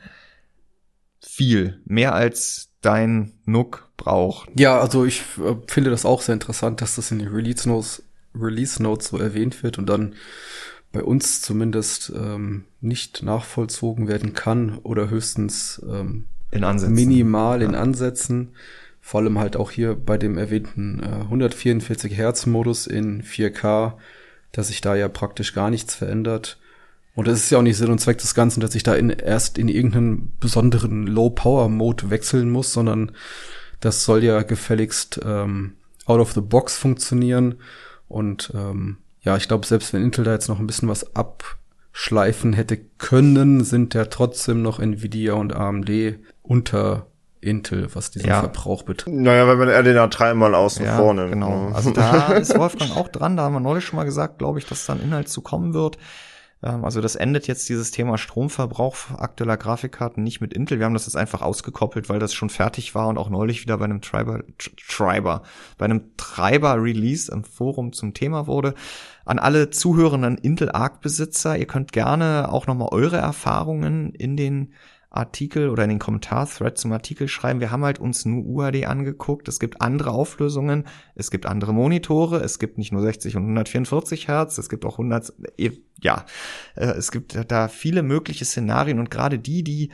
viel. 1.20 1.80
Mehr 1.84 2.14
als 2.14 2.70
dein 2.80 3.32
NUC 3.44 3.88
braucht. 3.96 4.48
Ja, 4.58 4.78
also 4.78 5.04
ich 5.04 5.22
äh, 5.38 5.56
finde 5.66 5.90
das 5.90 6.04
auch 6.04 6.22
sehr 6.22 6.34
interessant, 6.34 6.80
dass 6.80 6.96
das 6.96 7.10
in 7.10 7.18
den 7.18 7.28
Release 7.28 7.68
Notes, 7.68 8.02
Release 8.34 8.82
Notes 8.82 9.08
so 9.08 9.18
erwähnt 9.18 9.62
wird 9.62 9.78
und 9.78 9.86
dann 9.86 10.14
bei 10.92 11.02
uns 11.02 11.42
zumindest 11.42 12.12
ähm, 12.14 12.64
nicht 12.80 13.22
nachvollzogen 13.22 14.08
werden 14.08 14.32
kann 14.32 14.78
oder 14.78 15.10
höchstens 15.10 15.82
ähm, 15.88 16.24
in 16.50 16.64
Ansätzen. 16.64 16.94
minimal 16.94 17.62
in 17.62 17.74
Ansätzen. 17.74 18.54
Vor 19.00 19.20
allem 19.20 19.38
halt 19.38 19.56
auch 19.56 19.70
hier 19.70 19.94
bei 19.94 20.18
dem 20.18 20.38
erwähnten 20.38 21.02
äh, 21.02 21.24
144 21.24 22.16
Hertz 22.16 22.46
Modus 22.46 22.86
in 22.86 23.22
4K, 23.22 23.94
dass 24.52 24.68
sich 24.68 24.80
da 24.80 24.94
ja 24.96 25.08
praktisch 25.08 25.54
gar 25.54 25.70
nichts 25.70 25.94
verändert. 25.94 26.58
Und 27.18 27.26
es 27.26 27.40
ist 27.40 27.50
ja 27.50 27.58
auch 27.58 27.62
nicht 27.62 27.76
Sinn 27.76 27.90
und 27.90 27.98
Zweck 27.98 28.18
des 28.18 28.36
Ganzen, 28.36 28.60
dass 28.60 28.76
ich 28.76 28.84
da 28.84 28.94
in, 28.94 29.10
erst 29.10 29.58
in 29.58 29.66
irgendeinen 29.66 30.36
besonderen 30.38 31.04
Low-Power-Mode 31.04 32.10
wechseln 32.10 32.48
muss, 32.48 32.72
sondern 32.72 33.10
das 33.80 34.04
soll 34.04 34.22
ja 34.22 34.42
gefälligst 34.42 35.18
ähm, 35.24 35.72
out 36.06 36.20
of 36.20 36.32
the 36.32 36.40
box 36.40 36.78
funktionieren. 36.78 37.56
Und 38.06 38.52
ähm, 38.54 38.98
ja, 39.22 39.36
ich 39.36 39.48
glaube, 39.48 39.66
selbst 39.66 39.92
wenn 39.92 40.04
Intel 40.04 40.22
da 40.22 40.30
jetzt 40.30 40.46
noch 40.46 40.60
ein 40.60 40.68
bisschen 40.68 40.88
was 40.88 41.16
abschleifen 41.16 42.52
hätte 42.52 42.78
können, 42.98 43.64
sind 43.64 43.94
ja 43.94 44.04
trotzdem 44.04 44.62
noch 44.62 44.78
Nvidia 44.78 45.32
und 45.32 45.56
AMD 45.56 45.90
unter 46.42 47.08
Intel, 47.40 47.88
was 47.94 48.12
diesen 48.12 48.28
ja. 48.28 48.38
Verbrauch 48.38 48.84
betrifft. 48.84 49.16
Naja, 49.16 49.48
wenn 49.48 49.58
man 49.58 49.68
RDNA 49.68 50.06
3 50.06 50.34
mal 50.34 50.54
außen 50.54 50.84
ja, 50.84 50.96
vor 50.96 51.14
nimmt. 51.14 51.32
Genau. 51.32 51.70
Ne? 51.70 51.74
Also 51.74 51.90
da 51.90 52.28
ist 52.34 52.56
Wolfgang 52.56 52.96
auch 52.96 53.08
dran. 53.08 53.36
Da 53.36 53.42
haben 53.42 53.54
wir 53.54 53.60
neulich 53.60 53.84
schon 53.84 53.96
mal 53.96 54.04
gesagt, 54.04 54.38
glaube 54.38 54.60
ich, 54.60 54.66
dass 54.66 54.86
dann 54.86 55.02
Inhalt 55.02 55.28
zu 55.28 55.40
kommen 55.40 55.74
wird. 55.74 55.98
Ähm, 56.62 56.84
also 56.84 57.00
das 57.00 57.16
endet 57.16 57.46
jetzt 57.46 57.68
dieses 57.68 57.90
Thema 57.90 58.18
Stromverbrauch 58.18 59.10
aktueller 59.16 59.56
Grafikkarten 59.56 60.22
nicht 60.22 60.40
mit 60.40 60.52
Intel. 60.52 60.78
Wir 60.78 60.86
haben 60.86 60.94
das 60.94 61.06
jetzt 61.06 61.16
einfach 61.16 61.42
ausgekoppelt, 61.42 62.08
weil 62.08 62.18
das 62.18 62.34
schon 62.34 62.50
fertig 62.50 62.94
war 62.94 63.08
und 63.08 63.18
auch 63.18 63.30
neulich 63.30 63.62
wieder 63.62 63.78
bei 63.78 63.84
einem 63.84 64.00
Treiber, 64.00 64.42
Treiber, 64.88 65.42
bei 65.76 65.84
einem 65.84 66.16
Treiber-Release 66.16 67.30
im 67.32 67.44
Forum 67.44 67.92
zum 67.92 68.14
Thema 68.14 68.46
wurde. 68.46 68.74
An 69.24 69.38
alle 69.38 69.70
zuhörenden 69.70 70.38
Intel 70.38 70.70
Arc-Besitzer, 70.70 71.58
ihr 71.58 71.66
könnt 71.66 71.92
gerne 71.92 72.48
auch 72.50 72.66
nochmal 72.66 72.88
eure 72.92 73.18
Erfahrungen 73.18 74.12
in 74.14 74.36
den 74.36 74.72
Artikel 75.10 75.70
oder 75.70 75.84
in 75.84 75.90
den 75.90 75.98
Kommentar-Thread 75.98 76.76
zum 76.76 76.92
Artikel 76.92 77.28
schreiben. 77.28 77.60
Wir 77.60 77.70
haben 77.70 77.84
halt 77.84 77.98
uns 77.98 78.26
nur 78.26 78.44
UHD 78.44 78.86
angeguckt. 78.86 79.48
Es 79.48 79.58
gibt 79.58 79.80
andere 79.80 80.10
Auflösungen, 80.10 80.86
es 81.14 81.30
gibt 81.30 81.46
andere 81.46 81.72
Monitore, 81.72 82.40
es 82.40 82.58
gibt 82.58 82.76
nicht 82.76 82.92
nur 82.92 83.00
60 83.00 83.36
und 83.36 83.42
144 83.42 84.28
Hertz, 84.28 84.58
es 84.58 84.68
gibt 84.68 84.84
auch 84.84 84.98
100, 84.98 85.32
ja, 86.00 86.26
äh, 86.74 86.86
es 86.86 87.10
gibt 87.10 87.38
da 87.50 87.68
viele 87.68 88.02
mögliche 88.02 88.44
Szenarien. 88.44 88.98
Und 88.98 89.10
gerade 89.10 89.38
die, 89.38 89.64
die 89.64 89.90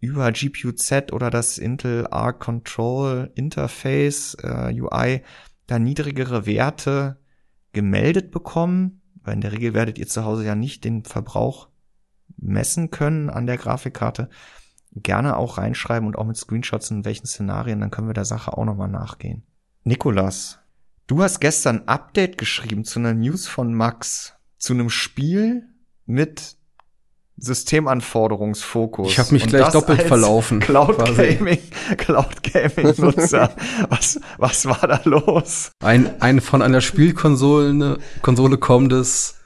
über 0.00 0.30
GPU-Z 0.32 1.12
oder 1.12 1.30
das 1.30 1.58
Intel 1.58 2.06
Arc 2.08 2.40
Control 2.40 3.30
Interface 3.34 4.36
äh, 4.42 4.72
UI 4.80 5.22
da 5.66 5.78
niedrigere 5.78 6.46
Werte 6.46 7.18
gemeldet 7.72 8.30
bekommen, 8.30 9.02
weil 9.22 9.34
in 9.34 9.40
der 9.40 9.52
Regel 9.52 9.74
werdet 9.74 9.98
ihr 9.98 10.06
zu 10.06 10.24
Hause 10.24 10.44
ja 10.44 10.54
nicht 10.54 10.84
den 10.84 11.04
Verbrauch 11.04 11.68
messen 12.36 12.90
können 12.90 13.30
an 13.30 13.46
der 13.46 13.56
Grafikkarte, 13.56 14.28
gerne 14.94 15.36
auch 15.36 15.58
reinschreiben 15.58 16.06
und 16.06 16.16
auch 16.16 16.24
mit 16.24 16.36
Screenshots 16.36 16.90
in 16.90 17.04
welchen 17.04 17.26
Szenarien, 17.26 17.80
dann 17.80 17.90
können 17.90 18.08
wir 18.08 18.14
der 18.14 18.24
Sache 18.24 18.56
auch 18.56 18.64
nochmal 18.64 18.88
nachgehen. 18.88 19.42
Nikolas, 19.84 20.58
du 21.06 21.22
hast 21.22 21.40
gestern 21.40 21.80
ein 21.80 21.88
Update 21.88 22.38
geschrieben 22.38 22.84
zu 22.84 22.98
einer 22.98 23.14
News 23.14 23.46
von 23.46 23.74
Max, 23.74 24.34
zu 24.58 24.72
einem 24.72 24.90
Spiel 24.90 25.68
mit 26.06 26.56
Systemanforderungsfokus. 27.40 29.12
Ich 29.12 29.18
habe 29.18 29.32
mich 29.32 29.44
und 29.44 29.50
gleich 29.50 29.68
doppelt 29.68 30.02
verlaufen. 30.02 30.58
Cloud. 30.58 30.98
Gaming, 31.16 31.58
Cloud 31.96 32.42
Gaming 32.42 32.94
Nutzer. 32.98 33.54
was, 33.88 34.20
was 34.38 34.66
war 34.66 34.80
da 34.88 35.00
los? 35.04 35.70
Ein, 35.80 36.20
ein 36.20 36.40
von 36.40 36.62
einer 36.62 36.80
Spielkonsole 36.80 37.98
Konsole 38.22 38.58
kommendes 38.58 39.36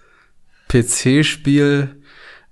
PC-Spiel 0.68 2.01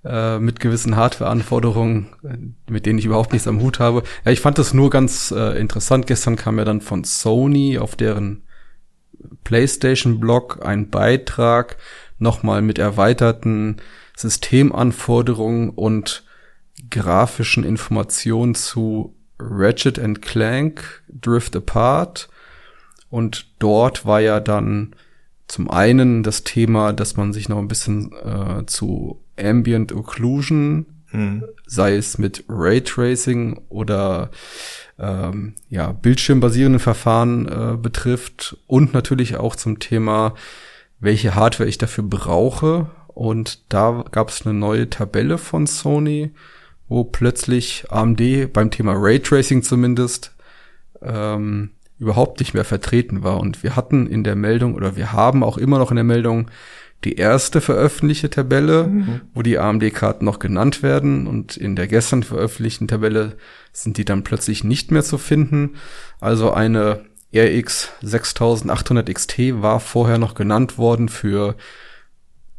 äh, 0.05 0.39
mit 0.39 0.61
gewissen 0.61 0.97
Hardware-Anforderungen, 0.97 2.09
äh, 2.25 2.71
mit 2.71 2.87
denen 2.87 2.99
ich 2.99 3.05
überhaupt 3.05 3.33
nichts 3.33 3.49
am 3.49 3.61
Hut 3.61 3.81
habe. 3.81 4.03
Ja, 4.25 4.33
ich 4.33 4.41
fand 4.41 4.59
das 4.59 4.73
nur 4.73 4.91
ganz 4.91 5.31
äh, 5.31 5.59
interessant. 5.59 6.07
Gestern 6.07 6.37
kam 6.37 6.59
ja 6.59 6.65
dann 6.65 6.81
von 6.81 7.05
Sony 7.05 7.79
auf 7.79 7.97
deren 7.97 8.43
PlayStation-Blog 9.45 10.65
ein 10.65 10.89
Beitrag 10.91 11.77
nochmal 12.19 12.63
mit 12.63 12.79
erweiterten 12.79 13.77
Systemanforderungen 14.17 15.71
und 15.71 16.25
grafischen 16.91 17.65
Informationen 17.65 18.55
zu 18.55 19.15
Ratchet 19.39 20.01
Clank 20.23 21.03
Drift 21.09 21.57
Apart. 21.57 22.29
Und 23.09 23.47
dort 23.59 24.07
war 24.07 24.21
ja 24.21 24.41
dann 24.41 24.95
zum 25.49 25.71
einen 25.71 26.23
das 26.23 26.45
Thema, 26.45 26.93
dass 26.93 27.17
man 27.17 27.33
sich 27.33 27.49
noch 27.49 27.59
ein 27.59 27.69
bisschen 27.69 28.13
äh, 28.13 28.65
zu 28.67 29.21
Ambient 29.41 29.93
Occlusion, 29.93 30.87
hm. 31.11 31.45
sei 31.67 31.97
es 31.97 32.19
mit 32.19 32.45
Raytracing 32.49 33.63
oder 33.69 34.31
ähm, 34.99 35.55
ja, 35.69 35.93
bildschirmbasierenden 35.93 36.81
Verfahren 36.81 37.49
äh, 37.49 37.77
betrifft 37.77 38.57
und 38.67 38.93
natürlich 38.95 39.37
auch 39.37 39.57
zum 39.57 39.79
Thema, 39.79 40.35
welche 41.01 41.35
Hardware 41.35 41.69
ich 41.69 41.79
dafür 41.79 42.05
brauche. 42.05 42.91
Und 43.09 43.73
da 43.73 44.05
gab 44.13 44.29
es 44.29 44.47
eine 44.47 44.55
neue 44.55 44.89
Tabelle 44.89 45.39
von 45.39 45.67
Sony, 45.67 46.31
wo 46.89 47.05
plötzlich 47.05 47.85
AMD 47.91 48.53
beim 48.53 48.71
Thema 48.71 48.93
Raytracing 48.95 49.63
zumindest 49.63 50.35
ähm, 51.03 51.71
überhaupt 51.99 52.41
nicht 52.41 52.55
mehr 52.55 52.65
vertreten 52.65 53.23
war. 53.23 53.41
Und 53.41 53.63
wir 53.63 53.77
hatten 53.77 54.07
in 54.07 54.25
der 54.25 54.37
Meldung 54.37 54.75
oder 54.75 54.97
wir 54.97 55.13
haben 55.13 55.43
auch 55.43 55.59
immer 55.59 55.79
noch 55.79 55.91
in 55.91 55.97
der 55.97 56.05
Meldung 56.05 56.51
die 57.05 57.15
erste 57.15 57.61
veröffentlichte 57.61 58.29
Tabelle, 58.29 58.87
mhm. 58.87 59.21
wo 59.35 59.43
die 59.43 59.59
AMD-Karten 59.59 60.25
noch 60.25 60.39
genannt 60.39 60.83
werden 60.83 61.27
und 61.27 61.57
in 61.57 61.75
der 61.77 61.87
gestern 61.87 62.23
veröffentlichten 62.23 62.89
Tabelle 62.89 63.37
sind 63.73 63.97
die 63.97 64.05
dann 64.05 64.23
plötzlich 64.23 64.65
nicht 64.65 64.91
mehr 64.91 65.03
zu 65.03 65.17
finden. 65.17 65.77
Also 66.21 66.53
eine 66.53 67.07
RX 67.35 67.91
6800 68.03 69.15
XT 69.15 69.63
war 69.63 69.81
vorher 69.81 70.19
noch 70.19 70.35
genannt 70.35 70.77
worden 70.79 71.09
für 71.09 71.57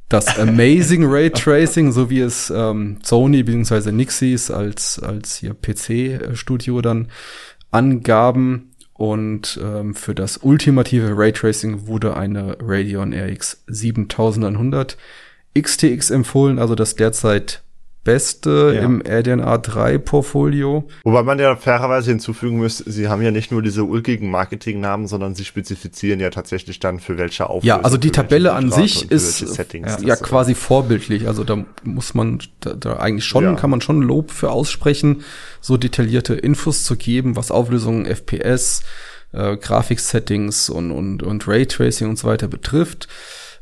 das 0.09 0.39
Amazing 0.39 1.05
Ray 1.05 1.29
Tracing, 1.29 1.91
so 1.91 2.09
wie 2.09 2.21
es 2.21 2.49
ähm, 2.49 2.97
Sony 3.03 3.43
bzw. 3.43 3.91
Nixis 3.91 4.49
als, 4.49 4.99
als 4.99 5.35
hier 5.35 5.53
PC-Studio 5.53 6.81
dann 6.81 7.09
angaben. 7.69 8.70
Und 9.01 9.59
ähm, 9.63 9.95
für 9.95 10.13
das 10.13 10.37
ultimative 10.37 11.17
Raytracing 11.17 11.87
wurde 11.87 12.15
eine 12.15 12.55
Radeon 12.61 13.15
RX 13.15 13.63
7100 13.65 14.95
XTX 15.59 16.11
empfohlen, 16.11 16.59
also 16.59 16.75
das 16.75 16.97
derzeit 16.97 17.63
Beste 18.03 18.73
ja. 18.75 18.81
im 18.81 19.01
RDNA 19.01 19.59
3 19.59 19.99
Portfolio. 19.99 20.87
Wobei 21.03 21.21
man 21.21 21.37
ja 21.37 21.55
fairerweise 21.55 22.09
hinzufügen 22.09 22.57
müsste, 22.57 22.91
sie 22.91 23.07
haben 23.07 23.21
ja 23.21 23.29
nicht 23.29 23.51
nur 23.51 23.61
diese 23.61 23.83
ulkigen 23.83 24.31
Marketingnamen, 24.31 25.05
sondern 25.05 25.35
sie 25.35 25.45
spezifizieren 25.45 26.19
ja 26.19 26.31
tatsächlich 26.31 26.79
dann 26.79 26.99
für 26.99 27.19
welche 27.19 27.47
Auflösung. 27.47 27.67
Ja, 27.67 27.81
also 27.81 27.97
die 27.97 28.09
Tabelle 28.09 28.53
an 28.53 28.71
sich 28.71 29.11
ist 29.11 29.41
ja, 29.41 29.99
ja 30.01 30.15
quasi 30.15 30.55
vorbildlich. 30.55 31.27
Also 31.27 31.43
da 31.43 31.63
muss 31.83 32.15
man 32.15 32.39
da, 32.61 32.73
da 32.73 32.97
eigentlich 32.97 33.25
schon, 33.25 33.43
ja. 33.43 33.53
kann 33.53 33.69
man 33.69 33.81
schon 33.81 34.01
Lob 34.01 34.31
für 34.31 34.49
aussprechen, 34.49 35.23
so 35.59 35.77
detaillierte 35.77 36.33
Infos 36.33 36.83
zu 36.85 36.95
geben, 36.95 37.35
was 37.35 37.51
Auflösungen, 37.51 38.07
FPS, 38.07 38.81
äh, 39.31 39.57
Grafiksettings 39.57 40.69
und, 40.69 40.89
und, 40.91 41.21
und 41.21 41.47
Raytracing 41.47 42.09
und 42.09 42.17
so 42.17 42.27
weiter 42.27 42.47
betrifft. 42.47 43.07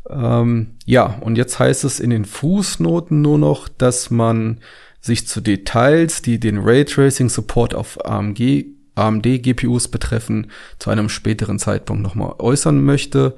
Ähm, 0.10 0.76
ja, 0.86 1.18
und 1.22 1.38
jetzt 1.38 1.60
heißt 1.60 1.84
es 1.84 1.99
in 1.99 2.10
den 2.10 2.26
Fußnoten 2.26 3.22
nur 3.22 3.38
noch, 3.38 3.68
dass 3.68 4.10
man 4.10 4.60
sich 5.01 5.28
zu 5.28 5.41
Details, 5.41 6.22
die 6.22 6.39
den 6.39 6.57
Raytracing 6.57 7.30
Support 7.30 7.74
auf 7.74 8.03
AMG, 8.05 8.66
AMD 8.95 9.24
GPUs 9.24 9.88
betreffen, 9.88 10.51
zu 10.78 10.89
einem 10.89 11.10
späteren 11.10 11.60
Zeitpunkt 11.60 12.03
nochmal 12.03 12.36
äußern 12.39 12.84
möchte. 12.84 13.38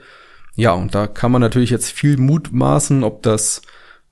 Ja, 0.56 0.74
und 0.74 0.96
da 0.96 1.08
kann 1.08 1.32
man 1.32 1.42
natürlich 1.42 1.70
jetzt 1.70 1.92
viel 1.92 2.18
mutmaßen, 2.18 3.04
ob 3.04 3.22
das 3.22 3.62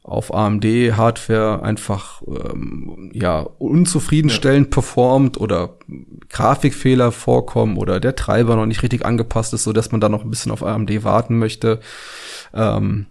auf 0.10 0.34
AMD 0.34 0.66
Hardware 0.66 1.62
einfach 1.62 2.24
ähm, 2.24 3.12
ja 3.14 3.42
unzufriedenstellend 3.42 4.68
ja. 4.68 4.72
performt 4.72 5.40
oder 5.40 5.78
Grafikfehler 6.30 7.12
vorkommen 7.12 7.78
oder 7.78 8.00
der 8.00 8.16
Treiber 8.16 8.56
noch 8.56 8.66
nicht 8.66 8.82
richtig 8.82 9.06
angepasst 9.06 9.54
ist, 9.54 9.64
so 9.64 9.72
dass 9.72 9.92
man 9.92 10.02
da 10.02 10.10
noch 10.10 10.24
ein 10.24 10.30
bisschen 10.32 10.52
auf 10.52 10.64
AMD 10.64 11.04
warten 11.04 11.38
möchte. 11.38 11.80
Ähm, 12.54 13.06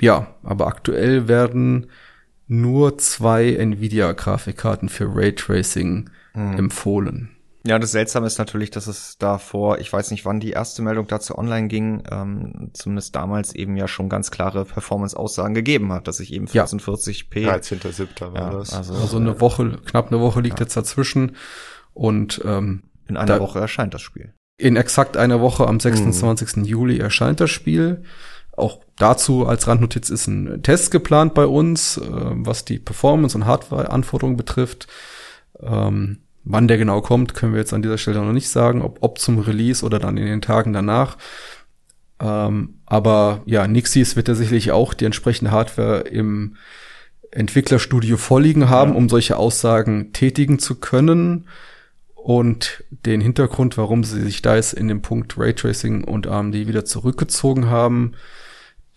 ja, 0.00 0.26
aber 0.42 0.66
aktuell 0.66 1.28
werden 1.28 1.86
nur 2.48 2.98
zwei 2.98 3.54
Nvidia-Grafikkarten 3.54 4.88
für 4.88 5.14
Raytracing 5.14 6.10
hm. 6.32 6.58
empfohlen. 6.58 7.35
Ja, 7.66 7.78
das 7.78 7.90
Seltsame 7.90 8.26
ist 8.26 8.38
natürlich, 8.38 8.70
dass 8.70 8.86
es 8.86 9.18
davor, 9.18 9.78
ich 9.78 9.92
weiß 9.92 10.12
nicht, 10.12 10.24
wann 10.24 10.38
die 10.38 10.50
erste 10.50 10.82
Meldung 10.82 11.08
dazu 11.08 11.36
online 11.36 11.66
ging, 11.66 12.04
ähm, 12.10 12.70
zumindest 12.74 13.16
damals 13.16 13.54
eben 13.54 13.76
ja 13.76 13.88
schon 13.88 14.08
ganz 14.08 14.30
klare 14.30 14.64
Performance-Aussagen 14.64 15.54
gegeben 15.54 15.92
hat, 15.92 16.06
dass 16.06 16.20
ich 16.20 16.32
eben 16.32 16.46
1440p. 16.46 17.40
Ja. 17.40 17.56
13.7. 17.56 18.32
war 18.32 18.34
ja, 18.34 18.50
das. 18.50 18.72
Also, 18.72 18.94
also 18.94 19.16
eine 19.16 19.40
Woche, 19.40 19.78
knapp 19.84 20.12
eine 20.12 20.20
Woche 20.20 20.40
liegt 20.40 20.60
ja. 20.60 20.64
jetzt 20.64 20.76
dazwischen 20.76 21.36
und 21.92 22.40
ähm, 22.44 22.84
in 23.08 23.16
einer 23.16 23.34
da, 23.34 23.40
Woche 23.40 23.58
erscheint 23.58 23.94
das 23.94 24.02
Spiel. 24.02 24.32
In 24.58 24.76
exakt 24.76 25.16
einer 25.16 25.40
Woche 25.40 25.66
am 25.66 25.80
26. 25.80 26.56
Mhm. 26.56 26.64
Juli 26.64 26.98
erscheint 26.98 27.40
das 27.40 27.50
Spiel. 27.50 28.04
Auch 28.56 28.80
dazu 28.96 29.46
als 29.46 29.66
Randnotiz 29.66 30.08
ist 30.08 30.28
ein 30.28 30.62
Test 30.62 30.90
geplant 30.90 31.34
bei 31.34 31.46
uns, 31.46 31.98
äh, 31.98 32.02
was 32.10 32.64
die 32.64 32.78
Performance 32.78 33.36
und 33.36 33.44
Hardware-Anforderungen 33.44 34.36
betrifft. 34.36 34.86
Ähm, 35.60 36.20
wann 36.46 36.68
der 36.68 36.78
genau 36.78 37.00
kommt, 37.00 37.34
können 37.34 37.52
wir 37.52 37.60
jetzt 37.60 37.74
an 37.74 37.82
dieser 37.82 37.98
Stelle 37.98 38.24
noch 38.24 38.32
nicht 38.32 38.48
sagen, 38.48 38.80
ob, 38.80 38.98
ob 39.02 39.18
zum 39.18 39.38
Release 39.38 39.84
oder 39.84 39.98
dann 39.98 40.16
in 40.16 40.26
den 40.26 40.40
Tagen 40.40 40.72
danach. 40.72 41.18
Ähm, 42.20 42.80
aber 42.86 43.42
ja, 43.44 43.66
Nixis 43.66 44.16
wird 44.16 44.28
ja 44.28 44.34
sicherlich 44.34 44.70
auch 44.70 44.94
die 44.94 45.04
entsprechende 45.04 45.50
Hardware 45.50 46.00
im 46.00 46.56
Entwicklerstudio 47.32 48.16
vorliegen 48.16 48.70
haben, 48.70 48.92
ja. 48.92 48.96
um 48.96 49.08
solche 49.08 49.36
Aussagen 49.36 50.12
tätigen 50.12 50.58
zu 50.58 50.76
können. 50.76 51.48
Und 52.14 52.84
den 52.90 53.20
Hintergrund, 53.20 53.76
warum 53.76 54.02
sie 54.02 54.22
sich 54.22 54.40
da 54.40 54.56
jetzt 54.56 54.72
in 54.72 54.88
dem 54.88 55.02
Punkt 55.02 55.36
Raytracing 55.36 56.04
und 56.04 56.26
AMD 56.26 56.54
wieder 56.54 56.84
zurückgezogen 56.84 57.66
haben, 57.66 58.12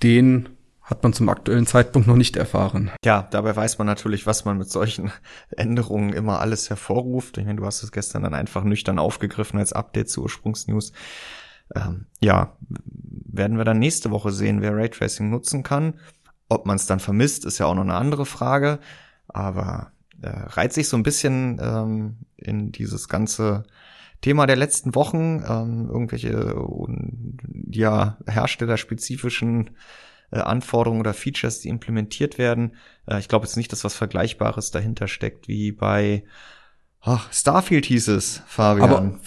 den 0.02 0.50
hat 0.90 1.04
man 1.04 1.14
zum 1.14 1.30
aktuellen 1.30 1.68
Zeitpunkt 1.68 2.08
noch 2.08 2.16
nicht 2.16 2.36
erfahren. 2.36 2.90
Ja, 3.06 3.28
dabei 3.30 3.56
weiß 3.56 3.78
man 3.78 3.86
natürlich, 3.86 4.26
was 4.26 4.44
man 4.44 4.58
mit 4.58 4.70
solchen 4.70 5.12
Änderungen 5.56 6.14
immer 6.14 6.40
alles 6.40 6.70
hervorruft. 6.70 7.38
Ich 7.38 7.46
meine, 7.46 7.60
du 7.60 7.66
hast 7.66 7.84
es 7.84 7.92
gestern 7.92 8.24
dann 8.24 8.34
einfach 8.34 8.64
nüchtern 8.64 8.98
aufgegriffen 8.98 9.60
als 9.60 9.72
Update 9.72 10.10
zu 10.10 10.24
Ursprungsnews. 10.24 10.92
Ähm, 11.76 12.08
ja, 12.20 12.58
werden 12.68 13.58
wir 13.58 13.66
dann 13.66 13.78
nächste 13.78 14.10
Woche 14.10 14.32
sehen, 14.32 14.62
wer 14.62 14.76
Raytracing 14.76 15.30
nutzen 15.30 15.62
kann. 15.62 16.00
Ob 16.50 16.66
man 16.66 16.78
es 16.78 16.88
dann 16.88 17.00
vermisst, 17.00 17.46
ist 17.46 17.60
ja 17.60 17.68
auch 17.68 17.76
noch 17.76 17.84
eine 17.84 17.94
andere 17.94 18.26
Frage. 18.26 18.80
Aber 19.28 19.92
äh, 20.24 20.30
reiht 20.30 20.74
sich 20.74 20.90
so 20.90 20.98
ein 20.98 21.04
bisschen 21.04 21.60
ähm, 21.62 22.18
in 22.36 22.72
dieses 22.72 23.08
ganze 23.08 23.64
Thema 24.22 24.48
der 24.48 24.56
letzten 24.56 24.96
Wochen, 24.96 25.44
ähm, 25.48 25.88
irgendwelche 25.88 26.56
ja 27.70 28.18
herstellerspezifischen 28.28 29.70
äh, 30.32 30.40
Anforderungen 30.40 31.02
oder 31.02 31.14
Features, 31.14 31.62
die 31.62 31.70
implementiert 31.70 32.38
werden. 32.38 32.76
Äh, 33.08 33.20
ich 33.20 33.28
glaube 33.28 33.46
jetzt 33.46 33.58
nicht, 33.58 33.72
dass 33.72 33.84
was 33.84 33.96
Vergleichbares 33.96 34.72
dahinter 34.72 35.08
steckt 35.08 35.48
wie 35.48 35.72
bei 35.72 36.24
ach, 37.02 37.32
Starfield 37.32 37.86
hieß 37.86 38.10
es, 38.10 38.42
Fabian. 38.48 38.90
Aber 38.90 39.20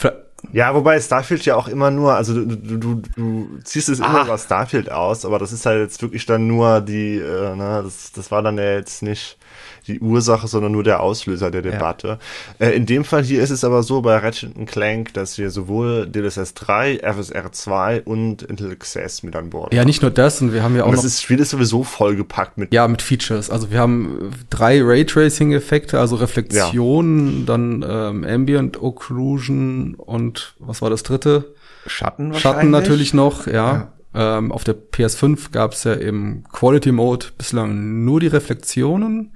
ja, 0.50 0.74
wobei 0.74 1.00
Starfield 1.00 1.44
ja 1.44 1.54
auch 1.54 1.68
immer 1.68 1.90
nur, 1.90 2.14
also 2.14 2.34
du, 2.34 2.56
du, 2.56 2.76
du, 2.76 3.02
du 3.14 3.58
ziehst 3.62 3.88
es 3.88 4.00
immer 4.00 4.22
über 4.24 4.36
Starfield 4.38 4.90
aus, 4.90 5.24
aber 5.24 5.38
das 5.38 5.52
ist 5.52 5.66
halt 5.66 5.80
jetzt 5.80 6.02
wirklich 6.02 6.26
dann 6.26 6.48
nur 6.48 6.80
die, 6.80 7.16
äh, 7.18 7.54
ne, 7.54 7.82
das, 7.84 8.10
das 8.12 8.30
war 8.30 8.42
dann 8.42 8.58
ja 8.58 8.72
jetzt 8.72 9.02
nicht 9.02 9.38
die 9.86 10.00
Ursache, 10.00 10.48
sondern 10.48 10.72
nur 10.72 10.84
der 10.84 11.00
Auslöser 11.00 11.50
der 11.50 11.62
Debatte. 11.62 12.18
Ja. 12.58 12.66
Äh, 12.66 12.76
in 12.76 12.86
dem 12.86 13.04
Fall 13.04 13.22
hier 13.22 13.42
ist 13.42 13.50
es 13.50 13.64
aber 13.64 13.82
so 13.82 14.02
bei 14.02 14.16
Ratchet 14.16 14.52
Clank, 14.66 15.14
dass 15.14 15.38
wir 15.38 15.50
sowohl 15.50 16.06
DLSS 16.06 16.54
3, 16.54 16.98
FSR 16.98 17.52
2 17.52 18.02
und 18.02 18.42
Intel 18.42 18.70
Access 18.70 19.22
mit 19.22 19.36
an 19.36 19.50
Bord 19.50 19.72
Ja, 19.72 19.80
haben. 19.80 19.86
nicht 19.86 20.02
nur 20.02 20.10
das, 20.10 20.40
und 20.40 20.52
wir 20.52 20.62
haben 20.62 20.76
ja 20.76 20.84
auch 20.84 20.88
und 20.88 20.96
noch... 20.96 21.02
Das 21.02 21.20
Spiel 21.20 21.40
ist 21.40 21.50
sowieso 21.50 21.84
vollgepackt 21.84 22.58
mit... 22.58 22.72
Ja, 22.72 22.86
mit 22.88 23.02
Features. 23.02 23.50
Also 23.50 23.70
wir 23.70 23.78
haben 23.78 24.32
drei 24.50 24.82
Raytracing-Effekte, 24.82 25.98
also 25.98 26.16
Reflexion, 26.16 27.40
ja. 27.40 27.44
dann 27.46 27.84
ähm, 27.88 28.24
Ambient 28.24 28.80
Occlusion 28.80 29.94
und 29.94 30.54
was 30.58 30.82
war 30.82 30.90
das 30.90 31.02
dritte? 31.02 31.54
Schatten 31.86 32.32
wahrscheinlich. 32.32 32.42
Schatten 32.42 32.70
natürlich 32.70 33.14
noch, 33.14 33.46
ja. 33.46 33.52
ja. 33.52 33.92
Ähm, 34.14 34.52
auf 34.52 34.64
der 34.64 34.76
PS5 34.76 35.52
gab 35.52 35.72
es 35.72 35.84
ja 35.84 35.94
im 35.94 36.44
Quality 36.52 36.92
Mode 36.92 37.26
bislang 37.36 38.04
nur 38.04 38.20
die 38.20 38.26
Reflexionen. 38.26 39.32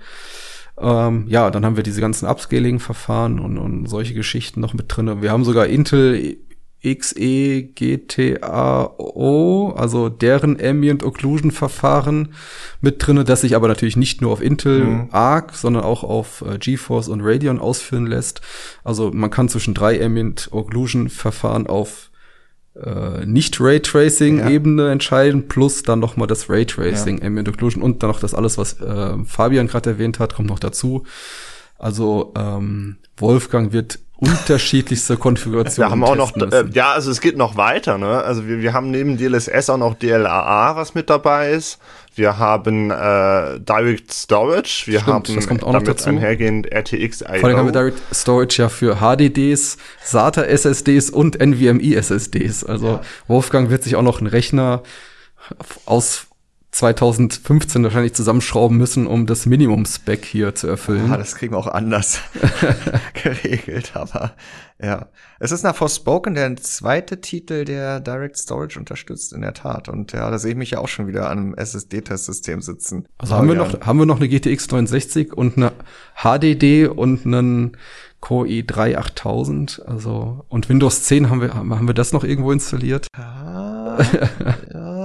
Ähm, 0.79 1.25
ja, 1.29 1.51
dann 1.51 1.65
haben 1.65 1.77
wir 1.77 1.83
diese 1.83 2.01
ganzen 2.01 2.27
Upscaling-Verfahren 2.27 3.41
und, 3.41 3.59
und 3.59 3.87
solche 3.87 4.15
Geschichten 4.15 4.61
noch 4.61 4.75
mit 4.75 4.87
drin. 4.89 5.23
Wir 5.23 5.33
haben 5.33 5.45
sogar 5.45 5.67
Intel 5.67 6.37
XE 6.85 7.63
GTAO, 7.75 9.75
also 9.77 10.09
deren 10.09 10.61
Ambient 10.61 11.03
Occlusion 11.03 11.51
Verfahren 11.51 12.35
mit 12.81 13.05
drinne, 13.05 13.25
das 13.25 13.41
sich 13.41 13.57
aber 13.57 13.69
natürlich 13.69 13.97
nicht 13.97 14.21
nur 14.21 14.31
auf 14.31 14.43
Intel 14.43 14.85
mhm. 14.85 15.09
Arc, 15.11 15.55
sondern 15.55 15.85
auch 15.85 16.05
auf 16.05 16.45
äh, 16.47 16.59
GeForce 16.59 17.09
und 17.09 17.23
Radeon 17.23 17.59
ausführen 17.59 18.07
lässt. 18.07 18.43
Also 18.85 19.11
man 19.13 19.31
kann 19.31 19.49
zwischen 19.49 19.75
drei 19.75 20.05
Ambient 20.05 20.51
Occlusion 20.53 21.09
Verfahren 21.09 21.67
auf 21.67 22.11
äh, 22.85 23.25
nicht 23.25 23.61
Raytracing-Ebene 23.61 24.85
ja. 24.85 24.93
entscheiden, 24.93 25.49
plus 25.49 25.83
dann 25.83 25.99
nochmal 25.99 26.27
das 26.27 26.51
Raytracing, 26.51 27.19
ja. 27.19 27.27
Ambient 27.27 27.49
Occlusion 27.49 27.83
und 27.83 28.03
dann 28.03 28.11
noch 28.11 28.21
das 28.21 28.35
alles, 28.35 28.59
was 28.59 28.81
äh, 28.81 29.15
Fabian 29.25 29.67
gerade 29.67 29.91
erwähnt 29.91 30.19
hat, 30.19 30.35
kommt 30.35 30.49
noch 30.49 30.59
dazu. 30.59 31.05
Also 31.79 32.33
ähm, 32.37 32.97
Wolfgang 33.17 33.73
wird 33.73 33.99
unterschiedlichste 34.17 35.17
Konfigurationen. 35.17 35.89
Wir 35.89 35.93
haben 35.93 36.05
auch 36.05 36.17
noch, 36.17 36.37
äh, 36.37 36.65
ja, 36.73 36.93
also 36.93 37.11
es 37.11 37.21
geht 37.21 37.37
noch 37.37 37.57
weiter, 37.57 37.99
ne? 37.99 38.23
Also 38.23 38.47
wir, 38.47 38.61
wir 38.61 38.73
haben 38.73 38.91
neben 38.91 39.19
DLSS 39.19 39.69
auch 39.69 39.77
noch 39.77 39.95
DLAA, 39.95 40.75
was 40.77 40.95
mit 40.95 41.11
dabei 41.11 41.51
ist. 41.51 41.79
Wir 42.17 42.39
haben 42.39 42.91
äh, 42.91 43.61
Direct 43.61 44.11
Storage, 44.11 44.85
wir 44.87 45.01
Stimmt, 45.01 45.29
haben 45.29 45.35
das 45.37 45.47
kommt 45.47 45.63
auch 45.63 45.75
noch 45.75 45.83
dazu. 45.83 46.09
einhergehend 46.09 46.73
RTX 46.73 47.21
IO. 47.21 47.27
Vor 47.41 47.49
allem 47.49 47.59
haben 47.59 47.67
wir 47.67 47.73
Direct 47.73 48.01
Storage 48.13 48.63
ja 48.63 48.69
für 48.71 48.97
HDDs, 48.97 49.77
SATA 50.03 50.43
SSDs 50.43 51.11
und 51.11 51.39
NVMe 51.39 51.95
SSDs. 51.95 52.65
Also 52.65 52.87
ja. 52.87 53.01
Wolfgang 53.29 53.69
wird 53.69 53.83
sich 53.83 53.97
auch 53.97 54.03
noch 54.03 54.19
einen 54.19 54.29
Rechner 54.29 54.83
aus 55.85 56.27
2015 56.77 57.85
wahrscheinlich 57.85 58.13
zusammenschrauben 58.13 58.77
müssen, 58.77 59.07
um 59.07 59.25
das 59.25 59.47
Minimum-Spec 59.47 60.27
hier 60.27 60.55
zu 60.55 60.67
erfüllen. 60.67 61.11
Ah, 61.11 61.17
das 61.17 61.35
kriegen 61.35 61.55
wir 61.55 61.59
auch 61.59 61.69
anders 61.69 62.21
geregelt, 63.23 63.93
aber 63.95 64.35
ja. 64.79 65.09
Es 65.41 65.53
ist 65.53 65.63
nach 65.63 65.75
Forspoken 65.75 66.35
der 66.35 66.55
zweite 66.57 67.23
Titel, 67.23 67.65
der 67.65 68.01
Direct 68.01 68.37
Storage 68.37 68.79
unterstützt, 68.79 69.33
in 69.33 69.41
der 69.41 69.55
Tat. 69.55 69.89
Und 69.89 70.13
ja, 70.13 70.31
da 70.31 70.39
sehe 70.39 70.51
ich 70.51 70.57
mich 70.59 70.73
ja 70.73 70.79
auch 70.79 70.89
schon 70.89 71.07
wieder 71.07 71.31
an 71.31 71.39
einem 71.39 71.55
SSD-Testsystem 71.55 72.61
sitzen. 72.61 73.07
Also 73.17 73.37
haben 73.37 73.49
wir 73.49 73.55
noch, 73.55 73.81
haben 73.81 73.99
wir 73.99 74.05
noch 74.05 74.21
eine 74.21 74.29
GTX 74.29 74.71
69 74.71 75.33
und 75.33 75.57
eine 75.57 75.73
HDD 76.15 76.89
und 76.89 77.25
einen 77.25 77.79
Core 78.21 78.49
i3 78.49 78.97
8000, 78.97 79.83
also, 79.87 80.45
und 80.49 80.69
Windows 80.69 81.05
10 81.05 81.31
haben 81.31 81.41
wir, 81.41 81.55
haben 81.55 81.87
wir 81.87 81.95
das 81.95 82.13
noch 82.13 82.25
irgendwo 82.25 82.53
installiert? 82.53 83.07
Ah, 83.15 83.99
ja. 84.75 84.96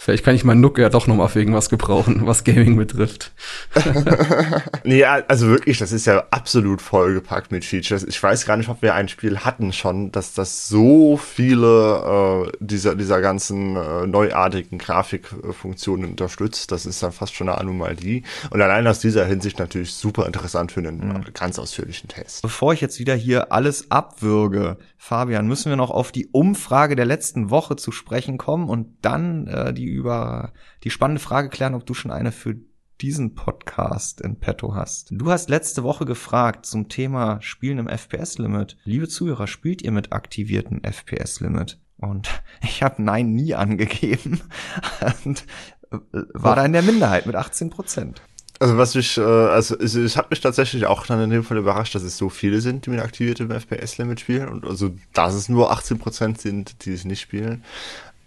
Vielleicht 0.00 0.24
kann 0.24 0.34
ich 0.34 0.44
meinen 0.44 0.62
Nook 0.62 0.78
ja 0.78 0.88
doch 0.88 1.06
noch 1.06 1.14
mal 1.14 1.28
für 1.28 1.40
irgendwas 1.40 1.68
gebrauchen, 1.68 2.26
was 2.26 2.42
Gaming 2.42 2.74
betrifft. 2.74 3.32
nee, 4.84 5.04
also 5.04 5.48
wirklich, 5.48 5.76
das 5.76 5.92
ist 5.92 6.06
ja 6.06 6.24
absolut 6.30 6.80
vollgepackt 6.80 7.52
mit 7.52 7.66
Features. 7.66 8.04
Ich 8.04 8.20
weiß 8.22 8.46
gar 8.46 8.56
nicht, 8.56 8.70
ob 8.70 8.80
wir 8.80 8.94
ein 8.94 9.08
Spiel 9.08 9.40
hatten 9.40 9.74
schon, 9.74 10.10
dass 10.10 10.32
das 10.32 10.68
so 10.68 11.18
viele 11.18 12.46
äh, 12.48 12.52
dieser, 12.60 12.94
dieser 12.94 13.20
ganzen 13.20 13.76
äh, 13.76 14.06
neuartigen 14.06 14.78
Grafikfunktionen 14.78 16.12
unterstützt. 16.12 16.72
Das 16.72 16.86
ist 16.86 17.02
dann 17.02 17.12
fast 17.12 17.34
schon 17.34 17.50
eine 17.50 17.58
Anomalie. 17.58 18.22
Und 18.48 18.62
allein 18.62 18.86
aus 18.86 19.00
dieser 19.00 19.26
Hinsicht 19.26 19.58
natürlich 19.58 19.92
super 19.92 20.24
interessant 20.26 20.72
für 20.72 20.80
einen 20.80 21.08
mhm. 21.08 21.24
ganz 21.34 21.58
ausführlichen 21.58 22.08
Test. 22.08 22.40
Bevor 22.40 22.72
ich 22.72 22.80
jetzt 22.80 23.00
wieder 23.00 23.14
hier 23.14 23.52
alles 23.52 23.90
abwürge, 23.90 24.78
Fabian, 25.02 25.48
müssen 25.48 25.70
wir 25.70 25.76
noch 25.76 25.90
auf 25.90 26.12
die 26.12 26.26
Umfrage 26.26 26.94
der 26.94 27.06
letzten 27.06 27.48
Woche 27.48 27.74
zu 27.76 27.90
sprechen 27.90 28.36
kommen 28.36 28.68
und 28.68 28.98
dann 29.00 29.46
äh, 29.46 29.72
die 29.72 29.86
über 29.86 30.52
die 30.84 30.90
spannende 30.90 31.22
Frage 31.22 31.48
klären, 31.48 31.74
ob 31.74 31.86
du 31.86 31.94
schon 31.94 32.10
eine 32.10 32.32
für 32.32 32.56
diesen 33.00 33.34
Podcast 33.34 34.20
in 34.20 34.38
petto 34.38 34.74
hast. 34.74 35.08
Du 35.10 35.30
hast 35.30 35.48
letzte 35.48 35.84
Woche 35.84 36.04
gefragt 36.04 36.66
zum 36.66 36.90
Thema 36.90 37.40
Spielen 37.40 37.78
im 37.78 37.88
FPS-Limit. 37.88 38.76
Liebe 38.84 39.08
Zuhörer, 39.08 39.46
spielt 39.46 39.80
ihr 39.80 39.90
mit 39.90 40.12
aktiviertem 40.12 40.82
FPS-Limit? 40.82 41.80
Und 41.96 42.28
ich 42.62 42.82
habe 42.82 43.02
Nein 43.02 43.32
nie 43.32 43.54
angegeben 43.54 44.42
und 45.24 45.46
äh, 45.90 45.96
war 46.34 46.56
da 46.56 46.64
in 46.66 46.74
der 46.74 46.82
Minderheit 46.82 47.24
mit 47.24 47.36
18 47.36 47.70
Prozent. 47.70 48.20
Also 48.62 48.76
was 48.76 48.94
mich, 48.94 49.16
äh, 49.16 49.22
also 49.22 49.74
es, 49.78 49.94
es 49.94 50.18
hat 50.18 50.28
mich 50.28 50.40
tatsächlich 50.40 50.84
auch 50.84 51.06
dann 51.06 51.22
in 51.22 51.30
dem 51.30 51.44
Fall 51.44 51.56
überrascht, 51.56 51.94
dass 51.94 52.02
es 52.02 52.18
so 52.18 52.28
viele 52.28 52.60
sind, 52.60 52.84
die 52.84 52.90
mit 52.90 53.00
aktiviertem 53.00 53.50
FPS-Limit 53.50 54.20
spielen 54.20 54.48
und 54.50 54.66
also 54.66 54.90
dass 55.14 55.32
es 55.32 55.48
nur 55.48 55.72
18% 55.72 56.38
sind, 56.38 56.84
die 56.84 56.92
es 56.92 57.06
nicht 57.06 57.20
spielen. 57.20 57.64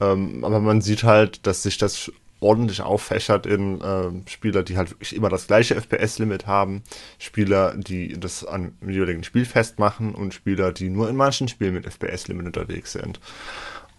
Ähm, 0.02 0.44
aber 0.44 0.60
man 0.60 0.82
sieht 0.82 1.04
halt, 1.04 1.46
dass 1.46 1.62
sich 1.62 1.78
das 1.78 2.12
ordentlich 2.40 2.82
auffächert 2.82 3.46
in 3.46 3.80
äh, 3.82 4.10
Spieler, 4.28 4.64
die 4.64 4.76
halt 4.76 4.90
wirklich 4.90 5.16
immer 5.16 5.30
das 5.30 5.46
gleiche 5.46 5.76
FPS-Limit 5.76 6.48
haben, 6.48 6.82
Spieler, 7.20 7.76
die 7.76 8.20
das 8.20 8.44
an 8.44 8.74
dem 8.82 8.90
jeweiligen 8.90 9.24
Spiel 9.24 9.46
festmachen 9.46 10.16
und 10.16 10.34
Spieler, 10.34 10.72
die 10.74 10.90
nur 10.90 11.10
in 11.10 11.16
manchen 11.16 11.48
Spielen 11.48 11.76
mit 11.76 11.86
FPS-Limit 11.86 12.48
unterwegs 12.48 12.94
sind. 12.94 13.20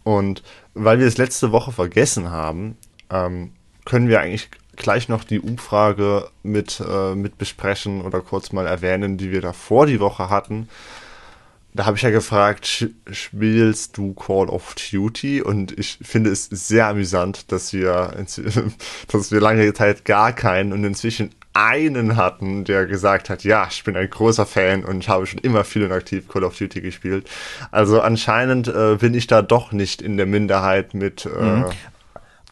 Und 0.03 0.43
weil 0.75 0.99
wir 0.99 1.07
es 1.07 1.17
letzte 1.17 1.53
Woche 1.53 1.71
vergessen 1.71 2.31
haben, 2.31 2.77
ähm, 3.09 3.53
können 3.85 4.09
wir 4.09 4.21
eigentlich 4.21 4.51
gleich 4.77 5.09
noch 5.09 5.25
die 5.25 5.41
Umfrage 5.41 6.29
mit, 6.43 6.83
äh, 6.87 7.15
mit 7.15 7.39
besprechen 7.39 8.03
oder 8.03 8.21
kurz 8.21 8.53
mal 8.53 8.67
erwähnen, 8.67 9.17
die 9.17 9.31
wir 9.31 9.41
da 9.41 9.53
vor 9.53 9.87
die 9.87 10.01
Woche 10.01 10.31
hatten. 10.31 10.69
Da 11.77 11.87
habe 11.87 11.97
ich 11.97 12.03
ja 12.03 12.11
gefragt, 12.11 12.89
spielst 13.11 13.97
du 13.97 14.15
Call 14.15 14.49
of 14.49 14.77
Duty? 14.77 15.43
Und 15.43 15.77
ich 15.77 15.99
finde 16.03 16.31
es 16.31 16.45
sehr 16.45 16.87
amüsant, 16.87 17.51
dass 17.51 17.73
wir, 17.73 18.13
dass 19.09 19.33
wir 19.33 19.41
lange 19.41 19.73
Zeit 19.75 20.05
gar 20.05 20.33
keinen 20.33 20.73
und 20.73 20.85
inzwischen 20.85 21.31
einen 21.55 22.17
hatten, 22.17 22.65
der 22.65 22.87
gesagt 22.87 23.31
hat, 23.31 23.45
ja, 23.45 23.67
ich 23.71 23.85
bin 23.85 23.97
ein 23.97 24.11
großer 24.11 24.45
Fan 24.45 24.85
und 24.85 24.99
ich 24.99 25.09
habe 25.09 25.25
schon 25.27 25.39
immer 25.39 25.65
viel 25.65 25.85
und 25.85 25.93
aktiv 25.93 26.29
Call 26.29 26.45
of 26.45 26.59
Duty 26.59 26.81
gespielt. 26.81 27.31
Also 27.71 28.01
anscheinend 28.01 28.69
äh, 28.69 28.97
bin 28.97 29.15
ich 29.15 29.29
da 29.29 29.41
doch 29.41 29.73
nicht 29.73 30.03
in 30.03 30.17
der 30.17 30.27
Minderheit 30.27 30.95
mit, 30.95 31.27
äh, 31.27 31.43
mhm. 31.43 31.67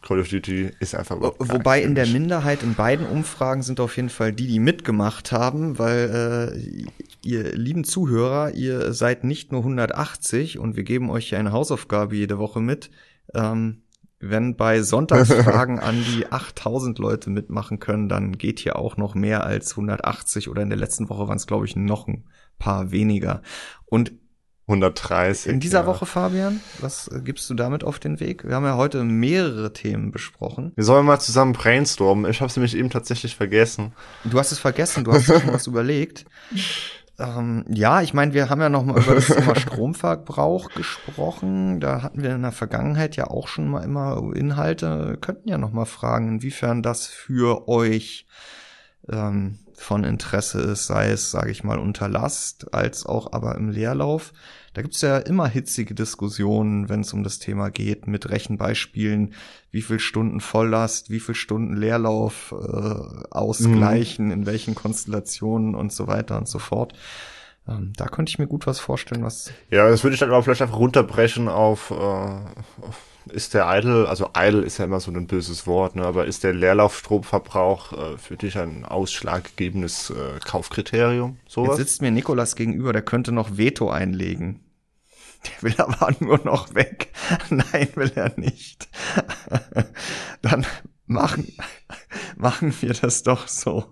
Call 0.03 0.19
of 0.19 0.27
Duty 0.27 0.71
ist 0.79 0.95
einfach 0.95 1.15
überhaupt 1.15 1.39
Wobei 1.39 1.81
in 1.81 1.95
der 1.95 2.05
Minderheit 2.07 2.61
in 2.61 2.75
beiden 2.75 3.05
Umfragen 3.05 3.61
sind 3.61 3.79
auf 3.79 3.95
jeden 3.95 4.09
Fall 4.09 4.33
die, 4.33 4.47
die 4.47 4.59
mitgemacht 4.59 5.31
haben, 5.31 5.79
weil 5.79 6.53
äh, 6.53 7.27
ihr 7.27 7.55
lieben 7.55 7.85
Zuhörer, 7.85 8.51
ihr 8.51 8.93
seid 8.93 9.23
nicht 9.23 9.51
nur 9.51 9.61
180 9.61 10.59
und 10.59 10.75
wir 10.75 10.83
geben 10.83 11.09
euch 11.09 11.31
ja 11.31 11.39
eine 11.39 11.53
Hausaufgabe 11.53 12.15
jede 12.15 12.37
Woche 12.37 12.59
mit. 12.59 12.91
Ähm, 13.33 13.83
wenn 14.19 14.55
bei 14.55 14.81
Sonntagsfragen 14.81 15.79
an 15.79 16.03
die 16.15 16.31
8000 16.31 16.99
Leute 16.99 17.29
mitmachen 17.29 17.79
können, 17.79 18.09
dann 18.09 18.37
geht 18.37 18.59
hier 18.59 18.77
auch 18.77 18.97
noch 18.97 19.15
mehr 19.15 19.45
als 19.45 19.71
180 19.71 20.49
oder 20.49 20.61
in 20.61 20.69
der 20.69 20.79
letzten 20.79 21.09
Woche 21.09 21.27
waren 21.27 21.37
es 21.37 21.47
glaube 21.47 21.65
ich 21.65 21.75
noch 21.75 22.07
ein 22.07 22.25
paar 22.59 22.91
weniger. 22.91 23.41
Und 23.85 24.13
130. 24.67 25.51
In 25.51 25.59
dieser 25.59 25.81
ja. 25.81 25.85
Woche, 25.85 26.05
Fabian, 26.05 26.61
was 26.79 27.09
gibst 27.23 27.49
du 27.49 27.53
damit 27.53 27.83
auf 27.83 27.99
den 27.99 28.19
Weg? 28.19 28.47
Wir 28.47 28.55
haben 28.55 28.65
ja 28.65 28.77
heute 28.77 29.03
mehrere 29.03 29.73
Themen 29.73 30.11
besprochen. 30.11 30.71
Wir 30.75 30.85
sollen 30.85 31.05
mal 31.05 31.19
zusammen 31.19 31.51
brainstormen. 31.53 32.29
Ich 32.31 32.39
habe 32.39 32.49
es 32.49 32.55
nämlich 32.55 32.75
eben 32.75 32.89
tatsächlich 32.89 33.35
vergessen. 33.35 33.93
Du 34.23 34.39
hast 34.39 34.53
es 34.53 34.59
vergessen, 34.59 35.03
du 35.03 35.11
hast 35.11 35.25
schon 35.25 35.47
was 35.47 35.67
überlegt. 35.67 36.25
Ähm, 37.19 37.65
ja, 37.69 38.01
ich 38.01 38.13
meine, 38.13 38.33
wir 38.33 38.49
haben 38.49 38.61
ja 38.61 38.69
noch 38.69 38.85
mal 38.85 39.01
über 39.01 39.15
das 39.15 39.27
Thema 39.27 39.55
Stromverbrauch 39.55 40.69
gesprochen. 40.69 41.81
Da 41.81 42.01
hatten 42.01 42.23
wir 42.23 42.33
in 42.33 42.41
der 42.41 42.53
Vergangenheit 42.53 43.17
ja 43.17 43.27
auch 43.27 43.49
schon 43.49 43.67
mal 43.67 43.83
immer 43.83 44.31
Inhalte. 44.33 45.09
Wir 45.09 45.17
könnten 45.17 45.49
ja 45.49 45.57
noch 45.57 45.73
mal 45.73 45.85
fragen, 45.85 46.29
inwiefern 46.29 46.81
das 46.81 47.05
für 47.07 47.67
euch 47.67 48.25
ähm, 49.11 49.59
von 49.83 50.03
Interesse 50.03 50.59
ist, 50.61 50.87
sei 50.87 51.11
es, 51.11 51.31
sage 51.31 51.51
ich 51.51 51.63
mal, 51.63 51.77
unter 51.77 52.07
Last, 52.07 52.73
als 52.73 53.05
auch 53.05 53.33
aber 53.33 53.55
im 53.55 53.69
Leerlauf. 53.69 54.33
Da 54.73 54.81
gibt's 54.81 55.01
ja 55.01 55.17
immer 55.19 55.47
hitzige 55.47 55.93
Diskussionen, 55.93 56.89
wenn 56.89 57.01
es 57.01 57.13
um 57.13 57.23
das 57.23 57.37
Thema 57.37 57.69
geht, 57.69 58.07
mit 58.07 58.29
Rechenbeispielen, 58.29 59.33
wie 59.71 59.81
viel 59.81 59.99
Stunden 59.99 60.39
Volllast, 60.39 61.11
wie 61.11 61.19
viel 61.19 61.35
Stunden 61.35 61.75
Leerlauf 61.75 62.55
äh, 62.57 63.27
ausgleichen, 63.29 64.27
mhm. 64.27 64.31
in 64.31 64.45
welchen 64.45 64.73
Konstellationen 64.73 65.75
und 65.75 65.93
so 65.93 66.07
weiter 66.07 66.37
und 66.37 66.47
so 66.47 66.59
fort. 66.59 66.93
Ähm, 67.67 67.93
da 67.95 68.07
könnte 68.07 68.31
ich 68.31 68.39
mir 68.39 68.47
gut 68.47 68.65
was 68.65 68.79
vorstellen, 68.79 69.23
was. 69.23 69.51
Ja, 69.69 69.87
das 69.87 70.03
würde 70.03 70.15
ich 70.15 70.19
dann 70.19 70.29
aber 70.29 70.41
vielleicht 70.43 70.61
einfach 70.61 70.79
runterbrechen 70.79 71.47
auf, 71.47 71.91
äh, 71.91 71.93
auf 71.93 72.99
ist 73.31 73.53
der 73.53 73.65
Idle, 73.67 74.07
also 74.07 74.29
Idle 74.35 74.61
ist 74.61 74.77
ja 74.77 74.85
immer 74.85 74.99
so 74.99 75.11
ein 75.11 75.27
böses 75.27 75.65
Wort, 75.67 75.95
ne, 75.95 76.05
aber 76.05 76.25
ist 76.25 76.43
der 76.43 76.53
Leerlaufstromverbrauch 76.53 77.93
äh, 77.93 78.17
für 78.17 78.37
dich 78.37 78.57
ein 78.57 78.85
ausschlaggebendes 78.85 80.09
äh, 80.09 80.39
Kaufkriterium? 80.43 81.37
Sowas? 81.47 81.77
Jetzt 81.77 81.89
sitzt 81.89 82.01
mir 82.01 82.11
Nikolas 82.11 82.55
gegenüber, 82.55 82.93
der 82.93 83.01
könnte 83.01 83.31
noch 83.31 83.57
Veto 83.57 83.89
einlegen. 83.89 84.59
Der 85.45 85.69
will 85.69 85.75
aber 85.77 86.15
nur 86.19 86.39
noch 86.43 86.73
weg. 86.73 87.11
Nein, 87.49 87.89
will 87.95 88.11
er 88.15 88.33
nicht. 88.37 88.87
Dann 90.41 90.65
machen, 91.05 91.53
machen 92.37 92.73
wir 92.81 92.93
das 92.93 93.23
doch 93.23 93.47
so. 93.47 93.85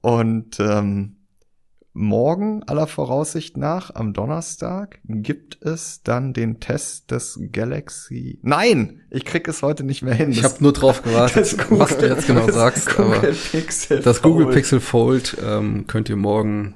Und 0.00 0.60
ähm, 0.60 1.25
Morgen 1.96 2.62
aller 2.64 2.86
Voraussicht 2.86 3.56
nach, 3.56 3.94
am 3.94 4.12
Donnerstag, 4.12 5.00
gibt 5.04 5.62
es 5.62 6.02
dann 6.02 6.32
den 6.34 6.60
Test 6.60 7.10
des 7.10 7.40
Galaxy. 7.52 8.38
Nein, 8.42 9.00
ich 9.10 9.24
krieg 9.24 9.48
es 9.48 9.62
heute 9.62 9.82
nicht 9.82 10.02
mehr 10.02 10.14
hin. 10.14 10.30
Ich 10.30 10.44
habe 10.44 10.56
nur 10.60 10.72
drauf 10.72 11.02
gewartet, 11.02 11.56
Google, 11.58 11.78
was 11.78 11.96
du 11.98 12.06
jetzt 12.06 12.26
genau 12.26 12.50
sagst. 12.50 12.98
aber 12.98 13.20
Pixel 13.20 14.00
das 14.00 14.20
Google 14.20 14.48
Pixel 14.48 14.80
Fold 14.80 15.36
ähm, 15.42 15.86
könnt 15.86 16.08
ihr 16.08 16.16
morgen 16.16 16.74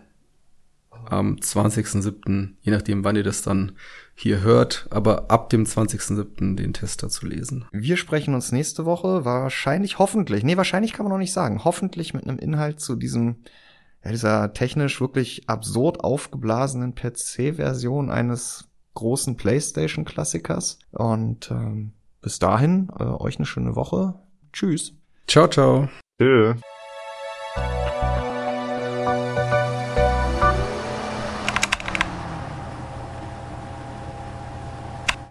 am 1.10 1.36
20.07., 1.36 2.54
je 2.62 2.72
nachdem, 2.72 3.04
wann 3.04 3.16
ihr 3.16 3.22
das 3.22 3.42
dann 3.42 3.72
hier 4.14 4.42
hört, 4.42 4.86
aber 4.90 5.30
ab 5.30 5.50
dem 5.50 5.64
20.07. 5.64 6.56
den 6.56 6.72
Test 6.72 7.02
dazu 7.02 7.26
lesen. 7.26 7.64
Wir 7.72 7.96
sprechen 7.96 8.34
uns 8.34 8.52
nächste 8.52 8.84
Woche 8.84 9.24
wahrscheinlich, 9.24 9.98
hoffentlich, 9.98 10.44
nee, 10.44 10.56
wahrscheinlich 10.56 10.92
kann 10.92 11.04
man 11.04 11.12
noch 11.12 11.18
nicht 11.18 11.32
sagen, 11.32 11.64
hoffentlich 11.64 12.14
mit 12.14 12.26
einem 12.26 12.38
Inhalt 12.38 12.80
zu 12.80 12.96
diesem 12.96 13.36
ja, 14.04 14.10
dieser 14.10 14.52
technisch 14.52 15.00
wirklich 15.00 15.48
absurd 15.48 16.02
aufgeblasenen 16.02 16.94
PC-Version 16.94 18.10
eines 18.10 18.68
großen 18.94 19.36
PlayStation-Klassikers. 19.36 20.78
Und 20.92 21.50
ähm, 21.50 21.92
bis 22.22 22.38
dahin, 22.38 22.90
äh, 22.98 23.04
euch 23.04 23.36
eine 23.36 23.46
schöne 23.46 23.76
Woche. 23.76 24.14
Tschüss. 24.52 24.94
Ciao, 25.26 25.48
ciao. 25.48 25.88
Tschüss. 26.18 26.56